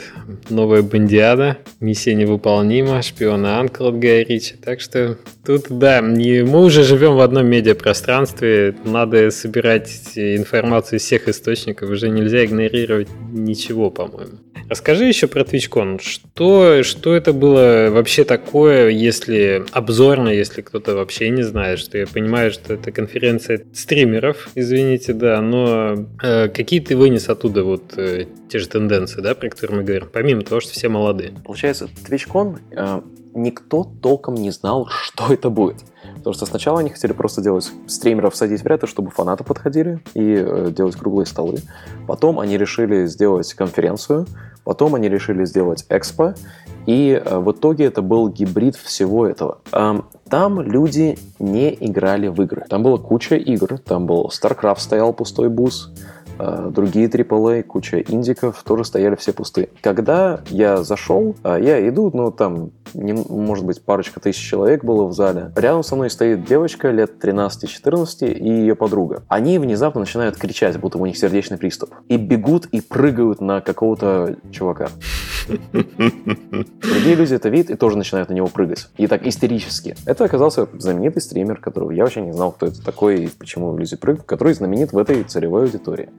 Новая 0.51 0.83
Бандиада, 0.83 1.59
Миссия 1.81 2.15
невыполнима, 2.15 3.01
Шпиона 3.03 3.61
Анкл 3.61 3.87
от 3.87 3.99
Гая 3.99 4.25
Ричи. 4.25 4.57
Так 4.57 4.81
что 4.81 5.19
тут, 5.47 5.67
да, 5.71 6.01
не, 6.01 6.43
мы 6.43 6.65
уже 6.65 6.83
живем 6.83 7.17
в 7.17 7.21
одном 7.21 7.47
медиапространстве, 7.47 8.75
надо 8.85 9.31
собирать 9.31 9.91
информацию 10.17 10.99
из 10.99 11.03
всех 11.03 11.29
источников, 11.29 11.91
уже 11.91 12.09
нельзя 12.09 12.45
игнорировать 12.45 13.09
ничего, 13.33 13.91
по-моему. 13.91 14.39
Расскажи 14.69 15.07
еще 15.07 15.27
про 15.27 15.43
TwitchCon. 15.43 16.01
Что, 16.01 16.83
что 16.83 17.15
это 17.15 17.33
было 17.33 17.89
вообще 17.91 18.25
такое, 18.25 18.89
если 18.91 19.65
обзорно, 19.73 20.29
если 20.29 20.61
кто-то 20.63 20.95
вообще 20.95 21.31
не 21.31 21.43
знает, 21.43 21.79
что 21.79 21.97
я 21.97 22.07
понимаю, 22.07 22.51
что 22.51 22.75
это 22.75 22.93
конференция 22.93 23.65
стримеров, 23.73 24.49
извините, 24.55 25.15
да, 25.15 25.41
но 25.41 26.07
э, 26.23 26.49
какие 26.49 26.81
ты 26.81 26.97
вынес 26.97 27.29
оттуда 27.29 27.65
вот 27.65 27.97
э, 27.97 28.27
те 28.51 28.59
же 28.59 28.69
тенденции, 28.69 29.21
да, 29.23 29.35
про 29.35 29.49
которые 29.49 29.79
мы 29.79 29.85
говорим, 29.85 30.09
помимо 30.13 30.43
того, 30.43 30.61
что 30.61 30.73
все 30.73 30.89
молодые? 30.89 31.33
Получается, 31.45 31.89
TwitchCon 32.07 32.59
э, 32.71 33.01
никто 33.35 33.85
толком 34.03 34.35
не 34.35 34.51
знал, 34.51 34.89
что 35.03 35.33
это 35.33 35.51
будет. 35.51 35.79
Потому 36.17 36.35
что 36.35 36.47
сначала 36.47 36.81
они 36.81 36.91
хотели 36.91 37.13
просто 37.13 37.41
делать 37.41 37.71
стримеров 37.87 38.37
садить 38.37 38.63
в 38.63 38.67
ряд, 38.67 38.89
чтобы 38.89 39.11
фанаты 39.11 39.45
подходили 39.45 40.01
и 40.15 40.35
э, 40.35 40.71
делать 40.71 40.97
круглые 40.97 41.27
столы. 41.27 41.59
Потом 42.07 42.41
они 42.41 42.59
решили 42.59 43.07
сделать 43.07 43.53
конференцию, 43.55 44.27
потом 44.65 44.95
они 44.95 45.09
решили 45.09 45.45
сделать 45.45 45.87
экспо, 45.89 46.35
и 46.87 47.23
э, 47.23 47.39
в 47.39 47.53
итоге 47.53 47.85
это 47.85 48.03
был 48.03 48.29
гибрид 48.29 48.77
всего 48.77 49.27
этого. 49.27 49.59
Там 50.29 50.61
люди 50.61 51.19
не 51.39 51.75
играли 51.81 52.29
в 52.29 52.41
игры. 52.43 52.65
Там 52.69 52.83
была 52.83 52.99
куча 52.99 53.37
игр, 53.37 53.79
там 53.79 54.07
был 54.07 54.31
StarCraft 54.31 54.81
стоял 54.81 55.13
пустой 55.13 55.49
бус, 55.49 55.91
другие 56.71 57.09
AAA, 57.09 57.63
куча 57.63 58.01
индиков 58.01 58.63
тоже 58.63 58.85
стояли 58.85 59.17
все 59.17 59.33
пустые. 59.33 59.71
Когда 59.81 60.41
я 60.51 60.83
зашел, 60.83 61.37
э, 61.45 61.59
я 61.61 61.89
иду, 61.89 62.11
ну 62.13 62.31
там, 62.31 62.71
не, 62.95 63.13
может 63.13 63.65
быть, 63.65 63.83
парочка 63.83 64.21
тысяч 64.21 64.41
человек 64.41 64.85
было 64.85 65.05
в 65.05 65.13
зале. 65.13 65.53
Рядом 65.57 65.83
со 65.83 65.97
мной 65.97 66.11
стоит 66.11 66.45
девочка 66.45 66.91
лет 66.91 67.23
13-14 67.23 68.33
и 68.33 68.49
ее 68.49 68.75
подруга. 68.75 69.23
Они 69.29 69.59
внезапно 69.59 70.01
начинают 70.01 70.37
кричать, 70.37 70.79
будто 70.79 70.99
у 70.99 71.07
них 71.07 71.17
сердечный 71.17 71.59
приступ. 71.59 71.95
И 72.09 72.17
бегут 72.17 72.67
и 72.67 72.81
прыгают 72.81 73.41
на 73.41 73.61
какого-то 73.61 74.37
чувака. 74.51 74.89
Другие 75.49 77.15
люди 77.15 77.35
это 77.35 77.49
видят 77.49 77.71
и 77.71 77.75
тоже 77.75 77.97
начинают 77.97 78.29
на 78.29 78.35
него 78.35 78.49
прыгать. 78.49 78.89
И 78.97 79.07
так 79.07 79.27
истерически. 79.27 79.97
Это 80.07 80.25
оказался 80.25 80.69
знаменитый 80.79 81.23
стример, 81.23 81.59
которого 81.59 81.91
я 81.91 82.05
вообще 82.05 82.21
не 82.21 82.33
знал, 82.33 82.53
кто 82.53 82.67
это 82.67 82.85
такой 82.85 83.25
и 83.25 83.29
почему 83.29 83.77
люди 83.77 83.97
прыгают, 83.97 84.27
который 84.27 84.55
знаменит 84.55 84.93
в 84.93 84.99
этой 84.99 85.23
целевой 85.25 85.65
аудитории. 85.65 86.11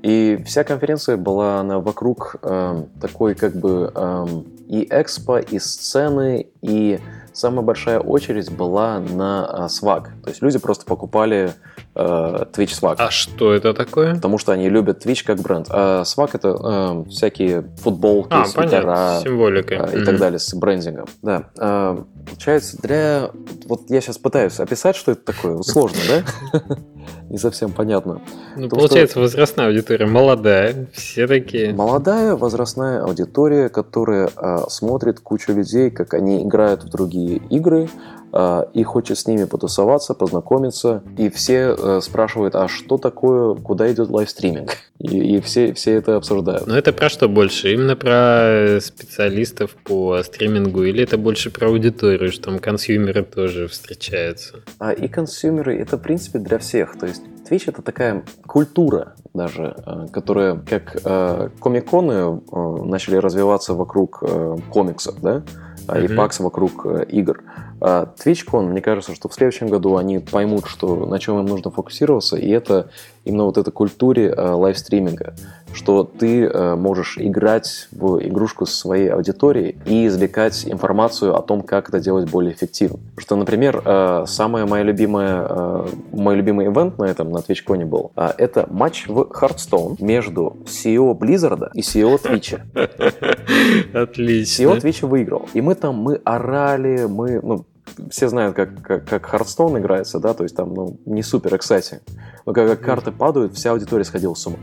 Вся 0.46 0.64
конференция 0.64 1.18
была 1.18 1.60
она 1.60 1.80
вокруг 1.80 2.38
э, 2.42 2.84
такой 3.02 3.36
как 3.36 3.56
бы 3.56 3.92
э, 3.94 4.26
и 4.68 4.88
экспо, 4.90 5.40
и 5.40 5.60
сцены, 5.60 6.48
и 6.62 7.00
самая 7.34 7.66
большая 7.66 8.00
очередь 8.00 8.52
была 8.52 9.00
на 9.00 9.66
э, 9.66 9.70
сваг. 9.70 10.12
То 10.24 10.30
есть 10.30 10.42
люди 10.42 10.60
просто 10.60 10.86
покупали 10.86 11.54
э, 11.96 12.00
Twitch 12.54 12.80
Swag. 12.80 12.96
А 12.98 13.10
что 13.12 13.54
это 13.54 13.74
такое? 13.74 14.16
Потому 14.16 14.38
что 14.38 14.52
они 14.52 14.70
любят 14.70 15.06
Twitch 15.06 15.26
как 15.26 15.40
бренд. 15.40 15.68
А 15.70 16.04
Swag 16.04 16.32
это 16.34 16.50
э, 16.50 17.10
всякие 17.10 17.64
футболки, 17.78 18.34
а, 18.34 18.46
свитера. 18.46 19.20
Символика. 19.24 19.74
Э, 19.74 19.78
и 19.78 19.98
mm-hmm. 19.98 20.06
так 20.06 20.18
далее 20.18 20.40
с 20.40 20.54
брендингом. 20.54 21.08
Да. 21.22 21.50
Э, 21.58 21.98
получается, 22.30 22.78
для... 22.82 23.32
Вот 23.66 23.90
я 23.90 24.02
сейчас 24.02 24.18
пытаюсь 24.18 24.60
описать, 24.60 24.96
что 24.96 25.12
это 25.12 25.22
такое. 25.34 25.62
Сложно, 25.62 26.00
да? 26.08 26.78
не 27.30 27.38
совсем 27.38 27.72
понятно. 27.72 28.22
Ну, 28.56 28.64
Потому 28.64 28.82
получается, 28.82 29.14
что... 29.14 29.22
возрастная 29.22 29.68
аудитория 29.68 30.06
молодая, 30.06 30.88
все 30.94 31.28
такие. 31.28 31.74
Молодая 31.74 32.36
возрастная 32.36 33.04
аудитория, 33.04 33.70
которая 33.70 34.30
э, 34.36 34.58
смотрит 34.70 35.20
кучу 35.20 35.54
людей, 35.54 35.92
как 35.92 36.14
они 36.14 36.44
играют 36.44 36.84
в 36.84 36.90
другие 36.90 37.38
игры, 37.50 37.90
и 38.74 38.84
хочет 38.84 39.18
с 39.18 39.28
ними 39.28 39.46
потусоваться, 39.46 40.14
познакомиться. 40.14 41.04
И 41.18 41.30
все 41.30 41.76
э, 41.78 42.00
спрашивают, 42.02 42.56
а 42.56 42.68
что 42.68 42.98
такое, 42.98 43.56
куда 43.56 43.92
идет 43.92 44.10
livestreaming? 44.10 44.78
И, 45.00 45.36
и 45.36 45.42
все, 45.42 45.74
все 45.74 45.94
это 45.94 46.18
обсуждают. 46.18 46.68
Но 46.68 46.78
это 46.78 46.94
про 46.94 47.10
что 47.10 47.28
больше? 47.28 47.74
Именно 47.74 47.96
про 47.96 48.80
специалистов 48.82 49.76
по 49.84 50.22
стримингу 50.24 50.84
или 50.84 51.04
это 51.04 51.18
больше 51.18 51.50
про 51.50 51.68
аудиторию, 51.70 52.32
что 52.32 52.46
там 52.46 52.60
consumer 52.60 53.17
ы 53.17 53.24
тоже 53.24 53.68
встречаются? 53.68 54.58
А, 54.80 54.92
и 54.92 55.08
консюмеры 55.08 55.78
это, 55.78 55.98
в 55.98 56.02
принципе, 56.02 56.40
для 56.40 56.60
всех. 56.60 56.98
То 57.00 57.08
есть 57.08 57.24
Twitch 57.50 57.64
это 57.68 57.82
такая 57.82 58.24
культура 58.46 59.16
даже, 59.34 59.76
э, 59.86 60.08
которая, 60.12 60.56
как 60.56 60.98
э, 61.04 61.50
комиконы 61.60 62.42
э, 62.52 62.84
начали 62.84 63.16
развиваться 63.16 63.74
вокруг 63.74 64.20
э, 64.22 64.58
комиксов, 64.72 65.20
да, 65.22 65.44
mm-hmm. 65.96 66.14
и 66.14 66.16
пакс 66.16 66.40
вокруг 66.40 66.86
э, 66.86 67.06
игр. 67.10 67.44
А 67.82 68.14
TwitchCon, 68.18 68.64
мне 68.64 68.82
кажется, 68.82 69.16
что 69.16 69.30
в 69.30 69.34
следующем 69.34 69.70
году 69.70 69.98
они 69.98 70.20
поймут, 70.20 70.66
что 70.68 71.06
на 71.06 71.20
чем 71.20 71.40
им 71.40 71.46
нужно 71.46 71.72
фокусироваться, 71.72 72.36
и 72.36 72.50
это 72.50 72.90
именно 73.24 73.46
вот 73.46 73.58
этой 73.58 73.72
культуре 73.72 74.30
э, 74.30 74.50
лайвстриминга, 74.50 75.36
что 75.74 76.04
ты 76.04 76.46
э, 76.46 76.76
можешь 76.76 77.18
играть 77.18 77.88
в 77.92 78.20
игрушку 78.26 78.66
со 78.66 78.76
своей 78.76 79.10
аудиторией 79.10 79.78
и 79.86 80.08
извлекать 80.08 80.68
информацию 80.68 81.36
о 81.36 81.42
том, 81.42 81.62
как 81.62 81.90
это 81.90 82.00
делать 82.00 82.30
более 82.30 82.54
эффективно. 82.54 83.00
Потому 83.16 83.22
что, 83.22 83.36
например, 83.36 83.82
э, 83.86 84.24
самая 84.28 84.66
моя 84.66 84.84
любимая, 84.84 85.46
э, 85.50 85.88
мой 86.12 86.36
любимый 86.36 86.68
ивент 86.68 86.98
на 86.98 87.06
этом, 87.06 87.32
на 87.32 87.38
TwitchCon 87.38 87.86
был, 87.86 88.12
э, 88.16 88.32
это 88.38 88.68
матч 88.70 89.08
в 89.08 89.22
Hearthstone 89.22 89.98
между 90.00 90.58
CEO 90.66 91.18
Blizzard 91.18 91.70
и 91.74 91.82
CEO 91.82 92.20
Twitch. 92.22 92.60
Отлично. 93.94 94.64
CEO 94.64 94.82
Twitch 94.82 95.06
выиграл. 95.06 95.48
И 95.54 95.62
мы 95.62 95.76
там, 95.76 95.96
мы 95.96 96.16
орали, 96.24 97.06
мы, 97.06 97.40
ну, 97.42 97.66
все 98.10 98.30
знают, 98.30 98.56
как, 98.56 98.82
как, 98.82 99.06
как 99.06 99.34
Hearthstone 99.34 99.80
играется, 99.80 100.20
да, 100.20 100.34
то 100.34 100.44
есть 100.44 100.56
там, 100.56 100.74
ну, 100.74 101.00
не 101.06 101.24
супер 101.24 101.56
эксайтинг. 101.56 102.02
Но 102.46 102.54
когда 102.54 102.76
карты 102.76 103.12
падают, 103.12 103.56
вся 103.56 103.72
аудитория 103.72 104.04
сходила 104.04 104.34
с 104.34 104.46
ума. 104.48 104.58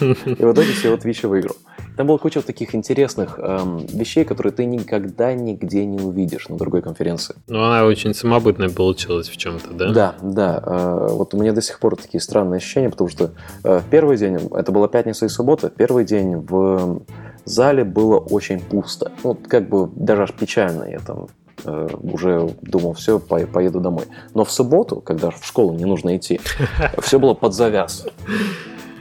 И 0.00 0.44
в 0.44 0.52
итоге 0.52 0.72
все 0.72 0.94
Twitch 0.94 1.26
выиграл. 1.26 1.56
Там 1.96 2.06
была 2.06 2.18
куча 2.18 2.40
таких 2.42 2.74
интересных 2.74 3.38
эм, 3.38 3.86
вещей, 3.86 4.24
которые 4.24 4.52
ты 4.52 4.64
никогда 4.64 5.34
нигде 5.34 5.84
не 5.84 6.02
увидишь 6.02 6.48
на 6.48 6.56
другой 6.56 6.82
конференции. 6.82 7.34
Ну, 7.46 7.62
она 7.62 7.84
очень 7.84 8.14
самобытная 8.14 8.70
получилась 8.70 9.28
в 9.28 9.36
чем-то, 9.36 9.70
да? 9.72 9.92
Да, 9.92 10.14
да. 10.22 10.62
Э, 10.64 11.08
вот 11.10 11.34
у 11.34 11.38
меня 11.38 11.52
до 11.52 11.60
сих 11.60 11.78
пор 11.78 11.96
такие 11.96 12.20
странные 12.20 12.58
ощущения, 12.58 12.90
потому 12.90 13.10
что 13.10 13.32
э, 13.64 13.80
первый 13.90 14.16
день, 14.16 14.36
это 14.54 14.72
была 14.72 14.88
пятница 14.88 15.26
и 15.26 15.28
суббота, 15.28 15.68
первый 15.68 16.04
день 16.04 16.36
в 16.36 17.02
зале 17.44 17.84
было 17.84 18.18
очень 18.18 18.60
пусто. 18.60 19.12
Ну, 19.24 19.34
как 19.34 19.68
бы 19.68 19.90
даже 19.94 20.22
аж 20.22 20.32
печально. 20.32 20.84
Я 20.84 21.00
там 21.00 21.28
уже 21.64 22.54
думал, 22.62 22.94
все, 22.94 23.18
поеду 23.18 23.80
домой. 23.80 24.04
Но 24.34 24.44
в 24.44 24.50
субботу, 24.50 25.00
когда 25.00 25.30
в 25.30 25.44
школу 25.44 25.74
не 25.74 25.84
нужно 25.84 26.16
идти, 26.16 26.40
все 26.98 27.18
было 27.18 27.34
под 27.34 27.54
завяз. 27.54 28.06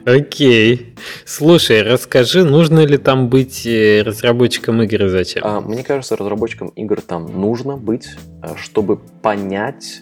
Окей. 0.06 0.96
Слушай, 1.26 1.84
расскажи, 1.84 2.44
нужно 2.44 2.86
ли 2.86 2.98
там 2.98 3.30
быть 3.30 3.66
э, 3.66 4.02
разработчиком 4.02 4.82
игр 4.82 5.06
и 5.06 5.08
зачем? 5.10 5.44
А, 5.46 5.60
мне 5.60 5.84
кажется, 5.84 6.16
разработчиком 6.16 6.70
игр 6.70 7.02
там 7.02 7.26
нужно 7.40 7.78
быть, 7.78 8.08
э, 8.42 8.56
чтобы 8.56 8.98
понять 8.98 10.02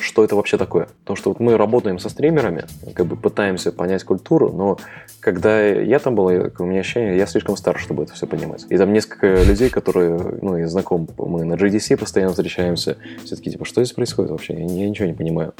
что 0.00 0.24
это 0.24 0.36
вообще 0.36 0.56
такое. 0.56 0.88
Потому 1.00 1.16
что 1.16 1.30
вот 1.30 1.40
мы 1.40 1.56
работаем 1.56 1.98
со 1.98 2.08
стримерами, 2.08 2.64
как 2.94 3.06
бы 3.06 3.16
пытаемся 3.16 3.72
понять 3.72 4.04
культуру, 4.04 4.50
но 4.52 4.78
когда 5.20 5.60
я 5.60 5.98
там 5.98 6.14
был, 6.14 6.26
у 6.26 6.64
меня 6.64 6.80
ощущение, 6.80 7.16
я 7.16 7.26
слишком 7.26 7.56
стар, 7.56 7.78
чтобы 7.78 8.04
это 8.04 8.14
все 8.14 8.26
понимать. 8.26 8.64
И 8.68 8.76
там 8.76 8.92
несколько 8.92 9.42
людей, 9.42 9.70
которые, 9.70 10.18
ну, 10.42 10.56
и 10.56 10.64
знаком, 10.64 11.08
мы 11.18 11.44
на 11.44 11.54
GDC 11.54 11.96
постоянно 11.96 12.32
встречаемся, 12.32 12.96
все 13.24 13.36
таки 13.36 13.50
типа, 13.50 13.64
что 13.64 13.82
здесь 13.84 13.94
происходит 13.94 14.30
вообще? 14.30 14.54
Я, 14.54 14.64
я 14.64 14.88
ничего 14.88 15.06
не 15.06 15.14
понимаю. 15.14 15.54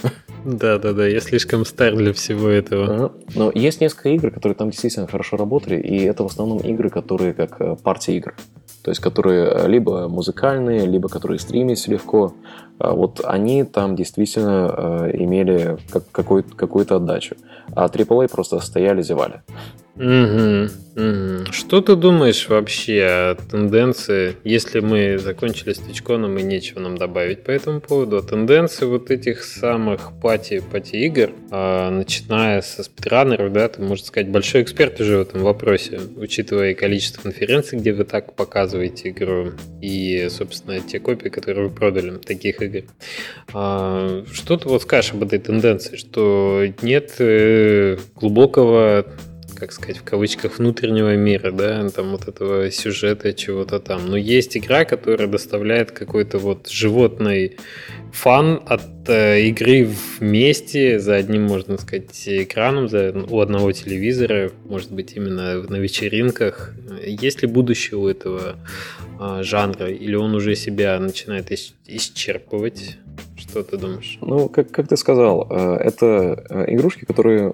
Да-да-да, 0.44 1.06
я 1.06 1.20
слишком 1.20 1.64
стар 1.64 1.94
для 1.94 2.12
всего 2.12 2.48
этого. 2.48 2.94
Ага. 2.94 3.12
Но 3.34 3.52
есть 3.54 3.80
несколько 3.80 4.08
игр, 4.10 4.30
которые 4.30 4.56
там 4.56 4.70
действительно 4.70 5.06
хорошо 5.06 5.36
работали, 5.36 5.80
и 5.80 6.02
это 6.04 6.22
в 6.22 6.26
основном 6.26 6.58
игры, 6.58 6.90
которые 6.90 7.34
как 7.34 7.60
э, 7.60 7.76
партии 7.82 8.14
игр. 8.14 8.34
То 8.82 8.90
есть, 8.90 9.00
которые 9.00 9.68
либо 9.68 10.08
музыкальные, 10.08 10.86
либо 10.86 11.08
которые 11.08 11.38
стримились 11.38 11.86
легко. 11.86 12.34
А 12.80 12.94
вот 12.94 13.20
они 13.24 13.64
там 13.64 13.94
действительно 13.94 14.74
э, 14.74 15.10
имели 15.18 15.76
какую-то 16.12 16.96
отдачу. 16.96 17.36
А 17.74 17.86
AAA 17.86 18.28
просто 18.28 18.58
стояли, 18.60 19.02
зевали. 19.02 19.42
Угу, 20.00 20.70
угу. 20.96 21.52
Что 21.52 21.82
ты 21.82 21.94
думаешь 21.94 22.48
вообще 22.48 23.02
о 23.02 23.34
тенденции, 23.34 24.34
если 24.44 24.80
мы 24.80 25.18
закончили 25.18 25.74
с 25.74 25.78
Тичконом 25.78 26.38
и 26.38 26.42
нечего 26.42 26.80
нам 26.80 26.96
добавить 26.96 27.44
по 27.44 27.50
этому 27.50 27.82
поводу, 27.82 28.16
о 28.16 28.22
тенденции 28.22 28.86
вот 28.86 29.10
этих 29.10 29.44
самых 29.44 30.12
пати-пати 30.22 30.96
игр, 30.96 31.32
а, 31.50 31.90
начиная 31.90 32.62
со 32.62 32.82
спидранеров, 32.82 33.52
да, 33.52 33.68
ты, 33.68 33.82
можно 33.82 34.06
сказать, 34.06 34.30
большой 34.30 34.62
эксперт 34.62 34.98
уже 35.00 35.18
в 35.18 35.20
этом 35.20 35.42
вопросе, 35.42 36.00
учитывая 36.16 36.72
количество 36.74 37.20
конференций, 37.20 37.78
где 37.78 37.92
вы 37.92 38.04
так 38.04 38.34
показываете 38.34 39.10
игру, 39.10 39.52
и, 39.82 40.28
собственно, 40.30 40.80
те 40.80 40.98
копии, 40.98 41.28
которые 41.28 41.68
вы 41.68 41.74
продали 41.74 42.16
таких 42.16 42.62
игр. 42.62 42.69
А, 43.52 44.24
что 44.32 44.56
ты 44.56 44.68
вот 44.68 44.82
скажешь 44.82 45.12
об 45.12 45.22
этой 45.22 45.38
тенденции, 45.38 45.96
что 45.96 46.64
нет 46.82 47.14
э, 47.18 47.98
глубокого 48.14 49.06
как 49.60 49.72
сказать, 49.72 49.98
в 49.98 50.04
кавычках, 50.04 50.58
внутреннего 50.58 51.14
мира, 51.16 51.52
да, 51.52 51.86
там 51.90 52.12
вот 52.12 52.26
этого 52.26 52.70
сюжета, 52.70 53.34
чего-то 53.34 53.78
там. 53.78 54.08
Но 54.08 54.16
есть 54.16 54.56
игра, 54.56 54.86
которая 54.86 55.28
доставляет 55.28 55.92
какой-то 55.92 56.38
вот 56.38 56.68
животный 56.70 57.58
фан 58.10 58.62
от 58.66 58.99
игры 59.08 59.88
вместе 60.18 60.98
за 60.98 61.16
одним, 61.16 61.44
можно 61.44 61.78
сказать, 61.78 62.10
экраном, 62.26 62.88
за, 62.88 63.12
у 63.28 63.40
одного 63.40 63.72
телевизора, 63.72 64.50
может 64.68 64.92
быть, 64.92 65.14
именно 65.16 65.62
на 65.62 65.76
вечеринках. 65.76 66.74
Есть 67.04 67.42
ли 67.42 67.48
будущее 67.48 67.98
у 67.98 68.08
этого 68.08 68.56
э, 69.18 69.42
жанра, 69.42 69.88
или 69.88 70.14
он 70.14 70.34
уже 70.34 70.54
себя 70.54 70.98
начинает 70.98 71.50
ис- 71.50 71.72
исчерпывать? 71.86 72.98
Что 73.36 73.62
ты 73.62 73.78
думаешь? 73.78 74.18
Ну, 74.20 74.48
как, 74.48 74.70
как 74.70 74.86
ты 74.86 74.96
сказал, 74.96 75.46
э, 75.50 75.76
это 75.76 76.44
э, 76.50 76.74
игрушки, 76.74 77.04
которые 77.04 77.52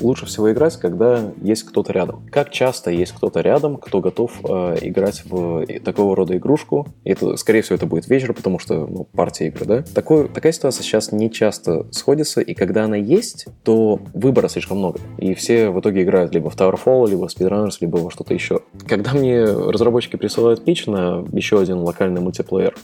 лучше 0.00 0.26
всего 0.26 0.52
играть, 0.52 0.76
когда 0.76 1.32
есть 1.42 1.62
кто-то 1.62 1.92
рядом. 1.92 2.28
Как 2.30 2.50
часто 2.50 2.90
есть 2.90 3.12
кто-то 3.12 3.40
рядом, 3.40 3.76
кто 3.76 4.00
готов 4.00 4.32
э, 4.44 4.78
играть 4.82 5.22
в 5.24 5.64
такого 5.84 6.16
рода 6.16 6.36
игрушку? 6.36 6.88
Это, 7.04 7.36
скорее 7.36 7.62
всего, 7.62 7.76
это 7.76 7.86
будет 7.86 8.08
вечер, 8.08 8.34
потому 8.34 8.58
что 8.58 8.86
ну, 8.86 9.04
партия 9.04 9.46
игры, 9.46 9.64
да? 9.64 9.82
Такой, 9.94 10.28
такая 10.28 10.52
ситуация 10.52 10.82
сейчас 10.88 11.12
не 11.12 11.30
часто 11.30 11.86
сходится, 11.92 12.40
и 12.40 12.54
когда 12.54 12.84
она 12.84 12.96
есть, 12.96 13.46
то 13.62 14.00
выбора 14.14 14.48
слишком 14.48 14.78
много. 14.78 15.00
И 15.18 15.34
все 15.34 15.70
в 15.70 15.80
итоге 15.80 16.02
играют 16.02 16.34
либо 16.34 16.50
в 16.50 16.56
Towerfall, 16.56 17.08
либо 17.08 17.28
в 17.28 17.36
Speedrunners, 17.36 17.76
либо 17.80 17.98
во 17.98 18.10
что-то 18.10 18.34
еще. 18.34 18.60
Когда 18.86 19.12
мне 19.12 19.44
разработчики 19.44 20.16
присылают 20.16 20.64
pitch 20.64 20.86
на 20.86 21.24
еще 21.32 21.60
один 21.60 21.78
локальный 21.78 22.20
мультиплеер, 22.20 22.74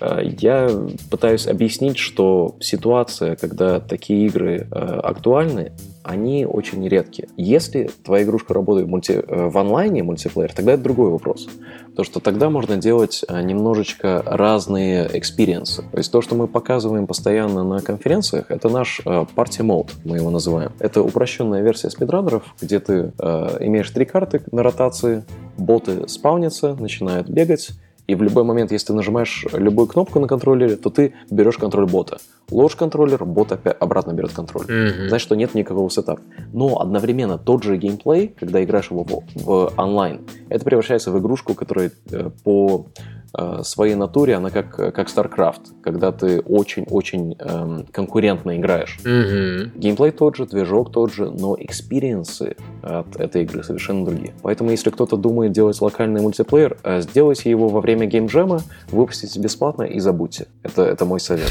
я 0.00 0.70
пытаюсь 1.10 1.46
объяснить, 1.46 1.98
что 1.98 2.56
ситуация, 2.60 3.36
когда 3.36 3.80
такие 3.80 4.26
игры 4.26 4.66
э, 4.70 4.74
актуальны, 4.74 5.72
они 6.02 6.46
очень 6.46 6.86
редкие. 6.88 7.28
Если 7.36 7.90
твоя 8.04 8.24
игрушка 8.24 8.54
работает 8.54 8.88
мульти... 8.88 9.12
Э, 9.12 9.48
в 9.48 9.58
онлайне 9.58 10.02
мультиплеер, 10.02 10.52
тогда 10.52 10.72
это 10.72 10.82
другой 10.82 11.10
вопрос. 11.10 11.48
Потому 11.90 12.04
что 12.04 12.20
тогда 12.20 12.50
можно 12.50 12.76
делать 12.76 13.24
э, 13.28 13.42
немножечко 13.42 14.22
разные 14.24 15.08
experience 15.12 15.70
ы. 15.70 15.82
То 15.82 15.98
есть 15.98 16.10
то, 16.12 16.22
что 16.22 16.34
мы 16.34 16.46
показываем 16.46 17.06
постоянно 17.06 17.64
на 17.64 17.80
конференциях, 17.80 18.50
это 18.50 18.68
наш 18.68 19.00
party 19.00 19.60
mode, 19.60 19.90
мы 20.04 20.16
его 20.16 20.30
называем. 20.30 20.72
Это 20.78 21.02
упрощенная 21.02 21.62
версия 21.62 21.90
SpeedRunner 21.90 22.32
ов, 22.32 22.44
где 22.60 22.80
ты 22.80 23.12
э, 23.18 23.56
имеешь 23.60 23.90
три 23.90 24.04
карты 24.04 24.42
на 24.52 24.62
ротации, 24.62 25.24
боты 25.58 26.08
spawn 26.08 26.36
ятся, 26.36 26.74
начинают 26.74 27.28
бегать, 27.28 27.70
и 28.10 28.16
в 28.16 28.24
любой 28.24 28.42
момент, 28.42 28.72
если 28.72 28.88
ты 28.88 28.92
нажимаешь 28.92 29.46
любую 29.52 29.86
кнопку 29.86 30.18
на 30.18 30.26
контроллере, 30.26 30.74
то 30.74 30.90
ты 30.90 31.14
берешь 31.30 31.58
контроль 31.58 31.86
бота. 31.86 32.18
Ложишь 32.50 32.74
контроллер, 32.74 33.24
бот 33.24 33.52
опять 33.52 33.76
обратно 33.78 34.12
берет 34.12 34.32
контроль. 34.32 34.66
Mm-hmm. 34.66 35.08
Значит, 35.08 35.24
что 35.24 35.36
нет 35.36 35.54
никакого 35.54 35.90
setup 35.90 36.13
а. 36.13 36.22
Но 36.52 36.80
одновременно 36.80 37.38
тот 37.38 37.62
же 37.62 37.76
геймплей, 37.76 38.28
когда 38.28 38.62
играешь 38.62 38.90
его 38.90 39.04
в, 39.04 39.22
в 39.34 39.72
онлайн, 39.76 40.22
это 40.48 40.64
превращается 40.64 41.10
в 41.10 41.18
игрушку, 41.18 41.54
которая 41.54 41.92
э, 42.10 42.30
по 42.42 42.86
э, 43.36 43.62
своей 43.62 43.94
натуре, 43.94 44.34
она 44.34 44.50
как, 44.50 44.74
как 44.74 45.08
StarCraft, 45.08 45.82
когда 45.82 46.10
ты 46.10 46.40
очень-очень 46.40 47.36
эм, 47.38 47.86
конкурентно 47.92 48.56
играешь. 48.58 48.98
Mm-hmm. 49.04 49.78
Геймплей 49.78 50.10
тот 50.10 50.36
же, 50.36 50.46
движок 50.46 50.92
тот 50.92 51.12
же, 51.12 51.30
но 51.30 51.56
experience 51.58 52.47
ы 52.47 52.56
от 52.82 53.16
этой 53.16 53.42
игры 53.42 53.62
совершенно 53.62 54.04
другие. 54.04 54.34
Поэтому, 54.42 54.70
если 54.70 54.90
кто-то 54.90 55.16
думает 55.16 55.52
делать 55.52 55.80
локальный 55.80 56.20
мультиплеер, 56.20 56.78
э, 56.82 57.00
сделайте 57.00 57.48
его 57.50 57.68
во 57.68 57.80
время 57.80 58.06
геймджема, 58.06 58.62
выпустите 58.90 59.38
бесплатно 59.38 59.84
и 59.84 60.00
забудьте. 60.00 60.46
Это, 60.62 60.82
это 60.82 61.04
мой 61.04 61.20
совет. 61.20 61.50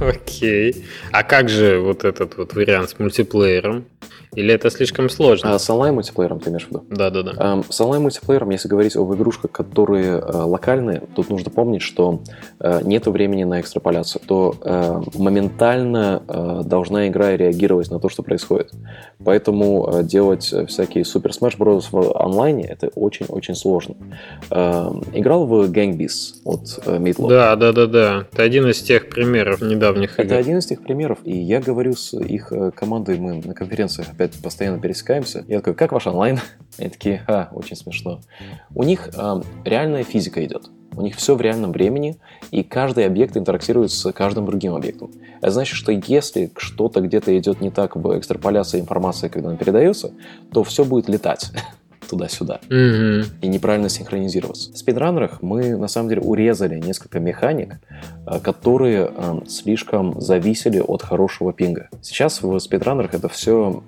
Окей. 0.00 0.84
А 1.12 1.22
как 1.22 1.48
же 1.48 1.78
вот 1.78 2.04
этот 2.04 2.36
вот 2.36 2.54
вариант 2.54 2.90
с 2.90 2.98
мультиплеером? 2.98 3.86
Или 4.34 4.54
это 4.54 4.70
слишком 4.70 5.08
сложно? 5.08 5.54
А 5.54 5.58
с 5.58 5.68
онлайн-мультиплеером 5.70 6.40
ты 6.40 6.50
имеешь 6.50 6.66
в 6.66 6.70
виду? 6.70 6.84
Да, 6.90 7.10
да, 7.10 7.22
да. 7.22 7.62
С 7.68 7.80
онлайн-мультиплеером, 7.80 8.50
если 8.50 8.68
говорить 8.68 8.96
об 8.96 9.12
игрушках, 9.14 9.50
которые 9.50 10.18
э, 10.18 10.36
локальные, 10.36 11.02
тут 11.14 11.30
нужно 11.30 11.50
помнить, 11.50 11.82
что 11.82 12.20
э, 12.60 12.80
нет 12.82 13.06
времени 13.06 13.44
на 13.44 13.60
экстраполяцию. 13.60 14.22
То 14.26 14.54
э, 14.62 15.00
моментально 15.14 16.22
должна 16.64 17.08
игра 17.08 17.36
реагировать 17.36 17.90
на 17.90 17.98
то, 18.00 18.08
что 18.08 18.22
происходит. 18.22 18.72
Поэтому 19.24 20.02
делать 20.02 20.52
всякие 20.68 21.04
Super 21.04 21.30
Smash 21.30 21.56
Bros. 21.58 21.86
в 21.90 22.20
онлайне 22.20 22.64
это 22.64 22.88
очень-очень 22.88 23.54
сложно. 23.54 23.94
Э, 24.50 24.90
играл 25.12 25.46
в 25.46 25.70
Gang 25.70 25.96
Beasts 25.96 26.34
от 26.44 26.80
э, 26.86 26.96
Meatloaf? 26.98 27.28
Да, 27.28 27.56
да, 27.56 27.72
да, 27.72 27.86
да. 27.86 28.26
Это 28.32 28.42
один 28.42 28.68
из 28.68 28.82
тех 28.82 29.08
примеров 29.08 29.60
недавних 29.60 30.18
Это 30.18 30.22
игр. 30.22 30.34
один 30.36 30.58
из 30.58 30.66
тех 30.66 30.82
примеров, 30.82 31.18
и 31.24 31.36
я 31.36 31.60
говорю 31.60 31.94
с 31.94 32.14
их 32.14 32.52
командой, 32.74 33.18
мы 33.18 33.40
на 33.44 33.54
конференциях 33.54 34.08
опять 34.10 34.23
постоянно 34.28 34.80
пересекаемся. 34.80 35.44
Я 35.48 35.58
такой, 35.58 35.74
как 35.74 35.92
ваш 35.92 36.06
онлайн? 36.06 36.40
Они 36.78 36.88
такие, 36.88 37.24
а, 37.26 37.48
очень 37.52 37.76
смешно. 37.76 38.20
У 38.74 38.82
них 38.82 39.10
э, 39.14 39.42
реальная 39.64 40.04
физика 40.04 40.44
идет. 40.44 40.70
У 40.96 41.02
них 41.02 41.16
все 41.16 41.34
в 41.34 41.40
реальном 41.40 41.72
времени, 41.72 42.16
и 42.50 42.62
каждый 42.62 43.06
объект 43.06 43.36
интерактирует 43.36 43.90
с 43.90 44.12
каждым 44.12 44.46
другим 44.46 44.74
объектом. 44.74 45.10
Это 45.40 45.50
значит, 45.50 45.76
что 45.76 45.90
если 45.90 46.52
что-то 46.56 47.00
где-то 47.00 47.36
идет 47.36 47.60
не 47.60 47.70
так 47.70 47.96
в 47.96 48.18
экстраполяции 48.18 48.80
информации, 48.80 49.28
когда 49.28 49.48
она 49.48 49.58
передается, 49.58 50.12
то 50.52 50.62
все 50.62 50.84
будет 50.84 51.08
летать 51.08 51.50
туда-сюда 52.04 52.60
mm-hmm. 52.68 53.24
и 53.42 53.48
неправильно 53.48 53.88
синхронизироваться. 53.88 54.72
В 54.72 54.78
спидранерах 54.78 55.42
мы 55.42 55.76
на 55.76 55.88
самом 55.88 56.08
деле 56.08 56.20
урезали 56.22 56.78
несколько 56.78 57.20
механик, 57.20 57.76
э, 58.26 58.40
которые 58.40 59.10
э, 59.14 59.40
слишком 59.48 60.20
зависели 60.20 60.80
от 60.80 61.02
хорошего 61.02 61.52
пинга. 61.52 61.88
Сейчас 62.02 62.42
в 62.42 62.58
спидранерах 62.58 63.14
это 63.14 63.28
все 63.28 63.82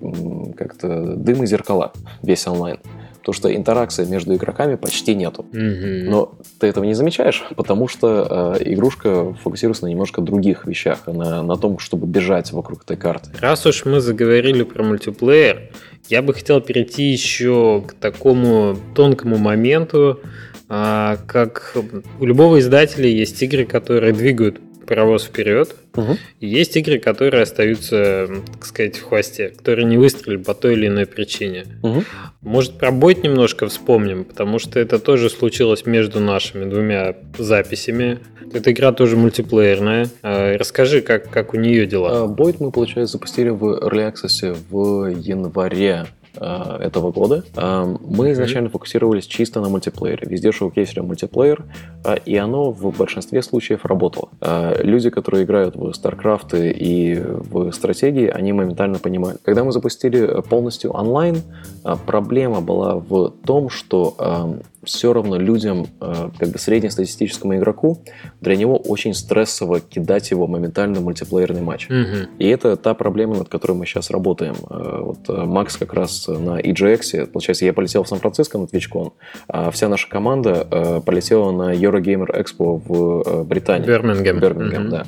как-то 0.57 1.17
дым 1.17 1.43
и 1.43 1.47
зеркала, 1.47 1.93
весь 2.23 2.47
онлайн. 2.47 2.79
Потому 3.27 3.41
что 3.41 3.57
интеракции 3.57 4.05
между 4.05 4.37
игроками 4.37 4.77
почти 4.77 5.17
нету. 5.17 5.47
Mm-hmm. 5.51 6.09
Но 6.09 6.39
ты 6.61 6.69
этого 6.69 6.85
не 6.85 6.95
замечаешь, 6.95 7.43
потому 7.57 7.89
что 7.89 8.55
э, 8.61 8.73
игрушка 8.73 9.35
фокусируется 9.43 9.87
на 9.87 9.89
немножко 9.89 10.21
других 10.21 10.65
вещах, 10.65 11.09
на, 11.09 11.43
на 11.43 11.57
том, 11.57 11.81
чтобы 11.81 12.07
бежать 12.07 12.53
вокруг 12.53 12.85
этой 12.85 12.97
карты. 12.97 13.31
Раз 13.41 13.67
уж 13.67 13.85
мы 13.85 14.01
заговорили 14.01 14.63
про 14.63 14.85
мультиплеер, 14.85 15.73
я 16.09 16.23
бы 16.23 16.35
хотел 16.35 16.61
перейти 16.61 17.03
еще 17.03 17.83
к 17.85 17.95
такому 17.95 18.77
тонкому 18.95 19.39
моменту, 19.39 20.21
а, 20.69 21.19
как 21.27 21.77
у 22.21 22.25
любого 22.25 22.61
издателя 22.61 23.09
есть 23.09 23.43
игры, 23.43 23.65
которые 23.65 24.13
двигают 24.13 24.61
паровоз 24.87 25.25
вперед. 25.25 25.75
Угу. 25.95 26.17
И 26.41 26.47
есть 26.47 26.77
игры, 26.77 26.99
которые 26.99 27.43
остаются, 27.43 28.29
так 28.53 28.65
сказать, 28.65 28.97
в 28.97 29.05
хвосте, 29.05 29.49
которые 29.49 29.85
не 29.85 29.97
выстрелили 29.97 30.39
по 30.39 30.55
той 30.55 30.75
или 30.75 30.87
иной 30.87 31.07
причине. 31.07 31.67
Угу. 31.83 32.05
Может, 32.43 32.79
про 32.79 32.91
Бойт 32.91 33.23
немножко 33.23 33.67
вспомним, 33.69 34.25
потому 34.25 34.59
что 34.59 34.79
это 34.79 34.99
тоже 34.99 35.31
случилось 35.31 35.87
между 35.87 36.21
нашими 36.21 36.65
двумя 36.65 37.17
записями. 37.39 38.21
Эта 38.53 38.73
игра 38.73 38.93
тоже 38.93 39.17
мультиплеерная. 39.17 40.09
А, 40.23 40.57
расскажи, 40.57 41.01
как, 41.01 41.29
как 41.31 41.55
у 41.55 41.57
нее 41.57 41.87
дела. 41.87 42.27
Бойт 42.27 42.61
мы, 42.61 42.71
получается, 42.71 43.15
запустили 43.15 43.49
в 43.49 43.65
Early 43.65 44.13
Access 44.13 44.57
в 44.71 45.07
январе 45.09 46.07
этого 46.41 47.13
года. 47.13 47.45
Э, 47.57 47.97
мы 48.01 48.33
изначально 48.33 48.69
фокусировались 48.69 49.27
чисто 49.27 49.61
на 49.61 49.69
мультиплеере. 49.69 50.27
Везде 50.29 50.53
шоукейсили 50.53 51.01
мультиплеер, 51.01 51.65
э, 52.05 52.17
и 52.25 52.37
оно 52.37 52.71
в 52.71 52.97
большинстве 52.97 53.43
случаев 53.43 53.85
работало. 53.85 54.31
Э, 54.41 54.83
люди, 54.83 55.11
которые 55.11 55.45
играют 55.45 55.77
в 55.77 55.91
StarCraft 55.91 56.73
и 56.73 57.21
в 57.21 57.73
стратегии, 57.73 58.29
они 58.29 58.53
моментально 58.53 58.99
понимают. 58.99 59.41
Когда 59.45 59.65
мы 59.65 59.73
запустили 59.73 60.43
полностью 60.49 60.93
онлайн, 60.93 61.43
э, 61.85 61.97
проблема 62.07 62.61
была 62.61 62.97
в 62.97 63.33
том, 63.45 63.71
что 63.71 64.15
э, 64.19 64.61
все 64.87 65.13
равно 65.13 65.37
людям, 65.39 65.87
э, 66.01 66.31
как 66.39 66.49
бы 66.49 66.59
среднестатистическому 66.59 67.57
игроку, 67.57 68.03
для 68.41 68.57
него 68.57 68.77
очень 68.77 69.13
стрессово 69.15 69.81
кидать 69.81 70.31
его 70.31 70.47
моментально 70.47 71.01
в 71.01 71.05
мультиплеерный 71.05 71.61
матч. 71.63 71.89
Мгм. 71.91 72.31
И 72.39 72.47
это 72.49 72.77
та 72.77 72.95
проблема, 72.95 73.37
над 73.37 73.49
которой 73.49 73.73
мы 73.73 73.85
сейчас 73.87 74.11
работаем. 74.11 74.55
Э, 74.71 75.03
Вот 75.03 75.29
э, 75.29 75.45
Макс 75.45 75.77
как 75.77 75.93
раз 75.93 76.27
на 76.29 76.61
EGX, 76.61 77.27
получается, 77.27 77.65
я 77.67 77.73
полетел 77.73 78.03
в 78.03 78.09
Сан-Франциско 78.09 78.59
на 78.59 78.65
TwitchCon, 78.65 79.13
а 79.49 79.71
вся 79.71 79.89
наша 79.89 80.09
команда 80.09 81.03
полетела 81.05 81.51
на 81.53 81.75
Eurogamer 81.75 82.29
Expo 82.35 82.81
в 82.87 83.45
Британии. 83.45 83.87
Бирмингем. 83.87 84.41
Бирмингем, 84.41 84.83
Мгм. 84.83 84.91
да. 84.91 85.07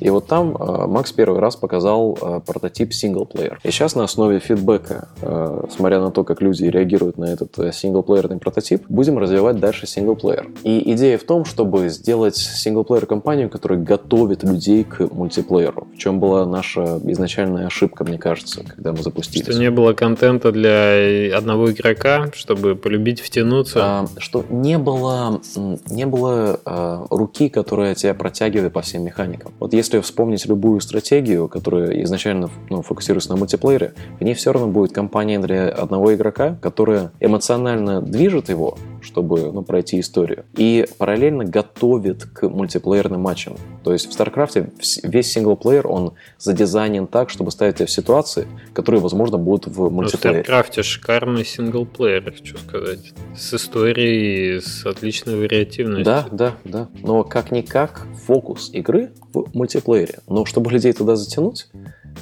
И 0.00 0.10
вот 0.10 0.26
там 0.26 0.56
э, 0.56 0.86
Макс 0.86 1.12
первый 1.12 1.40
раз 1.40 1.56
показал 1.56 2.18
э, 2.20 2.40
прототип 2.46 2.92
синглплеер. 2.92 3.60
И 3.62 3.70
сейчас 3.70 3.94
на 3.94 4.04
основе 4.04 4.38
фидбэка, 4.38 5.08
э, 5.20 5.64
смотря 5.70 6.00
на 6.00 6.10
то, 6.10 6.24
как 6.24 6.40
люди 6.40 6.64
реагируют 6.64 7.18
на 7.18 7.26
этот 7.26 7.74
синглплеерный 7.74 8.38
прототип, 8.38 8.84
будем 8.88 9.18
развивать 9.18 9.58
дальше 9.58 9.86
синглплеер. 9.86 10.48
И 10.62 10.92
идея 10.92 11.18
в 11.18 11.24
том, 11.24 11.44
чтобы 11.44 11.88
сделать 11.88 12.36
синглплеер-компанию, 12.36 13.50
которая 13.50 13.78
готовит 13.78 14.42
людей 14.42 14.84
к 14.84 15.00
мультиплееру. 15.12 15.88
В 15.94 15.98
чем 15.98 16.20
была 16.20 16.46
наша 16.46 17.00
изначальная 17.04 17.66
ошибка, 17.66 18.04
мне 18.04 18.18
кажется, 18.18 18.64
когда 18.64 18.92
мы 18.92 19.02
запустились. 19.02 19.46
Что 19.46 19.58
не 19.58 19.70
было 19.70 19.92
контента 19.92 20.52
для 20.52 21.36
одного 21.36 21.70
игрока, 21.70 22.30
чтобы 22.34 22.76
полюбить, 22.76 23.20
втянуться. 23.20 23.80
А, 23.82 24.06
что 24.18 24.44
не 24.48 24.78
было, 24.78 25.40
не 25.88 26.06
было 26.06 26.60
а, 26.64 27.06
руки, 27.10 27.48
которая 27.48 27.94
тебя 27.94 28.14
протягивает 28.14 28.72
по 28.72 28.82
всем 28.82 29.04
механикам. 29.04 29.52
Вот 29.58 29.72
если 29.72 29.87
вспомнить 30.00 30.46
любую 30.46 30.80
стратегию, 30.80 31.48
которая 31.48 32.02
изначально 32.02 32.50
ну, 32.70 32.82
фокусируется 32.82 33.30
на 33.30 33.36
мультиплеере, 33.36 33.94
в 34.20 34.24
ней 34.24 34.34
все 34.34 34.52
равно 34.52 34.68
будет 34.68 34.92
компания 34.92 35.38
для 35.38 35.68
одного 35.68 36.14
игрока, 36.14 36.56
которая 36.60 37.12
эмоционально 37.20 38.02
движет 38.02 38.48
его, 38.48 38.76
чтобы 39.08 39.50
ну, 39.52 39.62
пройти 39.62 39.98
историю, 40.00 40.44
и 40.56 40.86
параллельно 40.98 41.44
готовит 41.44 42.24
к 42.24 42.48
мультиплеерным 42.48 43.20
матчам. 43.20 43.56
То 43.82 43.92
есть 43.92 44.06
в 44.06 44.20
вс- 44.20 45.00
весь 45.02 45.32
синглплеер, 45.32 45.86
он 45.88 46.12
задизайнен 46.38 47.06
так, 47.06 47.30
чтобы 47.30 47.50
ставить 47.50 47.76
тебя 47.76 47.86
в 47.86 47.90
ситуации, 47.90 48.46
которые, 48.74 49.00
возможно, 49.00 49.38
будут 49.38 49.66
в 49.66 49.78
Ну, 49.78 49.88
в 49.88 49.92
мультиплеере. 49.92 50.42
StarCraft 50.42 50.82
шикарный 50.82 51.44
синглплеер, 51.44 52.24
хочу 52.30 52.58
сказать. 52.58 53.12
С 53.36 53.54
историей, 53.54 54.60
с 54.60 54.84
отличной 54.84 55.36
вариативностью. 55.36 56.04
Да, 56.04 56.26
да, 56.30 56.54
да. 56.64 56.88
Но 57.02 57.24
как-никак 57.24 58.06
фокус 58.26 58.70
игры 58.74 59.12
в 59.32 59.46
мультиплеере. 59.54 60.18
Но 60.28 60.44
чтобы 60.44 60.70
людей 60.70 60.92
туда 60.92 61.16
затянуть, 61.16 61.68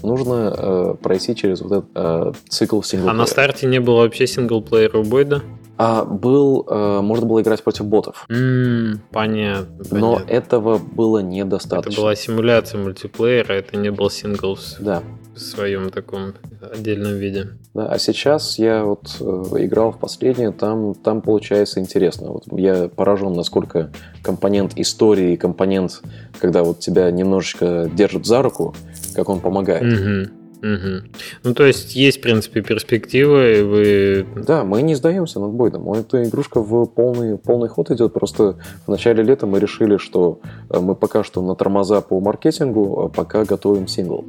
нужно 0.02 0.54
э, 0.56 0.94
пройти 1.02 1.34
через 1.34 1.60
вот 1.62 1.72
этот 1.72 1.90
э, 1.94 2.32
цикл 2.48 2.78
А 2.80 2.82
синглплеера. 2.84 3.16
на 3.18 3.26
старте 3.26 3.66
не 3.66 3.80
было 3.80 4.02
вообще 4.02 4.26
синглплеера 4.26 4.98
у 4.98 5.02
Бойда? 5.04 5.42
А 5.78 6.04
был, 6.04 6.66
э, 6.68 7.00
можно 7.02 7.26
было 7.26 7.42
играть 7.42 7.62
против 7.62 7.84
ботов. 7.84 8.24
М, 8.30 9.00
понятно, 9.12 9.84
Но 9.90 10.12
понятно. 10.14 10.32
этого 10.32 10.78
было 10.78 11.18
Это 11.18 11.26
недостаточно. 11.28 12.00
была 12.02 12.14
симуляция 12.14 12.80
мультиплеера, 12.82 13.52
это 13.52 13.76
не 13.76 13.90
был 13.90 14.08
синглс 14.08 14.76
Да, 14.80 15.02
в 15.34 15.38
своем 15.38 15.90
таком 15.90 16.32
отдельном 16.72 17.16
виде. 17.16 17.48
да. 17.74 17.88
А 17.88 17.98
сейчас 17.98 18.58
я 18.58 18.84
вот 18.84 19.16
э, 19.20 19.24
играл 19.58 19.92
в 19.92 19.98
последнее, 19.98 20.50
там, 20.50 20.94
там 20.94 21.20
получается 21.20 21.78
интересно. 21.78 22.28
Вот 22.32 22.44
я 22.52 22.88
поражен, 22.88 23.34
насколько 23.34 23.92
компонент 24.22 24.72
истории, 24.76 25.36
компонент, 25.36 26.00
когда 26.40 26.62
вот 26.62 26.80
тебя 26.80 27.10
немножечко 27.10 27.90
держат 27.94 28.24
за 28.24 28.40
руку, 28.40 28.74
как 29.14 29.28
он 29.28 29.40
помогает. 29.40 29.82
Мгм, 29.82 30.30
мгм. 30.62 31.10
Ну, 31.44 31.54
то 31.54 31.64
есть, 31.64 31.96
есть, 31.96 32.18
в 32.18 32.20
принципе, 32.20 32.62
перспективы, 32.62 33.64
вы... 33.64 34.26
Да, 34.44 34.64
мы 34.64 34.82
не 34.82 34.94
сдаемся 34.94 35.40
над 35.40 35.52
Бойдом. 35.52 35.92
Эта 35.92 36.24
игрушка 36.24 36.60
в 36.60 36.86
полный, 36.86 37.38
полный 37.38 37.68
ход 37.68 37.90
идет. 37.90 38.12
Просто 38.12 38.56
в 38.86 38.90
начале 38.90 39.22
лета 39.22 39.46
мы 39.46 39.60
решили, 39.60 39.96
что 39.96 40.40
э, 40.70 40.78
мы 40.78 40.94
пока 40.94 41.24
что 41.24 41.42
на 41.42 41.54
тормоза 41.54 42.00
по 42.00 42.20
маркетингу, 42.20 43.04
а 43.04 43.08
пока 43.08 43.44
готовим 43.44 43.88
сингл. 43.88 44.24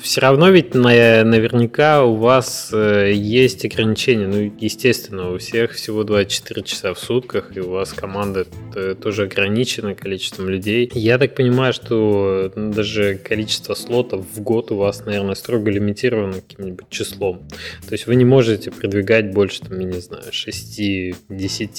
все 0.00 0.20
равно 0.20 0.50
ведь 0.50 0.74
на- 0.74 1.24
наверняка 1.24 2.04
у 2.04 2.16
вас 2.16 2.70
э, 2.72 3.12
есть 3.14 3.64
ограничения. 3.64 4.26
Ну, 4.26 4.52
естественно, 4.58 5.32
у 5.32 5.38
всех 5.38 5.72
всего 5.72 6.04
24 6.04 6.62
часа 6.62 6.94
в 6.94 6.98
сутках, 6.98 7.56
и 7.56 7.60
у 7.60 7.70
вас 7.70 7.92
команда 7.92 8.46
э, 8.74 8.94
тоже 9.00 9.24
ограничена 9.24 9.94
количеством 9.94 10.48
людей. 10.48 10.90
Я 10.94 11.18
так 11.18 11.34
понимаю, 11.34 11.72
что 11.72 12.52
даже 12.56 13.16
количество 13.16 13.74
слотов 13.74 14.24
в 14.34 14.40
год 14.40 14.70
у 14.72 14.76
вас, 14.76 15.04
наверное, 15.04 15.34
строго 15.34 15.63
лимитировано 15.70 16.34
каким-нибудь 16.34 16.88
числом. 16.88 17.48
То 17.86 17.92
есть 17.92 18.06
вы 18.06 18.16
не 18.16 18.24
можете 18.24 18.70
продвигать 18.70 19.32
больше, 19.32 19.60
там, 19.60 19.78
я 19.80 19.86
не 19.86 20.00
знаю, 20.00 20.24
6-10 20.30 21.14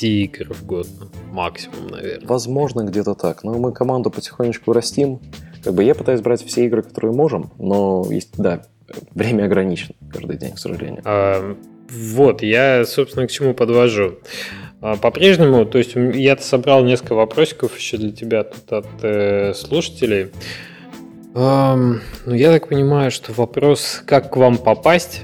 игр 0.07 0.53
в 0.53 0.65
год. 0.65 0.87
ну, 0.99 1.07
максимум, 1.31 1.87
наверное. 1.89 2.27
Возможно, 2.27 2.81
где-то 2.81 3.15
так. 3.15 3.43
Но 3.43 3.53
мы 3.55 3.73
команду 3.73 4.09
потихонечку 4.09 4.73
растим. 4.73 5.19
Как 5.63 5.73
бы 5.73 5.83
я 5.83 5.95
пытаюсь 5.95 6.21
брать 6.21 6.45
все 6.45 6.65
игры, 6.65 6.83
которые 6.83 7.11
можем, 7.11 7.51
но 7.57 8.05
есть, 8.09 8.37
да, 8.37 8.61
время 9.13 9.45
ограничено 9.45 9.95
каждый 10.11 10.37
день, 10.37 10.53
к 10.53 10.59
сожалению. 10.59 11.01
А, 11.05 11.55
Вот, 11.89 12.41
я, 12.43 12.85
собственно, 12.85 13.27
к 13.27 13.31
чему 13.31 13.53
подвожу. 13.53 14.19
А, 14.81 14.95
По-прежнему, 14.97 15.65
то 15.65 15.77
есть 15.77 15.95
я 15.95 16.37
собрал 16.37 16.83
несколько 16.83 17.15
вопросиков 17.15 17.77
еще 17.77 17.97
для 17.97 18.11
тебя 18.11 18.43
тут 18.43 18.71
от 18.71 18.87
э, 19.03 19.53
слушателей. 19.53 20.31
Ам, 21.37 21.99
ну, 22.25 22.33
я 22.33 22.49
так 22.49 22.69
понимаю, 22.69 23.11
что 23.11 23.33
вопрос, 23.33 24.01
как 24.07 24.31
к 24.31 24.37
вам 24.37 24.57
попасть, 24.57 25.23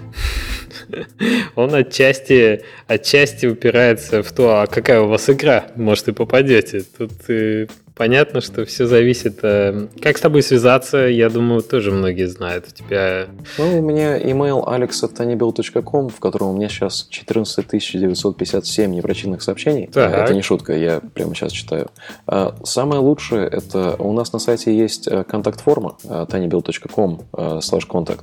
он 1.56 1.74
отчасти, 1.76 2.64
отчасти 2.88 3.46
упирается 3.46 4.24
в 4.24 4.32
то, 4.32 4.62
а 4.62 4.68
какая 4.68 5.02
у 5.02 5.08
вас 5.08 5.30
игра, 5.30 5.66
может, 5.76 6.08
и 6.08 6.12
попадете. 6.12 6.84
Тут 6.98 7.12
э, 7.30 7.68
понятно, 7.96 8.42
что 8.42 8.66
все 8.66 8.88
зависит. 8.88 9.40
э, 9.44 9.88
как 10.02 10.18
с 10.18 10.22
тобой 10.22 10.42
связаться, 10.42 10.98
я 10.98 11.30
думаю, 11.30 11.62
тоже 11.62 11.92
многие 11.92 12.28
знают. 12.28 12.66
У 12.70 12.72
тебя 12.72 13.28
Ну, 13.58 13.80
у 13.80 13.82
меня 13.82 14.18
email 14.20 14.66
alex.tanybuild.com, 14.66 16.10
в 16.10 16.20
котором 16.20 16.50
у 16.50 16.54
меня 16.54 16.70
сейчас 16.70 17.08
14 17.10 17.68
957 17.70 18.92
непрочитанных 18.92 19.42
сообщений. 19.42 19.88
Так. 19.88 20.14
Это 20.14 20.34
не 20.34 20.42
шутка, 20.42 20.76
я 20.76 21.00
прямо 21.14 21.36
сейчас 21.36 21.52
читаю. 21.52 21.90
А, 22.28 22.56
Самое 22.64 23.02
лучшее, 23.02 23.48
это 23.48 23.96
у 24.00 24.14
нас 24.14 24.34
на 24.34 24.40
сайте 24.40 24.76
есть 24.76 25.08
э, 25.08 25.24
контакт-форма 25.24 25.98
tinybuild.com 26.04 27.22
э, 27.34 27.60
slash 27.62 27.88
contact. 27.88 28.22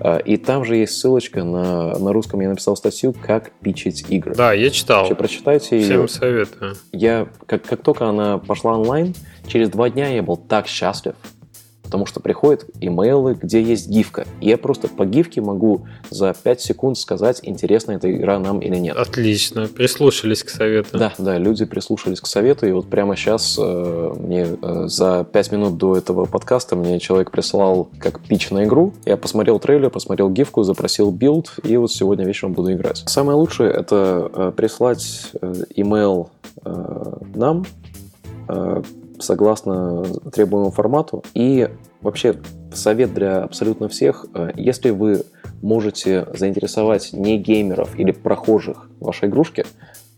А, 0.00 0.18
И 0.18 0.36
там 0.36 0.64
же 0.64 0.76
есть 0.76 0.98
ссылочка 0.98 1.42
на, 1.42 1.98
на 1.98 2.12
русском, 2.12 2.40
я 2.40 2.48
написал 2.48 2.76
статью, 2.76 3.14
как 3.20 3.50
pitch 3.62 3.88
ить 3.88 4.04
игры. 4.08 4.34
Да, 4.34 4.52
я 4.52 4.70
читал. 4.70 5.00
Вообще, 5.00 5.14
прочитайте 5.14 5.76
ее. 5.78 5.84
Всем 5.84 6.08
советую. 6.08 6.74
Я, 6.92 7.28
как, 7.46 7.62
как 7.62 7.82
только 7.82 8.06
она 8.06 8.38
пошла 8.38 8.74
онлайн, 8.74 9.14
через 9.46 9.70
два 9.70 9.90
дня 9.90 10.08
я 10.08 10.22
был 10.22 10.36
так 10.36 10.66
счастлив, 10.66 11.14
потому 11.86 12.04
что 12.04 12.18
приходят 12.20 12.66
имейлы, 12.80 13.38
где 13.40 13.62
есть 13.62 13.88
гифка. 13.88 14.26
И 14.40 14.48
я 14.48 14.58
просто 14.58 14.88
по 14.88 15.06
гифке 15.06 15.40
могу 15.40 15.86
за 16.10 16.34
5 16.34 16.60
секунд 16.60 16.98
сказать, 16.98 17.38
интересна 17.42 17.92
эта 17.92 18.10
игра 18.14 18.38
нам 18.40 18.58
или 18.58 18.76
нет. 18.76 18.96
Отлично. 18.96 19.68
Прислушались 19.68 20.42
к 20.42 20.50
совету. 20.50 20.98
Да, 20.98 21.14
да, 21.16 21.38
люди 21.38 21.64
прислушались 21.64 22.20
к 22.20 22.26
совету, 22.26 22.66
и 22.66 22.72
вот 22.72 22.90
прямо 22.90 23.16
сейчас 23.16 23.56
э, 23.58 24.14
мне 24.18 24.48
э, 24.60 24.88
за 24.88 25.24
5 25.32 25.52
минут 25.52 25.76
до 25.78 25.96
этого 25.96 26.24
подкаста 26.24 26.74
мне 26.74 26.98
человек 26.98 27.30
прислал 27.30 27.88
как 27.98 28.20
pitch 28.20 28.50
на 28.50 28.64
игру. 28.64 28.92
Я 29.04 29.16
посмотрел 29.16 29.60
трейлер, 29.60 29.88
посмотрел 29.90 30.28
гифку, 30.28 30.64
запросил 30.64 31.12
build, 31.12 31.54
и 31.62 31.76
вот 31.76 31.92
сегодня 31.92 32.26
вечером 32.26 32.52
буду 32.52 32.72
играть. 32.72 33.04
Самое 33.06 33.38
лучшее 33.38 33.70
это 33.70 34.30
э, 34.34 34.52
прислать 34.56 35.30
э, 35.40 35.54
имейл 35.76 36.30
э, 36.64 37.12
нам 37.34 37.64
э, 38.48 38.82
согласно 39.20 40.04
требуемому 40.32 40.70
формату. 40.70 41.22
И 41.34 41.68
вообще 42.00 42.36
совет 42.72 43.14
для 43.14 43.42
абсолютно 43.42 43.88
всех, 43.88 44.26
э, 44.34 44.50
если 44.56 44.90
вы 44.90 45.22
можете 45.62 46.26
заинтересовать 46.34 47.12
не 47.12 47.38
геймеров 47.38 47.98
или 47.98 48.12
прохожих 48.12 48.88
вашей 49.00 49.28
игрушки, 49.28 49.64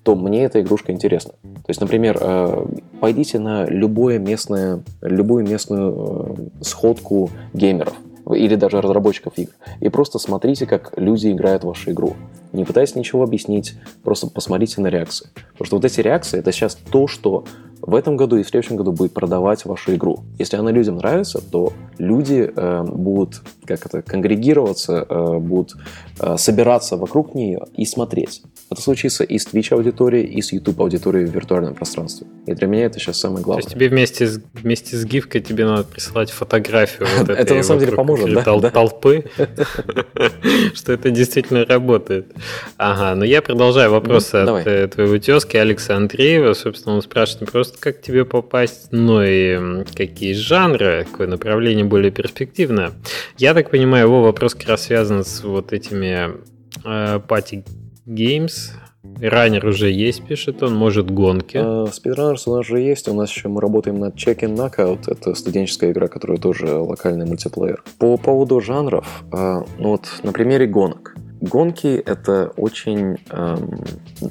то 0.02 0.14
мне 0.14 0.44
эта 0.44 0.60
игрушка 0.60 0.92
интересна. 0.92 1.32
То 1.42 1.68
есть, 1.68 1.80
например, 1.80 2.18
э, 2.20 2.66
пойдите 3.00 3.38
на 3.38 3.66
любое 3.66 4.18
местное, 4.18 4.82
любую 5.02 5.46
местную 5.46 6.36
э, 6.60 6.64
сходку 6.64 7.30
геймеров 7.52 7.94
или 8.34 8.54
даже 8.54 8.80
разработчиков 8.80 9.34
игр 9.36 9.52
и 9.80 9.88
просто 9.88 10.18
смотрите, 10.18 10.66
как 10.66 10.92
люди 10.96 11.30
играют 11.30 11.64
в 11.64 11.66
вашу 11.66 11.90
игру. 11.92 12.14
Не 12.52 12.64
пытаясь 12.64 12.94
ничего 12.94 13.22
объяснить, 13.22 13.74
просто 14.02 14.28
посмотрите 14.28 14.80
на 14.80 14.88
реакции. 14.88 15.28
Потому 15.52 15.66
что 15.66 15.76
вот 15.76 15.84
эти 15.84 16.00
реакции, 16.00 16.38
это 16.38 16.52
сейчас 16.52 16.74
то, 16.74 17.06
что 17.06 17.44
в 17.82 17.94
этом 17.94 18.16
году 18.16 18.36
и 18.36 18.42
в 18.42 18.48
следующем 18.48 18.76
году 18.76 18.92
будет 18.92 19.12
продавать 19.12 19.64
вашу 19.64 19.94
игру. 19.94 20.20
Если 20.38 20.56
она 20.56 20.70
людям 20.70 20.96
нравится, 20.96 21.40
то 21.40 21.72
люди 21.98 22.50
э, 22.54 22.82
будут 22.84 23.42
как 23.64 23.86
это 23.86 24.02
конгрегироваться, 24.02 25.06
э, 25.08 25.38
будут 25.38 25.74
э, 26.20 26.36
собираться 26.36 26.96
вокруг 26.96 27.34
нее 27.34 27.60
и 27.76 27.84
смотреть. 27.84 28.42
Это 28.70 28.80
случится 28.80 29.24
и 29.24 29.38
с 29.38 29.46
Twitch 29.46 29.74
аудиторией, 29.74 30.26
и 30.26 30.42
с 30.42 30.52
YouTube 30.52 30.80
аудиторией 30.80 31.26
в 31.26 31.34
виртуальном 31.34 31.74
пространстве. 31.74 32.26
И 32.48 32.54
для 32.54 32.66
меня 32.66 32.86
это 32.86 32.98
сейчас 32.98 33.20
самое 33.20 33.44
главное. 33.44 33.62
То 33.62 33.66
есть 33.66 33.74
тебе 33.74 33.88
вместе 33.90 34.26
с, 34.26 34.40
вместе 34.54 34.96
с 34.96 35.04
гифкой 35.04 35.42
тебе 35.42 35.66
надо 35.66 35.84
присылать 35.84 36.30
фотографию 36.30 37.06
вот 37.18 37.28
Это 37.28 37.54
на 37.54 37.62
самом 37.62 37.80
деле 37.80 37.92
поможет, 37.92 38.32
да? 38.32 38.42
Тол- 38.42 38.70
толпы, 38.70 39.24
что 40.74 40.92
это 40.94 41.10
действительно 41.10 41.66
работает. 41.66 42.32
Ага, 42.78 43.14
но 43.14 43.26
я 43.26 43.42
продолжаю 43.42 43.90
вопросы 43.90 44.36
от 44.36 44.66
э, 44.66 44.88
твоего 44.88 45.18
тезки 45.18 45.58
Алекса 45.58 45.96
Андреева. 45.96 46.54
Собственно, 46.54 46.94
он 46.94 47.02
спрашивает 47.02 47.42
не 47.42 47.46
просто, 47.48 47.78
как 47.78 48.00
тебе 48.00 48.24
попасть, 48.24 48.88
но 48.92 49.22
и 49.22 49.84
какие 49.94 50.32
жанры, 50.32 51.06
какое 51.10 51.26
направление 51.26 51.84
более 51.84 52.10
перспективное. 52.10 52.92
Я 53.36 53.52
так 53.52 53.70
понимаю, 53.70 54.06
его 54.06 54.22
вопрос 54.22 54.54
как 54.54 54.68
раз 54.68 54.84
связан 54.84 55.22
с 55.22 55.44
вот 55.44 55.74
этими 55.74 56.30
пати 57.28 57.56
э, 57.56 58.10
Games. 58.10 58.70
Раннер 59.20 59.64
уже 59.66 59.90
есть, 59.90 60.24
пишет 60.24 60.62
он, 60.62 60.74
может 60.74 61.10
гонки. 61.10 61.56
Speedrunners 61.56 62.42
у 62.46 62.56
нас 62.56 62.66
же 62.66 62.80
есть, 62.80 63.08
у 63.08 63.14
нас 63.14 63.30
еще 63.30 63.48
мы 63.48 63.60
работаем 63.60 63.98
над 63.98 64.16
Check-in 64.16 64.56
Knockout, 64.56 65.04
это 65.06 65.34
студенческая 65.34 65.92
игра, 65.92 66.08
которая 66.08 66.38
тоже 66.38 66.76
локальный 66.76 67.24
мультиплеер. 67.24 67.82
По 67.98 68.16
поводу 68.16 68.60
жанров, 68.60 69.24
э, 69.32 69.62
ну 69.78 69.90
вот 69.90 70.08
на 70.22 70.32
примере 70.32 70.66
гонок. 70.66 71.14
Гонки— 71.40 71.86
это 72.06 72.52
очень 72.56 73.18
эм, 73.30 73.84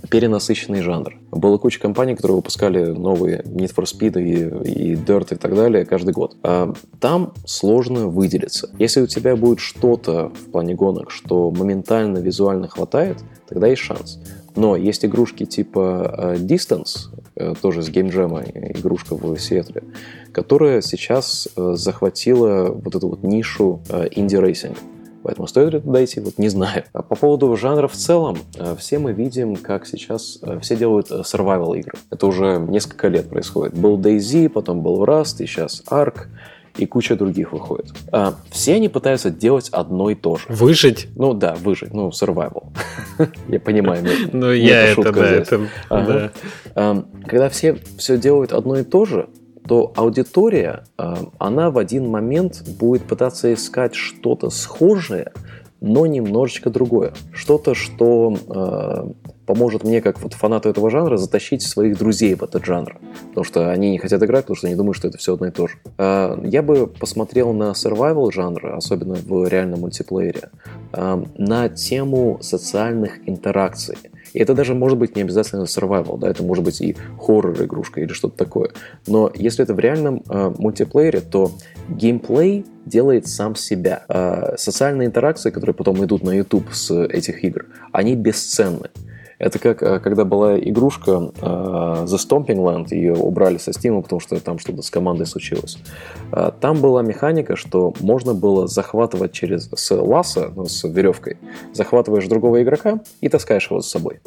перенасыщенный 0.10 0.82
жанр. 0.82 1.16
Было 1.32 1.58
куча 1.58 1.80
компаний, 1.80 2.16
которые 2.16 2.36
выпускали 2.36 2.84
новые 2.88 3.44
Need 3.44 3.74
for 3.74 3.86
Speed 3.86 4.22
и, 4.22 4.92
и 4.92 4.96
Dirt 4.96 5.34
и 5.34 5.38
так 5.38 5.56
далее 5.56 5.86
каждый 5.86 6.14
год. 6.14 6.36
А 6.44 6.74
там 7.00 7.34
сложно 7.46 8.08
выделиться. 8.08 8.70
Если 8.78 9.00
у 9.00 9.08
тебя 9.08 9.38
будет 9.38 9.60
что-то 9.60 10.30
в 10.30 10.52
плане 10.52 10.76
гонок, 10.76 11.12
что 11.12 11.50
моментально 11.50 12.18
визуально 12.18 12.68
хватает, 12.68 13.20
тогда 13.48 13.68
есть 13.68 13.82
шанс. 13.82 14.20
Но 14.58 14.76
есть 14.76 15.06
игрушки 15.06 15.46
типа 15.46 16.14
э, 16.18 16.36
Distance, 16.36 17.10
э, 17.36 17.54
тоже 17.62 17.82
с 17.82 17.90
геймджема, 17.90 18.44
игрушка 18.44 19.16
в 19.16 19.38
Сиэтле, 19.38 19.84
которая 20.34 20.82
сейчас 20.82 21.48
э, 21.56 21.74
захватила 21.76 22.72
вот 22.72 22.96
эту 22.96 23.08
вот 23.08 23.24
нишу 23.24 23.82
инди-рейсинга. 24.12 24.80
Поэтому 25.28 25.46
стоит 25.48 25.74
ли 25.74 25.80
туда 25.82 26.06
идти, 26.06 26.22
вот 26.22 26.38
не 26.38 26.48
знаю. 26.48 26.86
А 26.94 27.02
по 27.02 27.16
поводу 27.16 27.54
жанра 27.58 27.90
в 27.90 27.94
целом, 27.94 28.38
э, 28.56 28.76
все 28.80 28.98
мы 28.98 29.12
видим, 29.12 29.58
как 29.58 29.86
сейчас 29.86 30.40
э, 30.42 30.58
все 30.62 30.78
делают 30.78 31.12
э, 31.12 31.20
survival 31.22 31.78
игры. 31.78 31.98
Это 32.10 32.28
уже 32.28 32.58
несколько 32.60 33.10
лет 33.10 33.30
происходит. 33.30 33.78
Был 33.78 34.00
DayZ, 34.00 34.48
потом 34.48 34.82
был 34.82 35.04
Rust, 35.04 35.44
и 35.44 35.46
сейчас 35.46 35.84
Ark 35.90 36.28
и 36.78 36.86
куча 36.86 37.16
других 37.16 37.52
выходит. 37.52 37.92
А, 38.12 38.36
все 38.52 38.76
они 38.76 38.90
пытаются 38.90 39.30
делать 39.30 39.70
одно 39.70 40.10
и 40.10 40.16
то 40.16 40.38
же. 40.38 40.46
Выжить? 40.50 41.08
Ну 41.16 41.34
да, 41.34 41.56
выжить. 41.56 41.94
Ну, 41.94 42.10
survival. 42.10 42.68
Я 43.48 43.60
понимаю. 43.60 44.06
Ну, 44.34 44.52
я 44.52 44.88
это, 44.88 45.12
да, 45.12 45.26
это... 45.26 46.32
Когда 47.26 47.50
все 47.50 47.78
все 47.98 48.18
делают 48.18 48.52
одно 48.54 48.78
и 48.78 48.84
то 48.84 49.06
же, 49.06 49.30
то 49.68 49.92
аудитория, 49.96 50.84
она 51.38 51.72
в 51.72 51.78
один 51.78 52.08
момент 52.08 52.64
будет 52.80 53.04
пытаться 53.04 53.54
искать 53.54 53.96
что-то 53.96 54.50
схожее, 54.50 55.32
но 55.82 56.06
немножечко 56.06 56.70
другое. 56.70 57.14
Что-то, 57.34 57.74
что 57.74 59.14
поможет 59.48 59.84
мне, 59.84 60.02
как 60.02 60.22
вот 60.22 60.34
фанату 60.34 60.70
этого 60.70 60.92
жанра, 60.92 61.18
затащить 61.18 61.64
своих 61.64 61.98
друзей 61.98 62.36
в 62.36 62.44
этот 62.44 62.64
жанр. 62.66 62.98
Потому 63.30 63.44
что 63.46 63.72
они 63.72 63.92
не 63.92 63.98
хотят 63.98 64.22
играть, 64.22 64.44
потому 64.44 64.58
что 64.58 64.68
они 64.68 64.76
думают, 64.76 64.98
что 64.98 65.08
это 65.08 65.18
все 65.18 65.34
одно 65.34 65.48
и 65.48 65.52
то 65.52 65.68
же. 65.68 65.78
Э, 65.98 66.38
я 66.44 66.62
бы 66.62 66.86
посмотрел 66.86 67.54
на 67.54 67.72
survival 67.72 68.32
жанр, 68.32 68.76
особенно 68.76 69.16
в 69.16 69.48
реальном 69.48 69.80
мультиплеере, 69.80 70.50
э, 70.94 71.24
на 71.38 71.70
тему 71.70 72.38
социальных 72.42 73.28
интеракций. 73.28 73.98
И 74.34 74.40
это 74.40 74.54
даже 74.54 74.76
может 74.76 74.98
быть 74.98 75.16
не 75.16 75.22
обязательно 75.22 75.64
survival, 75.64 76.20
да, 76.20 76.30
это 76.30 76.44
может 76.44 76.64
быть 76.64 76.82
и 76.82 76.96
хоррор-игрушка 77.18 78.02
или 78.02 78.14
что-то 78.14 78.38
такое. 78.38 78.72
Но 79.08 79.32
если 79.34 79.64
это 79.64 79.74
в 79.74 79.80
реальном 79.80 80.24
э, 80.30 80.54
мультиплеере, 80.58 81.22
то 81.22 81.52
геймплей 81.90 82.66
делает 82.86 83.28
сам 83.28 83.56
себя. 83.56 84.04
Э, 84.10 84.56
социальные 84.58 85.08
интеракции, 85.08 85.50
которые 85.52 85.74
потом 85.74 86.04
идут 86.04 86.24
на 86.24 86.32
YouTube 86.32 86.72
с 86.72 86.94
этих 87.06 87.44
игр, 87.44 87.66
они 87.92 88.16
бесценны. 88.16 88.90
Это 89.40 89.60
как 89.60 89.84
э, 89.84 90.00
когда 90.00 90.26
была 90.26 90.58
игрушка 90.58 91.12
uh, 91.12 92.06
The 92.06 92.18
Stomping 92.18 92.58
Land, 92.58 92.88
ее 92.90 93.14
убрали 93.14 93.58
со 93.58 93.72
Steam, 93.72 94.02
потому 94.02 94.20
что 94.20 94.40
там 94.40 94.58
что-то 94.58 94.82
с 94.82 94.90
командой 94.90 95.28
случилось. 95.28 95.78
Uh, 96.32 96.54
там 96.60 96.82
была 96.82 97.04
механика, 97.04 97.56
что 97.56 97.94
можно 98.00 98.34
было 98.34 98.68
захватывать 98.68 99.34
через 99.34 99.70
с 99.74 99.96
ласса, 99.96 100.52
ну, 100.56 100.66
с 100.66 100.84
веревкой, 100.88 101.38
захватываешь 101.74 102.28
другого 102.28 102.64
игрока 102.64 103.00
и 103.22 103.30
таскаешь 103.30 103.70
его 103.70 103.82
с 103.82 103.90
собой. 103.90 104.22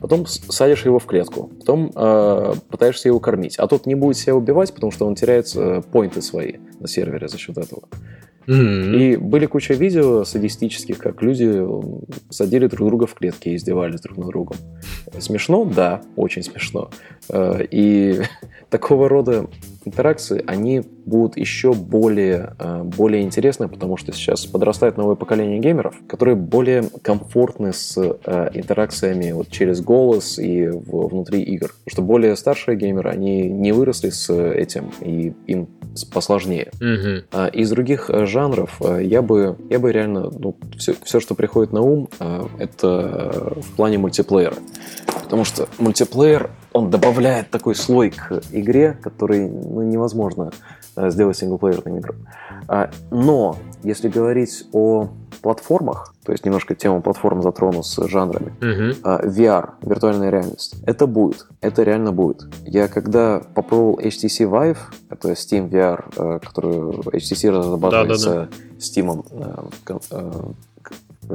Потом 0.00 0.26
садишь 0.26 0.84
его 0.84 0.98
в 0.98 1.06
клетку, 1.06 1.50
потом 1.60 1.90
uh, 1.94 2.58
пытаешься 2.68 3.08
его 3.08 3.20
кормить. 3.20 3.56
А 3.58 3.68
тот 3.68 3.86
не 3.86 3.94
будет 3.94 4.16
себя 4.16 4.34
убивать, 4.34 4.74
потому 4.74 4.90
что 4.90 5.06
он 5.06 5.14
теряет 5.14 5.44
поинты 5.92 6.22
свои 6.22 6.54
на 6.80 6.88
сервере 6.88 7.28
за 7.28 7.38
счет 7.38 7.56
этого. 7.56 7.82
Mm-hmm. 8.46 8.96
И 8.96 9.16
были 9.16 9.46
куча 9.46 9.74
видео 9.74 10.24
садистических, 10.24 10.98
как 10.98 11.22
люди 11.22 11.64
садили 12.30 12.66
друг 12.66 12.88
друга 12.88 13.06
в 13.06 13.14
клетки 13.14 13.50
и 13.50 13.56
издевались 13.56 14.00
друг 14.00 14.18
над 14.18 14.28
другом. 14.28 14.56
Смешно? 15.18 15.64
Да, 15.64 16.02
очень 16.16 16.42
смешно. 16.42 16.90
Э, 17.28 17.64
и 17.70 18.20
такого 18.70 19.08
рода 19.08 19.46
интеракции, 19.86 20.42
они 20.46 20.82
будут 21.04 21.36
еще 21.36 21.72
более, 21.72 22.54
э, 22.58 22.82
более 22.82 23.22
интересны, 23.22 23.68
потому 23.68 23.96
что 23.96 24.12
сейчас 24.12 24.46
подрастает 24.46 24.96
новое 24.96 25.16
поколение 25.16 25.58
геймеров, 25.58 25.94
которые 26.08 26.34
более 26.34 26.84
комфортны 27.02 27.72
с 27.72 27.96
э, 27.96 28.50
интеракциями 28.54 29.32
вот 29.32 29.48
через 29.50 29.80
голос 29.80 30.38
и 30.38 30.66
внутри 30.68 31.42
игр. 31.42 31.68
Потому 31.68 31.90
что 31.90 32.02
более 32.02 32.36
старшие 32.36 32.76
геймеры, 32.76 33.10
они 33.10 33.48
не 33.48 33.72
выросли 33.72 34.10
с 34.10 34.32
этим, 34.32 34.90
и 35.00 35.32
им 35.46 35.68
посложнее. 36.12 36.70
Mm-hmm. 36.80 37.52
Из 37.52 37.70
других 37.70 38.10
жанров 38.26 38.80
я 39.00 39.22
бы, 39.22 39.56
я 39.70 39.78
бы 39.78 39.92
реально, 39.92 40.30
ну, 40.30 40.56
все, 40.76 40.94
все, 41.02 41.20
что 41.20 41.34
приходит 41.34 41.72
на 41.72 41.82
ум, 41.82 42.08
это 42.58 43.54
в 43.56 43.76
плане 43.76 43.98
мультиплеера. 43.98 44.56
Потому 45.22 45.44
что 45.44 45.68
мультиплеер, 45.78 46.50
он 46.74 46.90
добавляет 46.90 47.50
такой 47.50 47.76
слой 47.76 48.10
к 48.10 48.42
игре, 48.50 48.98
который 49.00 49.48
ну, 49.48 49.82
невозможно 49.82 50.50
э, 50.96 51.08
сделать 51.10 51.36
синглплеерным 51.38 51.98
играм. 51.98 52.16
А, 52.66 52.90
но 53.12 53.56
если 53.84 54.08
говорить 54.08 54.64
о 54.72 55.08
платформах, 55.40 56.14
то 56.24 56.32
есть 56.32 56.44
немножко 56.44 56.74
тему 56.74 57.00
платформ 57.00 57.42
затрону 57.42 57.84
с 57.84 58.08
жанрами, 58.08 58.52
uh-huh. 58.60 59.24
VR, 59.24 59.70
виртуальная 59.82 60.30
реальность, 60.30 60.74
это 60.84 61.06
будет, 61.06 61.46
это 61.60 61.84
реально 61.84 62.10
будет. 62.10 62.46
Я 62.64 62.88
когда 62.88 63.40
попробовал 63.54 64.00
HTC 64.00 64.50
Vive, 64.50 64.78
это 65.10 65.32
Steam 65.32 65.70
VR, 65.70 66.04
э, 66.16 66.38
которую 66.40 66.90
HTC 67.02 67.50
разрабатывается 67.50 68.30
да, 68.30 68.40
да, 68.40 68.48
да. 68.48 68.78
Steam, 68.78 70.04
э, 70.10 70.52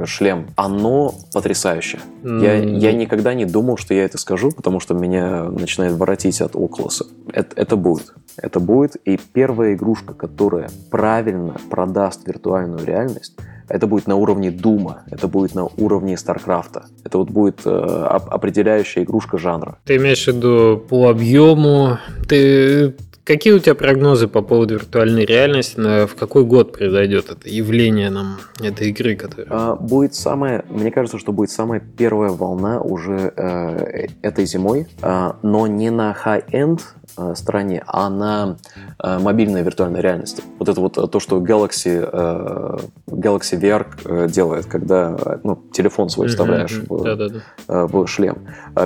шлем, 0.04 0.48
оно 0.56 1.14
потрясающе. 1.32 1.98
Mm. 2.22 2.42
Я, 2.42 2.54
я 2.54 2.92
никогда 2.92 3.34
не 3.34 3.44
думал, 3.44 3.76
что 3.76 3.94
я 3.94 4.04
это 4.04 4.18
скажу, 4.18 4.50
потому 4.50 4.80
что 4.80 4.94
меня 4.94 5.44
начинает 5.44 5.94
воротить 5.94 6.40
от 6.40 6.54
Oculus. 6.54 7.02
Это, 7.32 7.60
это 7.60 7.76
будет. 7.76 8.14
Это 8.36 8.60
будет. 8.60 8.96
И 9.04 9.18
первая 9.32 9.74
игрушка, 9.74 10.14
которая 10.14 10.70
правильно 10.90 11.56
продаст 11.70 12.26
виртуальную 12.26 12.84
реальность, 12.84 13.34
это 13.70 13.86
будет 13.86 14.08
на 14.08 14.16
уровне 14.16 14.50
Дума, 14.50 15.04
это 15.10 15.28
будет 15.28 15.54
на 15.54 15.64
уровне 15.64 16.16
Старкрафта. 16.16 16.86
Это 17.04 17.18
вот 17.18 17.30
будет 17.30 17.60
э, 17.64 17.70
определяющая 17.70 19.04
игрушка 19.04 19.38
жанра. 19.38 19.78
Ты 19.84 19.96
имеешь 19.96 20.24
в 20.24 20.28
виду 20.28 20.82
по 20.88 21.08
объему? 21.08 21.98
Ты 22.28 22.96
Какие 23.30 23.52
у 23.52 23.60
тебя 23.60 23.76
прогнозы 23.76 24.26
по 24.26 24.42
поводу 24.42 24.74
виртуальной 24.74 25.24
реальности? 25.24 25.78
В 25.78 26.16
какой 26.16 26.44
год 26.44 26.72
произойдет 26.72 27.30
это 27.30 27.48
явление 27.48 28.10
нам 28.10 28.38
этой 28.60 28.88
игры? 28.88 29.14
Которая... 29.14 29.46
А, 29.48 29.76
будет 29.76 30.16
самая, 30.16 30.64
мне 30.68 30.90
кажется, 30.90 31.16
что 31.16 31.30
будет 31.30 31.52
самая 31.52 31.78
первая 31.78 32.32
волна 32.32 32.80
уже 32.80 33.32
э, 33.36 34.08
этой 34.22 34.46
зимой, 34.46 34.88
э, 35.00 35.32
но 35.42 35.68
не 35.68 35.90
на 35.90 36.12
high-end 36.24 36.80
Э, 36.80 36.99
стороне, 37.34 37.82
а 37.86 38.08
на 38.10 38.56
э, 39.02 39.18
мобильной 39.18 39.62
виртуальной 39.62 40.00
реальности. 40.00 40.42
Вот 40.58 40.68
это 40.68 40.80
вот 40.80 41.10
то, 41.10 41.20
что 41.20 41.38
Galaxy, 41.40 42.08
э, 42.10 42.78
Galaxy 43.06 43.60
VR 43.60 44.28
делает, 44.28 44.66
когда 44.66 45.40
ну, 45.44 45.62
телефон 45.72 46.08
свой 46.08 46.28
вставляешь 46.28 46.80
mm-hmm. 46.80 47.88
в, 47.88 48.04
в 48.04 48.06
шлем. 48.06 48.38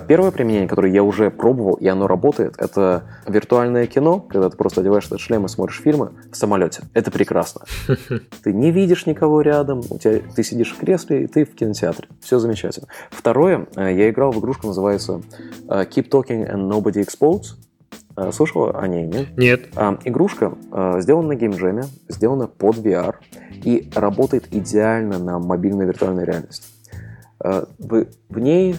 Первое 0.06 0.30
применение, 0.30 0.68
которое 0.68 0.92
я 0.92 1.02
уже 1.02 1.30
пробовал, 1.30 1.74
и 1.74 1.86
оно 1.86 2.06
работает, 2.06 2.54
это 2.58 3.04
виртуальное 3.26 3.86
кино, 3.86 4.20
когда 4.20 4.50
ты 4.50 4.56
просто 4.56 4.80
одеваешь 4.80 5.06
этот 5.06 5.20
шлем 5.20 5.46
и 5.46 5.48
смотришь 5.48 5.80
фильмы 5.80 6.10
в 6.30 6.36
самолете. 6.36 6.82
Это 6.92 7.10
прекрасно. 7.10 7.62
Ты 8.42 8.52
не 8.52 8.70
видишь 8.70 9.06
никого 9.06 9.40
рядом, 9.40 9.82
у 9.90 9.98
тебя, 9.98 10.20
ты 10.34 10.42
сидишь 10.42 10.72
в 10.72 10.78
кресле, 10.78 11.24
и 11.24 11.26
ты 11.26 11.44
в 11.44 11.54
кинотеатре. 11.54 12.08
Все 12.20 12.38
замечательно. 12.38 12.88
Второе, 13.10 13.66
я 13.76 14.10
играл 14.10 14.32
в 14.32 14.38
игрушку, 14.40 14.66
называется 14.68 15.22
Keep 15.68 16.08
Talking 16.08 16.50
and 16.50 16.68
Nobody 16.68 17.04
Explodes. 17.04 17.56
А, 18.16 18.32
слышала 18.32 18.78
о 18.78 18.86
ней, 18.86 19.06
нет? 19.06 19.36
Нет. 19.36 19.68
А, 19.76 19.98
игрушка 20.04 20.54
а, 20.70 21.00
сделана 21.00 21.28
на 21.28 21.34
геймджеме, 21.34 21.84
сделана 22.08 22.46
под 22.46 22.76
VR 22.76 23.16
и 23.52 23.90
работает 23.94 24.46
идеально 24.52 25.18
на 25.18 25.38
мобильной 25.38 25.86
виртуальной 25.86 26.24
реальности. 26.24 26.66
А, 27.40 27.66
в, 27.78 28.06
в 28.28 28.38
ней 28.38 28.76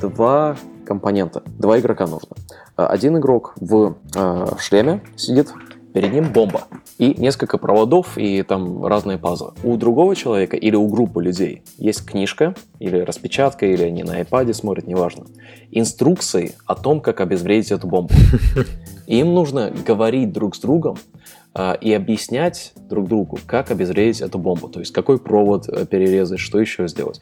два 0.00 0.56
компонента, 0.86 1.42
два 1.46 1.78
игрока 1.78 2.06
нужно. 2.06 2.36
Один 2.76 3.18
игрок 3.18 3.54
в, 3.56 3.96
в 4.14 4.58
шлеме 4.60 5.02
сидит, 5.16 5.52
перед 5.92 6.12
ним 6.12 6.32
бомба 6.32 6.64
и 6.98 7.14
несколько 7.18 7.58
проводов 7.58 8.18
и 8.18 8.42
там 8.42 8.84
разные 8.84 9.18
пазлы. 9.18 9.52
У 9.62 9.76
другого 9.76 10.14
человека 10.14 10.56
или 10.56 10.76
у 10.76 10.88
группы 10.88 11.22
людей 11.22 11.62
есть 11.76 12.04
книжка 12.04 12.54
или 12.78 12.98
распечатка, 12.98 13.66
или 13.66 13.82
они 13.82 14.02
на 14.02 14.20
iPad 14.20 14.52
смотрят, 14.54 14.86
неважно. 14.86 15.26
Инструкции 15.70 16.54
о 16.66 16.74
том, 16.74 17.00
как 17.00 17.20
обезвредить 17.20 17.72
эту 17.72 17.86
бомбу. 17.86 18.12
И 19.06 19.18
им 19.20 19.34
нужно 19.34 19.72
говорить 19.86 20.32
друг 20.32 20.56
с 20.56 20.60
другом 20.60 20.98
а, 21.54 21.72
и 21.72 21.92
объяснять 21.92 22.72
друг 22.88 23.08
другу, 23.08 23.38
как 23.46 23.70
обезвредить 23.70 24.20
эту 24.20 24.38
бомбу, 24.38 24.68
то 24.68 24.80
есть 24.80 24.92
какой 24.92 25.18
провод 25.18 25.68
э, 25.68 25.86
перерезать, 25.86 26.38
что 26.38 26.60
еще 26.60 26.86
сделать. 26.88 27.20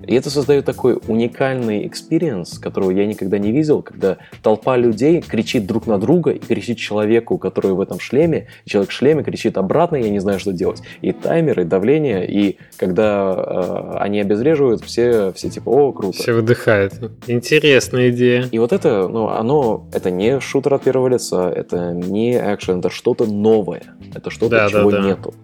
И 0.00 0.14
это 0.14 0.30
создает 0.30 0.64
такой 0.64 0.98
уникальный 1.08 1.86
experience, 1.86 2.58
которого 2.58 2.90
я 2.90 3.06
никогда 3.06 3.38
не 3.38 3.52
видел, 3.52 3.82
когда 3.82 4.18
толпа 4.42 4.76
людей 4.76 5.20
кричит 5.20 5.66
друг 5.66 5.86
на 5.86 5.98
друга 5.98 6.32
и 6.32 6.38
кричит 6.38 6.78
человеку, 6.78 7.38
который 7.38 7.72
в 7.72 7.80
этом 7.80 8.00
шлеме, 8.00 8.48
и 8.64 8.70
человек 8.70 8.90
в 8.90 8.92
шлеме 8.92 9.22
кричит 9.22 9.56
обратно, 9.56 9.96
я 9.96 10.10
не 10.10 10.18
знаю, 10.18 10.38
что 10.40 10.52
делать. 10.52 10.82
И 11.00 11.12
таймер, 11.12 11.60
и 11.60 11.64
давление, 11.64 12.26
и 12.28 12.58
когда 12.76 13.34
э, 13.36 13.96
они 13.98 14.20
обезвреживают, 14.20 14.82
все, 14.82 15.32
все 15.32 15.50
типа, 15.50 15.68
о, 15.70 15.92
круто. 15.92 16.16
Все 16.16 16.32
выдыхают. 16.32 16.94
Интересная 17.26 18.10
идея. 18.10 18.48
И 18.50 18.58
вот 18.58 18.72
это, 18.72 19.08
ну, 19.08 19.28
оно, 19.28 19.88
это 19.92 20.10
не 20.10 20.40
шутер 20.40 20.74
от 20.74 20.84
первого 20.84 21.08
лица, 21.08 21.50
это 21.50 21.92
не 21.92 22.36
экшен, 22.36 22.80
это 22.80 22.90
что-то 22.90 23.26
новое. 23.26 23.82
Это 24.14 24.30
что-то, 24.30 24.56
Да, 24.56 24.68
да, 24.68 24.80
чего 24.80 24.90
да. 24.90 25.00
нету. 25.00 25.34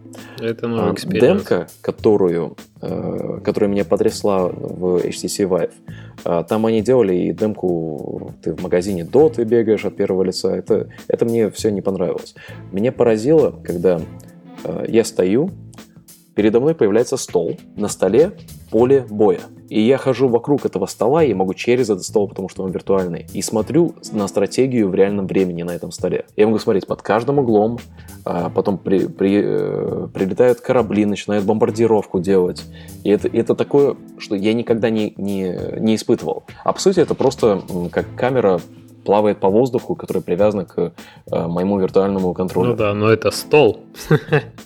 Это 0.40 0.68
новый 0.68 0.90
А, 0.90 0.94
эксперимент. 0.94 1.38
Демка, 1.38 1.68
которую, 1.80 2.56
э, 2.80 3.40
которая 3.44 3.70
меня 3.70 3.84
потрясла 3.84 4.48
в 4.48 4.98
HTC 5.04 5.48
Vive, 5.48 5.72
а, 6.24 6.44
там 6.44 6.66
они 6.66 6.82
делали 6.82 7.14
и 7.14 7.32
демку, 7.32 8.34
ты 8.42 8.54
в 8.54 8.62
магазине 8.62 9.04
ты 9.04 9.44
бегаешь 9.44 9.84
от 9.84 9.96
первого 9.96 10.22
лица, 10.22 10.54
это, 10.54 10.88
это 11.08 11.24
мне 11.24 11.50
все 11.50 11.70
не 11.70 11.82
понравилось. 11.82 12.34
Меня 12.72 12.92
поразило, 12.92 13.52
когда 13.64 14.00
э, 14.64 14.84
я 14.88 15.04
стою, 15.04 15.50
передо 16.34 16.60
мной 16.60 16.74
появляется 16.74 17.16
стол, 17.16 17.58
на 17.76 17.88
столе 17.88 18.32
поле 18.70 19.04
боя. 19.08 19.40
И 19.70 19.80
я 19.80 19.98
хожу 19.98 20.28
вокруг 20.28 20.66
этого 20.66 20.86
стола, 20.86 21.22
и 21.22 21.32
могу 21.32 21.54
через 21.54 21.88
этот 21.88 22.04
стол, 22.04 22.28
потому 22.28 22.48
что 22.48 22.64
он 22.64 22.72
виртуальный, 22.72 23.26
и 23.32 23.40
смотрю 23.40 23.94
на 24.12 24.26
стратегию 24.26 24.88
в 24.88 24.94
реальном 24.96 25.28
времени 25.28 25.62
на 25.62 25.70
этом 25.70 25.92
столе. 25.92 26.26
Я 26.36 26.46
могу 26.46 26.58
смотреть 26.58 26.88
под 26.88 27.02
каждым 27.02 27.38
углом, 27.38 27.78
а 28.24 28.50
потом 28.50 28.78
при, 28.78 29.06
при, 29.06 29.40
э, 29.42 30.08
прилетают 30.12 30.60
корабли, 30.60 31.06
начинают 31.06 31.44
бомбардировку 31.44 32.18
делать. 32.18 32.64
И 33.04 33.10
это, 33.10 33.28
это 33.28 33.54
такое, 33.54 33.96
что 34.18 34.34
я 34.34 34.54
никогда 34.54 34.90
не, 34.90 35.14
не, 35.16 35.56
не 35.78 35.94
испытывал. 35.94 36.42
А 36.64 36.72
по 36.72 36.80
сути 36.80 36.98
это 36.98 37.14
просто 37.14 37.62
как 37.92 38.12
камера 38.16 38.60
плавает 39.04 39.40
по 39.40 39.48
воздуху, 39.48 39.94
которая 39.94 40.22
привязана 40.22 40.64
к 40.64 40.92
э, 41.32 41.46
моему 41.46 41.78
виртуальному 41.78 42.34
контроллеру. 42.34 42.72
Ну 42.72 42.78
да, 42.78 42.94
но 42.94 43.08
это 43.08 43.30
стол. 43.30 43.80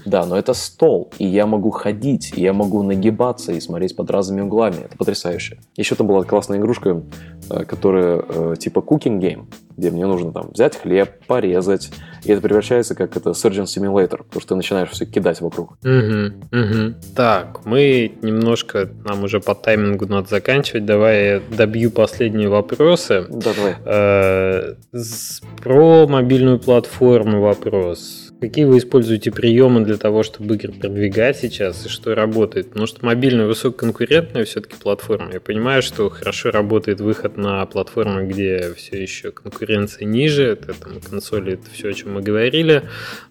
Да, 0.04 0.26
но 0.26 0.36
это 0.36 0.52
стол, 0.52 1.10
и 1.18 1.26
я 1.26 1.46
могу 1.46 1.70
ходить, 1.70 2.34
и 2.36 2.42
я 2.42 2.52
могу 2.52 2.82
нагибаться 2.82 3.52
и 3.52 3.60
смотреть 3.60 3.96
под 3.96 4.10
разными 4.10 4.42
углами. 4.42 4.84
Это 4.84 4.98
потрясающе. 4.98 5.58
Еще 5.76 5.94
там 5.94 6.06
была 6.06 6.24
классная 6.24 6.58
игрушка, 6.58 7.02
э, 7.50 7.64
которая 7.64 8.22
э, 8.28 8.54
типа 8.58 8.80
cooking 8.80 9.18
game, 9.18 9.46
где 9.76 9.90
мне 9.90 10.06
нужно 10.06 10.32
там 10.32 10.50
взять 10.52 10.76
хлеб, 10.76 11.10
порезать, 11.26 11.90
и 12.24 12.32
это 12.32 12.40
превращается 12.40 12.94
как 12.94 13.16
это 13.16 13.30
Surgeon 13.30 13.64
Simulator, 13.64 14.18
потому 14.24 14.40
что 14.40 14.48
ты 14.48 14.54
начинаешь 14.56 14.90
все 14.90 15.04
кидать 15.06 15.40
вокруг. 15.40 15.76
Мгм, 15.82 16.34
мгм. 16.50 16.94
Так, 17.16 17.64
мы 17.66 18.12
немножко, 18.22 18.88
нам 19.04 19.24
уже 19.24 19.40
по 19.40 19.54
таймингу 19.54 20.06
надо 20.06 20.28
заканчивать. 20.28 20.86
Давай 20.86 21.24
я 21.26 21.40
добью 21.56 21.90
последние 21.90 22.48
вопросы. 22.48 23.26
Да, 23.28 23.50
давай. 23.54 23.74
Э, 23.84 24.74
с- 24.92 25.42
Про 25.62 26.06
мобильную 26.06 26.58
платформу 26.58 27.40
вопрос. 27.42 28.23
Какие 28.44 28.66
вы 28.66 28.76
используете 28.76 29.30
приемы 29.30 29.86
для 29.86 29.96
того, 29.96 30.22
чтобы 30.22 30.56
игры 30.56 30.70
продвигать 30.70 31.38
сейчас 31.38 31.86
и 31.86 31.88
что 31.88 32.14
работает? 32.14 32.68
Потому 32.68 32.86
что 32.86 33.02
мобильная 33.02 33.46
высококонкурентная 33.46 34.44
все-таки 34.44 34.76
платформа. 34.76 35.32
Я 35.32 35.40
понимаю, 35.40 35.80
что 35.80 36.10
хорошо 36.10 36.50
работает 36.50 37.00
выход 37.00 37.38
на 37.38 37.64
платформы, 37.64 38.26
где 38.26 38.74
все 38.76 39.00
еще 39.00 39.30
конкуренция 39.30 40.04
ниже. 40.04 40.42
Это 40.44 40.74
там 40.74 41.00
консоли, 41.00 41.54
это 41.54 41.70
все, 41.72 41.88
о 41.88 41.94
чем 41.94 42.12
мы 42.12 42.20
говорили. 42.20 42.82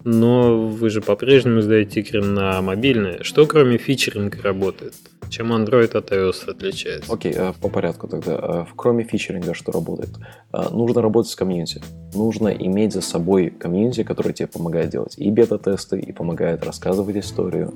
Но 0.02 0.66
вы 0.66 0.90
же 0.90 1.00
по-прежнему 1.00 1.60
издаете 1.60 2.00
игры 2.00 2.20
на 2.20 2.60
мобильные. 2.60 3.22
Что 3.22 3.46
кроме 3.46 3.78
фичеринга 3.78 4.38
работает? 4.42 4.94
Чем 5.30 5.52
Android 5.52 5.96
от 5.96 6.12
iOS 6.12 6.50
отличается? 6.50 7.12
Окей, 7.12 7.32
э, 7.36 7.52
по 7.60 7.68
порядку 7.68 8.08
тогда. 8.08 8.38
Э, 8.42 8.64
Кроме 8.76 9.04
фичеринга, 9.04 9.54
что 9.54 9.72
работает? 9.72 10.10
Э, 10.52 10.68
Нужно 10.70 11.02
работать 11.02 11.30
с 11.30 11.36
комьюнити. 11.36 11.82
Нужно 12.14 12.48
иметь 12.48 12.92
за 12.92 13.00
собой 13.00 13.50
комьюнити, 13.50 14.04
который 14.04 14.32
тебе 14.32 14.46
помогает 14.46 14.90
делать 14.90 15.14
и 15.18 15.30
бета-тесты, 15.30 15.98
и 15.98 16.12
помогает 16.12 16.64
рассказывать 16.64 17.16
историю. 17.16 17.74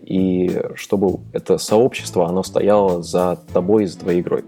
И 0.00 0.62
чтобы 0.76 1.20
это 1.34 1.58
сообщество, 1.58 2.26
оно 2.26 2.42
стояло 2.42 3.02
за 3.02 3.38
тобой 3.52 3.84
и 3.84 3.86
за 3.86 3.98
твоей 3.98 4.22
игрой. 4.22 4.44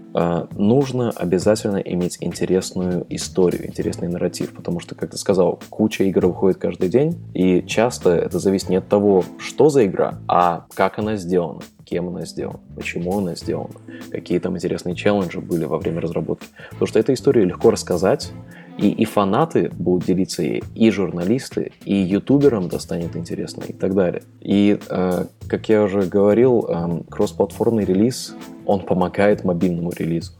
Нужно 0.57 1.11
обязательно 1.11 1.77
иметь 1.77 2.17
интересную 2.21 3.05
историю, 3.09 3.67
интересный 3.67 4.07
нарратив, 4.07 4.51
потому 4.53 4.79
что, 4.79 4.95
как 4.95 5.11
ты 5.11 5.17
сказал, 5.17 5.59
куча 5.69 6.05
игр 6.05 6.25
выходит 6.25 6.57
каждый 6.57 6.89
день, 6.89 7.15
и 7.35 7.61
часто 7.67 8.09
это 8.15 8.39
зависит 8.39 8.69
не 8.69 8.77
от 8.77 8.89
того, 8.89 9.23
что 9.37 9.69
за 9.69 9.85
игра, 9.85 10.17
а 10.27 10.65
как 10.73 10.97
она 10.97 11.17
сделана 11.17 11.61
кем 11.93 12.07
она 12.07 12.25
сделана, 12.25 12.59
почему 12.75 13.19
она 13.19 13.35
сделана, 13.35 13.75
какие 14.09 14.39
там 14.39 14.55
интересные 14.55 14.95
челленджи 14.95 15.39
были 15.39 15.65
во 15.65 15.77
время 15.77 16.01
разработки. 16.01 16.47
Потому 16.71 16.87
что 16.87 16.97
эту 16.97 17.13
историю 17.13 17.45
легко 17.45 17.69
рассказать, 17.69 18.31
и, 18.79 18.89
и 18.89 19.05
фанаты 19.05 19.69
будут 19.77 20.07
делиться 20.07 20.41
ей, 20.41 20.63
и 20.73 20.89
журналисты, 20.89 21.71
и 21.85 21.93
ютуберам 21.93 22.67
достанет 22.67 23.15
интересно, 23.15 23.63
и 23.67 23.73
так 23.73 23.93
далее. 23.93 24.23
И, 24.41 24.79
э, 24.89 25.25
как 25.47 25.69
я 25.69 25.83
уже 25.83 26.01
говорил, 26.01 26.65
эм, 26.67 27.03
кроссплатформный 27.03 27.85
релиз, 27.85 28.35
он 28.65 28.79
помогает 28.79 29.43
мобильному 29.43 29.91
релизу. 29.95 30.31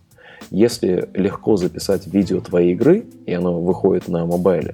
Если 0.50 1.08
легко 1.14 1.56
записать 1.56 2.08
видео 2.08 2.42
твоей 2.42 2.74
игры, 2.74 3.06
и 3.28 3.34
оно 3.34 3.62
выходит 3.62 4.08
на 4.08 4.26
мобайле, 4.26 4.74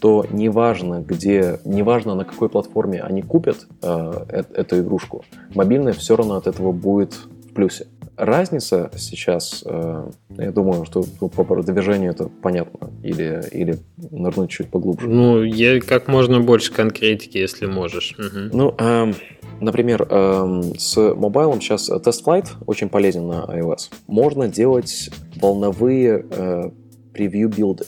то 0.00 0.26
неважно 0.30 1.04
где, 1.06 1.58
неважно 1.64 2.14
на 2.14 2.24
какой 2.24 2.48
платформе 2.48 3.00
они 3.02 3.22
купят 3.22 3.66
э, 3.82 4.12
э- 4.28 4.42
эту 4.54 4.80
игрушку, 4.80 5.24
мобильная 5.54 5.92
все 5.92 6.16
равно 6.16 6.36
от 6.36 6.46
этого 6.46 6.72
будет 6.72 7.14
в 7.14 7.52
плюсе. 7.54 7.86
Разница 8.16 8.92
сейчас, 8.96 9.64
э, 9.66 10.10
я 10.38 10.52
думаю, 10.52 10.84
что 10.84 11.02
по 11.02 11.42
продвижению 11.42 12.12
это 12.12 12.28
понятно, 12.28 12.90
или, 13.02 13.42
или 13.50 13.78
нырнуть 14.10 14.50
чуть 14.50 14.68
поглубже. 14.68 15.08
Ну, 15.08 15.42
я 15.42 15.80
как 15.80 16.06
можно 16.06 16.40
больше 16.40 16.72
конкретики, 16.72 17.38
если 17.38 17.66
можешь. 17.66 18.14
Мгм. 18.16 18.50
Ну, 18.52 18.74
эм, 18.78 19.14
например, 19.60 20.06
эм, 20.08 20.78
с 20.78 20.96
мобайлом 20.96 21.60
сейчас 21.60 21.90
Test 21.90 22.24
Flight 22.24 22.50
очень 22.66 22.88
полезен 22.88 23.26
на 23.26 23.46
iOS. 23.48 23.90
Можно 24.06 24.46
делать 24.46 25.10
волновые 25.40 26.24
э, 26.30 26.70
превью-билды. 27.12 27.86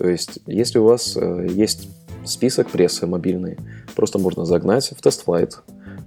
То 0.00 0.08
есть, 0.08 0.38
если 0.46 0.78
у 0.78 0.84
вас 0.84 1.14
э, 1.14 1.46
есть 1.50 1.90
список 2.24 2.70
прессы 2.70 3.06
мобильный, 3.06 3.58
просто 3.94 4.18
можно 4.18 4.46
загнать 4.46 4.94
в 4.98 5.06
TestFlight, 5.06 5.56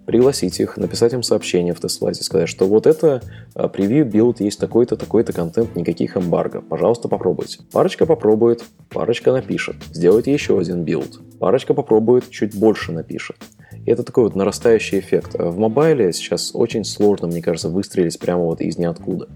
пригласить 0.07 0.59
их, 0.59 0.77
написать 0.77 1.13
им 1.13 1.21
сообщение 1.21 1.75
в 1.75 1.79
TestFlight 1.79 2.16
е, 2.16 2.23
сказать, 2.23 2.49
что 2.49 2.65
вот 2.65 2.87
это 2.87 3.21
а, 3.53 3.67
preview 3.67 4.05
build, 4.05 4.41
есть 4.41 4.59
такой-то, 4.59 4.95
такой-то 4.95 5.31
контент, 5.31 5.75
никаких 5.75 6.17
эмбарго. 6.17 6.61
Пожалуйста, 6.61 7.07
попробуйте. 7.07 7.59
Парочка 7.71 8.07
попробует, 8.07 8.63
парочка 8.89 9.31
напишет. 9.31 9.75
Сделайте 9.91 10.33
еще 10.33 10.59
один 10.59 10.83
build. 10.83 11.19
Парочка 11.37 11.75
попробует, 11.75 12.31
чуть 12.31 12.55
больше 12.55 12.91
напишет. 12.93 13.37
И 13.85 13.91
это 13.91 14.01
такой 14.01 14.23
вот 14.23 14.35
нарастающий 14.35 14.97
эффект. 14.97 15.35
А 15.37 15.51
В 15.51 15.59
mobile 15.59 16.04
е 16.04 16.11
сейчас 16.13 16.51
очень 16.55 16.83
сложно, 16.83 17.27
мне 17.27 17.43
кажется, 17.43 17.69
выстрелить 17.69 18.17
прямо 18.17 18.43
вот 18.43 18.59
из 18.59 18.79
ниоткуда. 18.79 19.29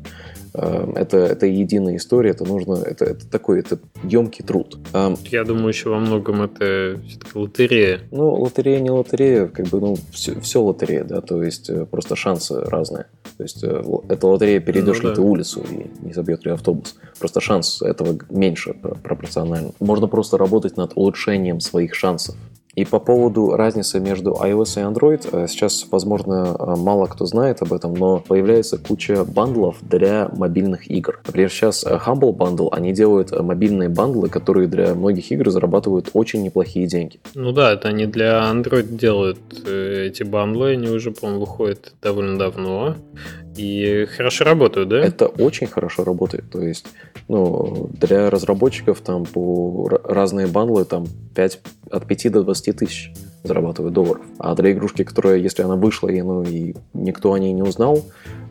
Э, 0.58 0.92
Это, 0.96 1.18
это 1.18 1.46
единая 1.46 1.96
история, 1.98 2.32
это 2.32 2.44
нужно, 2.46 2.76
это, 2.76 3.06
это 3.06 3.30
такой, 3.30 3.60
это 3.60 3.80
емкий 4.04 4.44
труд. 4.44 4.78
Эм, 4.94 5.16
Я 5.32 5.44
думаю, 5.44 5.68
еще 5.70 5.90
во 5.90 6.00
многом 6.00 6.42
это 6.42 7.00
все-таки 7.08 7.32
лотерея. 7.38 8.00
Ну, 8.12 8.34
лотерея 8.34 8.80
не 8.80 8.90
лотерея, 8.90 9.48
как 9.48 9.68
бы, 9.68 9.80
ну, 9.80 9.96
все, 10.12 10.40
все 10.42 10.62
лотерея, 10.62 11.04
да, 11.04 11.22
то 11.22 11.44
есть 11.44 11.70
э, 11.70 11.86
просто 11.86 12.16
шансы 12.16 12.60
разные. 12.62 13.06
То 13.38 13.44
есть 13.44 13.64
э, 13.64 13.84
это 14.10 14.28
лотерея, 14.28 14.60
перейдешь 14.60 14.98
Ну 14.98 15.04
ли 15.04 15.10
да. 15.10 15.16
ты 15.16 15.22
улицу 15.22 15.64
и 15.70 16.06
не 16.06 16.14
забьет 16.14 16.44
ли 16.46 16.52
автобус. 16.52 16.96
Просто 17.20 17.40
шанс 17.40 17.82
этого 17.82 18.18
меньше 18.30 18.74
про- 18.74 18.96
пропорционально. 18.96 19.72
Можно 19.80 20.08
просто 20.08 20.38
работать 20.38 20.76
над 20.78 20.94
улучшением 20.96 21.60
своих 21.60 21.94
шансов. 21.94 22.36
И 22.78 22.86
по 22.86 23.00
поводу 23.00 23.56
разницы 23.56 24.00
между 24.00 24.34
iOS 24.34 24.80
и 24.80 24.86
Android, 24.86 25.28
э, 25.32 25.48
сейчас, 25.48 25.88
возможно, 25.90 26.56
э, 26.60 26.76
мало 26.76 27.08
кто 27.08 27.26
знает 27.26 27.64
об 27.64 27.74
этом, 27.74 27.96
но 27.96 28.20
появляется 28.20 28.78
куча 28.78 29.26
бандлов 29.26 29.78
для 29.82 30.30
мобильных 30.32 30.88
игр. 30.88 31.20
Например, 31.26 31.50
сейчас 31.50 31.84
э, 31.84 32.00
Humble 32.06 32.38
Bundle, 32.38 32.70
они 32.72 32.94
делают 32.94 33.32
мобильные 33.32 33.90
бандлы, 33.90 34.30
которые 34.30 34.68
для 34.68 34.94
многих 34.94 35.32
игр 35.32 35.50
зарабатывают 35.50 36.12
очень 36.14 36.44
неплохие 36.44 36.86
деньги. 36.86 37.20
Ну 37.34 37.52
да, 37.52 37.74
это 37.74 37.88
они 37.88 38.06
для 38.06 38.48
Android 38.54 38.96
делают 38.96 39.40
эти 39.68 40.22
бандлы, 40.22 40.74
они 40.74 40.88
уже, 40.90 41.10
по-моему, 41.10 41.40
выходят 41.40 41.94
довольно 42.04 42.38
давно. 42.38 42.96
И 43.58 44.06
хорошо 44.16 44.44
работают, 44.46 44.90
да? 44.90 45.00
Это 45.00 45.26
очень 45.28 45.68
хорошо 45.68 46.04
работает. 46.04 46.50
То 46.52 46.62
есть, 46.62 46.86
ну, 47.28 47.90
для 47.94 48.30
разработчиков 48.30 49.02
там 49.02 49.26
по 49.26 49.90
разные 50.04 50.48
бандлы 50.48 50.86
там 50.86 51.08
5, 51.36 51.60
от 51.92 52.08
5 52.08 52.32
до 52.32 52.44
20 52.44 52.78
тысяч 52.78 53.12
зарабатывают 53.44 53.94
долларов. 53.94 54.22
А 54.40 54.56
для 54.56 54.72
игрушки, 54.72 55.04
которая, 55.04 55.38
если 55.38 55.64
она 55.64 55.76
вышла, 55.76 56.10
и, 56.10 56.22
ну, 56.22 56.44
и 56.44 56.76
никто 56.94 57.34
о 57.34 57.40
ней 57.40 57.54
не 57.54 57.64
узнал, 57.64 58.06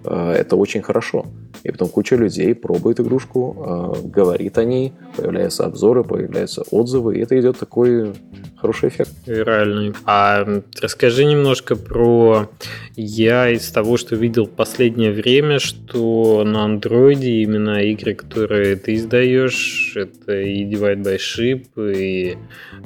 э, 0.05 0.33
это 0.33 0.57
очень 0.57 0.83
хорошо. 0.83 1.27
И 1.63 1.71
потом 1.71 1.89
куча 1.89 2.17
людей 2.17 2.55
пробует 2.55 3.01
игрушку, 3.01 3.95
э, 3.97 4.09
говорит 4.09 4.59
о 4.59 4.65
ней, 4.65 4.93
появляются 5.17 5.65
обзоры, 5.65 6.05
появляются 6.05 6.63
отзывы, 6.71 7.17
и 7.17 7.21
это 7.21 7.39
идет 7.39 7.59
такой 7.59 8.13
хороший 8.57 8.89
эффект. 8.89 9.13
Виральный. 9.27 9.93
А 10.05 10.47
расскажи 10.81 11.25
немножко 11.25 11.77
про... 11.77 12.49
Я 12.95 13.51
из 13.51 13.71
того, 13.71 13.97
что 13.97 14.17
видел 14.17 14.47
последнее 14.47 15.13
время, 15.13 15.59
что 15.59 16.45
на 16.45 16.65
андроиде 16.65 17.43
именно 17.43 17.83
игры, 17.83 18.15
которые 18.15 18.77
ты 18.77 18.95
издаешь, 18.95 19.95
это 19.97 20.41
и 20.41 20.65
Divide 20.65 21.03
by 21.03 21.19
Ship, 21.19 21.93
и 21.93 22.37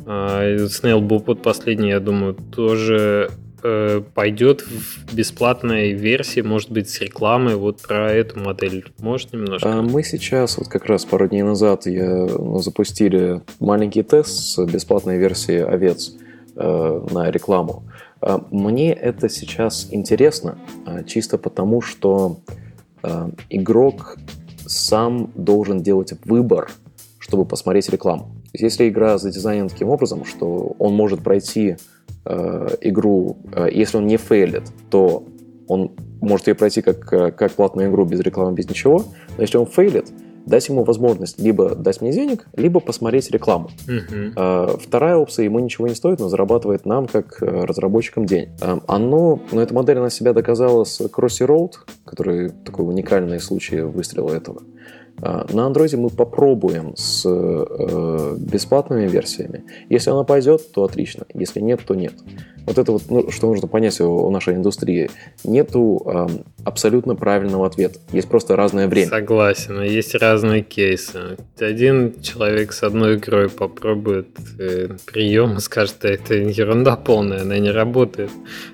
э, 0.07 0.57
Snail 0.67 1.07
Bopot 1.07 1.43
последний, 1.43 1.90
я 1.91 2.01
думаю, 2.01 2.35
тоже 2.35 3.31
э, 3.63 4.03
пойдет 4.15 4.63
в 4.63 5.15
бесплатной 5.15 5.93
версии, 5.93 6.41
может 6.41 6.71
быть, 6.71 6.89
с 6.89 7.01
рекламой 7.01 7.57
вот 7.57 7.83
про 7.83 8.13
эту 8.13 8.41
модель. 8.41 8.85
Может 8.99 9.33
немножко? 9.33 9.73
А 9.73 9.83
мы 9.83 10.03
сейчас, 10.03 10.59
вот 10.59 10.69
как 10.69 10.87
раз 10.87 11.05
пару 11.05 11.29
дней 11.29 11.43
назад, 11.43 11.87
я, 11.87 12.27
ну, 12.27 12.59
запустили 12.59 13.43
маленький 13.59 14.03
тест 14.03 14.31
с 14.31 14.65
бесплатной 14.65 15.19
версией 15.19 15.65
овец 15.65 16.15
э, 16.57 17.07
на 17.11 17.31
рекламу. 17.31 17.85
А 18.21 18.45
мне 18.51 18.93
это 18.93 19.29
сейчас 19.29 19.89
интересно, 19.91 20.59
а, 20.87 21.03
чисто 21.05 21.39
потому, 21.39 21.81
что 21.81 22.41
э, 23.03 23.31
игрок 23.49 24.17
сам 24.67 25.31
должен 25.35 25.83
делать 25.83 26.13
выбор, 26.25 26.71
чтобы 27.19 27.45
посмотреть 27.45 27.89
рекламу. 27.89 28.31
Если 28.53 28.89
игра 28.89 29.19
задизайнена 29.19 29.69
таким 29.69 29.89
образом, 29.89 30.25
что 30.25 30.75
он 30.79 30.95
может 30.95 31.23
пройти 31.23 31.77
э, 32.25 32.69
игру, 32.81 33.39
э, 33.53 33.69
если 33.73 33.99
он 33.99 34.07
не 34.07 34.17
фейлит, 34.17 34.65
то 34.91 35.25
он 35.69 35.93
может 36.21 36.49
ее 36.49 36.55
пройти 36.55 36.83
как, 36.83 37.13
э, 37.13 37.31
как 37.31 37.53
платную 37.53 37.91
игру 37.91 38.05
без 38.05 38.21
рекламы, 38.21 38.55
без 38.55 38.69
ничего. 38.69 39.05
Но 39.37 39.43
если 39.43 39.57
он 39.57 39.67
фейлит, 39.67 40.13
дать 40.47 40.69
ему 40.69 40.85
возможность 40.85 41.39
либо 41.39 41.75
дать 41.75 42.01
мне 42.01 42.13
денег, 42.13 42.47
либо 42.57 42.81
посмотреть 42.81 43.31
рекламу. 43.31 43.71
Uh-huh. 43.87 44.33
Э, 44.37 44.77
вторая 44.79 45.17
опция 45.17 45.45
ему 45.45 45.59
ничего 45.59 45.87
не 45.87 45.95
стоит, 45.95 46.19
но 46.19 46.29
зарабатывает 46.29 46.87
нам, 46.87 47.07
как 47.07 47.43
э, 47.43 47.47
разработчикам, 47.47 48.27
день. 48.27 48.51
Э, 48.61 48.79
оно, 48.87 49.41
ну, 49.53 49.61
эта 49.61 49.75
модель 49.75 49.99
на 49.99 50.11
себя 50.11 50.33
доказала 50.33 50.85
с 50.85 51.01
Crossy 51.01 51.47
Road, 51.47 51.73
который 52.05 52.51
такой 52.51 52.87
уникальный 52.87 53.41
случай 53.41 53.81
выстрела 53.81 54.33
этого. 54.33 54.63
А, 55.23 55.47
на 55.53 55.67
андроиде 55.67 55.97
мы 55.97 56.11
попробуем 56.11 56.95
с 56.97 57.25
э, 57.27 58.37
бесплатными 58.39 59.07
версиями. 59.07 59.65
Если 59.89 60.11
она 60.11 60.25
пойдет, 60.25 60.73
то 60.73 60.85
отлично. 60.85 61.25
Если 61.35 61.61
нет, 61.61 61.81
то 61.87 61.95
нет. 61.95 62.15
Вот 62.67 62.79
это 62.79 62.93
вот, 62.93 63.03
ну, 63.09 63.31
что 63.31 63.49
нужно 63.49 63.69
понять 63.69 64.01
о, 64.01 64.31
нашей 64.31 64.55
индустрии. 64.55 65.11
Нету 65.45 66.03
э, 66.07 66.27
абсолютно 66.65 67.15
правильного 67.15 67.67
ответа. 67.67 67.99
Есть 68.13 68.29
просто 68.29 68.57
разное 68.57 68.89
время. 68.89 69.09
Согласен. 69.09 69.83
Есть 69.83 70.15
разные 70.15 70.63
кейсы. 70.63 71.37
Один 71.59 72.21
человек 72.21 72.73
с 72.73 72.83
одной 72.83 73.17
игрой 73.17 73.49
попробует 73.49 74.29
э, 74.59 74.97
прием 75.07 75.57
и 75.57 75.61
скажет, 75.61 75.97
что 75.97 76.09
это 76.09 76.35
ерунда 76.35 76.97
полная, 76.97 77.43
она 77.43 77.59
не 77.59 77.71
работает. 77.71 78.31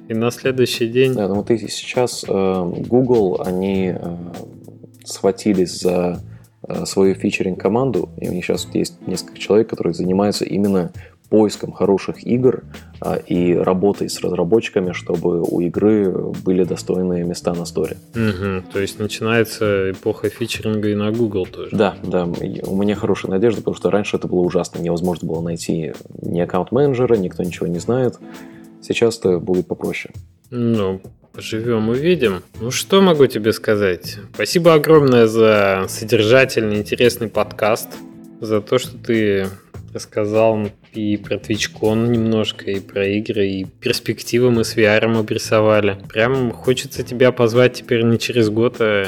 И 0.09 0.15
на 0.15 0.31
следующий 0.31 0.89
день... 0.89 1.15
Да, 1.15 1.29
ну 1.29 1.37
вот 1.37 1.51
и 1.51 1.59
сейчас 1.59 2.25
э, 2.29 2.73
Google, 2.87 3.43
они 3.45 3.95
э, 3.97 4.17
схватились 5.05 5.81
за 5.81 6.21
свою 6.85 7.15
фичеринг-команду, 7.15 8.09
и 8.19 8.29
у 8.29 8.33
них 8.33 8.45
сейчас 8.45 8.69
есть 8.73 9.07
несколько 9.07 9.39
человек, 9.39 9.69
которые 9.69 9.95
занимаются 9.95 10.45
именно 10.45 10.93
поиском 11.29 11.73
хороших 11.73 12.27
игр 12.27 12.63
а, 13.01 13.17
и 13.17 13.55
работой 13.55 14.09
с 14.09 14.21
разработчиками, 14.21 14.93
чтобы 14.93 15.43
у 15.43 15.61
игры 15.61 16.11
были 16.45 16.65
достойные 16.65 17.25
места 17.25 17.55
на 17.55 17.65
сторе. 17.65 17.97
Угу, 18.15 18.73
то 18.73 18.81
есть 18.81 18.99
начинается 18.99 19.91
эпоха 19.91 20.29
фичеринга 20.29 20.89
и 20.89 20.95
на 20.95 21.11
Google 21.11 21.47
тоже. 21.47 21.77
Да, 21.77 21.97
да. 22.03 22.25
У 22.25 22.77
меня 22.77 22.95
хорошая 22.95 23.33
надежда, 23.33 23.61
потому 23.61 23.77
что 23.77 23.91
раньше 23.91 24.17
это 24.17 24.29
было 24.29 24.41
ужасно. 24.41 24.79
Невозможно 24.81 25.29
было 25.29 25.41
найти 25.41 25.93
ни 26.23 26.41
аккаунт-менеджера, 26.41 27.15
никто 27.17 27.43
ничего 27.43 27.67
не 27.67 27.79
знает. 27.79 28.19
Сейчас 28.83 29.19
это 29.19 29.39
будет 29.39 29.67
попроще. 29.67 30.15
Ну, 30.51 31.01
Поживем, 31.37 31.91
увидим. 31.91 32.43
Ну 32.63 32.71
что 32.71 33.03
могу 33.03 33.27
тебе 33.27 33.53
сказать? 33.53 34.17
Спасибо 34.33 34.73
огромное 34.73 35.27
за 35.27 35.85
содержательный, 35.87 36.79
интересный 36.79 37.29
подкаст, 37.29 37.91
за 38.41 38.63
то, 38.63 38.79
что 38.79 38.97
ты 38.97 39.47
рассказал 39.93 40.71
и 40.95 41.19
про 41.19 41.37
TwitchCon 41.37 42.09
немножко, 42.09 42.71
и 42.71 42.81
про 42.81 43.07
игры, 43.07 43.47
и 43.49 43.65
перспективы 43.67 44.51
мы 44.51 44.65
с 44.65 44.79
VR 44.79 45.15
обрисовали. 45.15 45.99
Прям 46.09 46.53
хочется 46.53 47.03
тебя 47.03 47.33
позвать 47.33 47.75
теперь 47.75 48.03
не 48.05 48.19
через 48.19 48.49
год, 48.49 48.77
а 48.81 49.05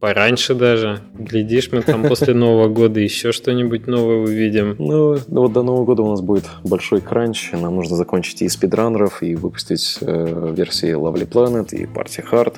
Пораньше 0.00 0.54
даже. 0.54 1.00
Глядишь, 1.14 1.70
мы 1.72 1.82
там 1.82 2.04
после 2.04 2.32
Нового 2.34 2.68
года 2.68 3.00
еще 3.00 3.32
что-нибудь 3.32 3.88
новое 3.88 4.18
увидим. 4.18 4.76
Ну, 4.78 5.18
вот 5.28 5.52
до 5.52 5.62
Нового 5.62 5.84
года 5.84 6.02
у 6.02 6.10
нас 6.10 6.20
будет 6.20 6.44
большой 6.62 7.00
кранч. 7.00 7.50
Нам 7.52 7.74
нужно 7.74 7.96
закончить 7.96 8.42
и 8.42 8.48
спидранеров, 8.48 9.22
и 9.24 9.34
выпустить 9.34 9.98
э, 10.00 10.52
версии 10.56 10.94
Lovely 10.94 11.28
Planet, 11.28 11.74
и 11.74 11.84
Party 11.84 12.24
Hard. 12.30 12.56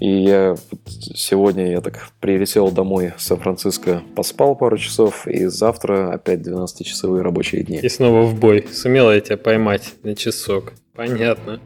И 0.00 0.08
я 0.08 0.56
сегодня 1.14 1.70
я 1.70 1.80
так 1.80 2.10
прилетел 2.20 2.70
домой 2.70 3.12
в 3.16 3.22
Сан-Франциско, 3.22 4.02
поспал 4.14 4.54
пару 4.54 4.78
часов, 4.78 5.26
и 5.26 5.46
завтра 5.46 6.12
опять 6.12 6.40
12-часовые 6.40 7.22
рабочие 7.22 7.64
дни. 7.64 7.80
И 7.82 7.88
снова 7.88 8.22
в 8.22 8.38
бой. 8.38 8.66
Сумела 8.72 9.12
я 9.12 9.20
тебя 9.20 9.38
поймать 9.38 9.94
на 10.04 10.14
часок. 10.14 10.74
Понятно. 10.94 11.60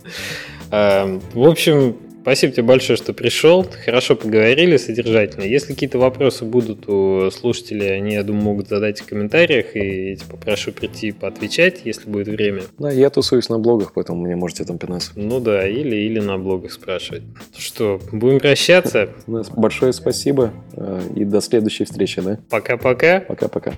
Эм, 0.70 1.20
в 1.34 1.46
общем, 1.46 1.96
Спасибо 2.22 2.52
тебе 2.52 2.62
большое, 2.62 2.96
что 2.96 3.12
пришел. 3.12 3.66
Хорошо 3.84 4.14
поговорили, 4.14 4.76
содержательно. 4.76 5.42
Если 5.42 5.72
какие-то 5.72 5.98
вопросы 5.98 6.44
будут 6.44 6.88
у 6.88 7.32
слушателей, 7.32 7.96
они, 7.96 8.14
я 8.14 8.22
думаю, 8.22 8.44
могут 8.44 8.68
задать 8.68 9.00
в 9.00 9.06
комментариях, 9.06 9.74
и 9.74 10.10
я 10.10 10.16
тебя 10.16 10.26
попрошу 10.30 10.70
прийти 10.70 11.10
поотвечать, 11.10 11.80
если 11.84 12.08
будет 12.08 12.28
время. 12.28 12.62
Да, 12.78 12.92
я 12.92 13.10
тусуюсь 13.10 13.48
на 13.48 13.58
блогах, 13.58 13.92
поэтому 13.92 14.22
мне 14.22 14.36
можете 14.36 14.64
там 14.64 14.78
пинаться. 14.78 15.10
Ну 15.16 15.40
да, 15.40 15.66
или, 15.68 15.96
или 15.96 16.20
на 16.20 16.38
блогах 16.38 16.72
спрашивать. 16.72 17.24
Что, 17.58 18.00
будем 18.12 18.38
прощаться? 18.38 19.08
Большое 19.26 19.92
спасибо, 19.92 20.52
э, 20.74 21.00
и 21.16 21.24
до 21.24 21.40
следующей 21.40 21.84
встречи, 21.84 22.20
да? 22.20 22.38
Пока-пока. 22.48 23.18
Пока-пока. 23.20 23.74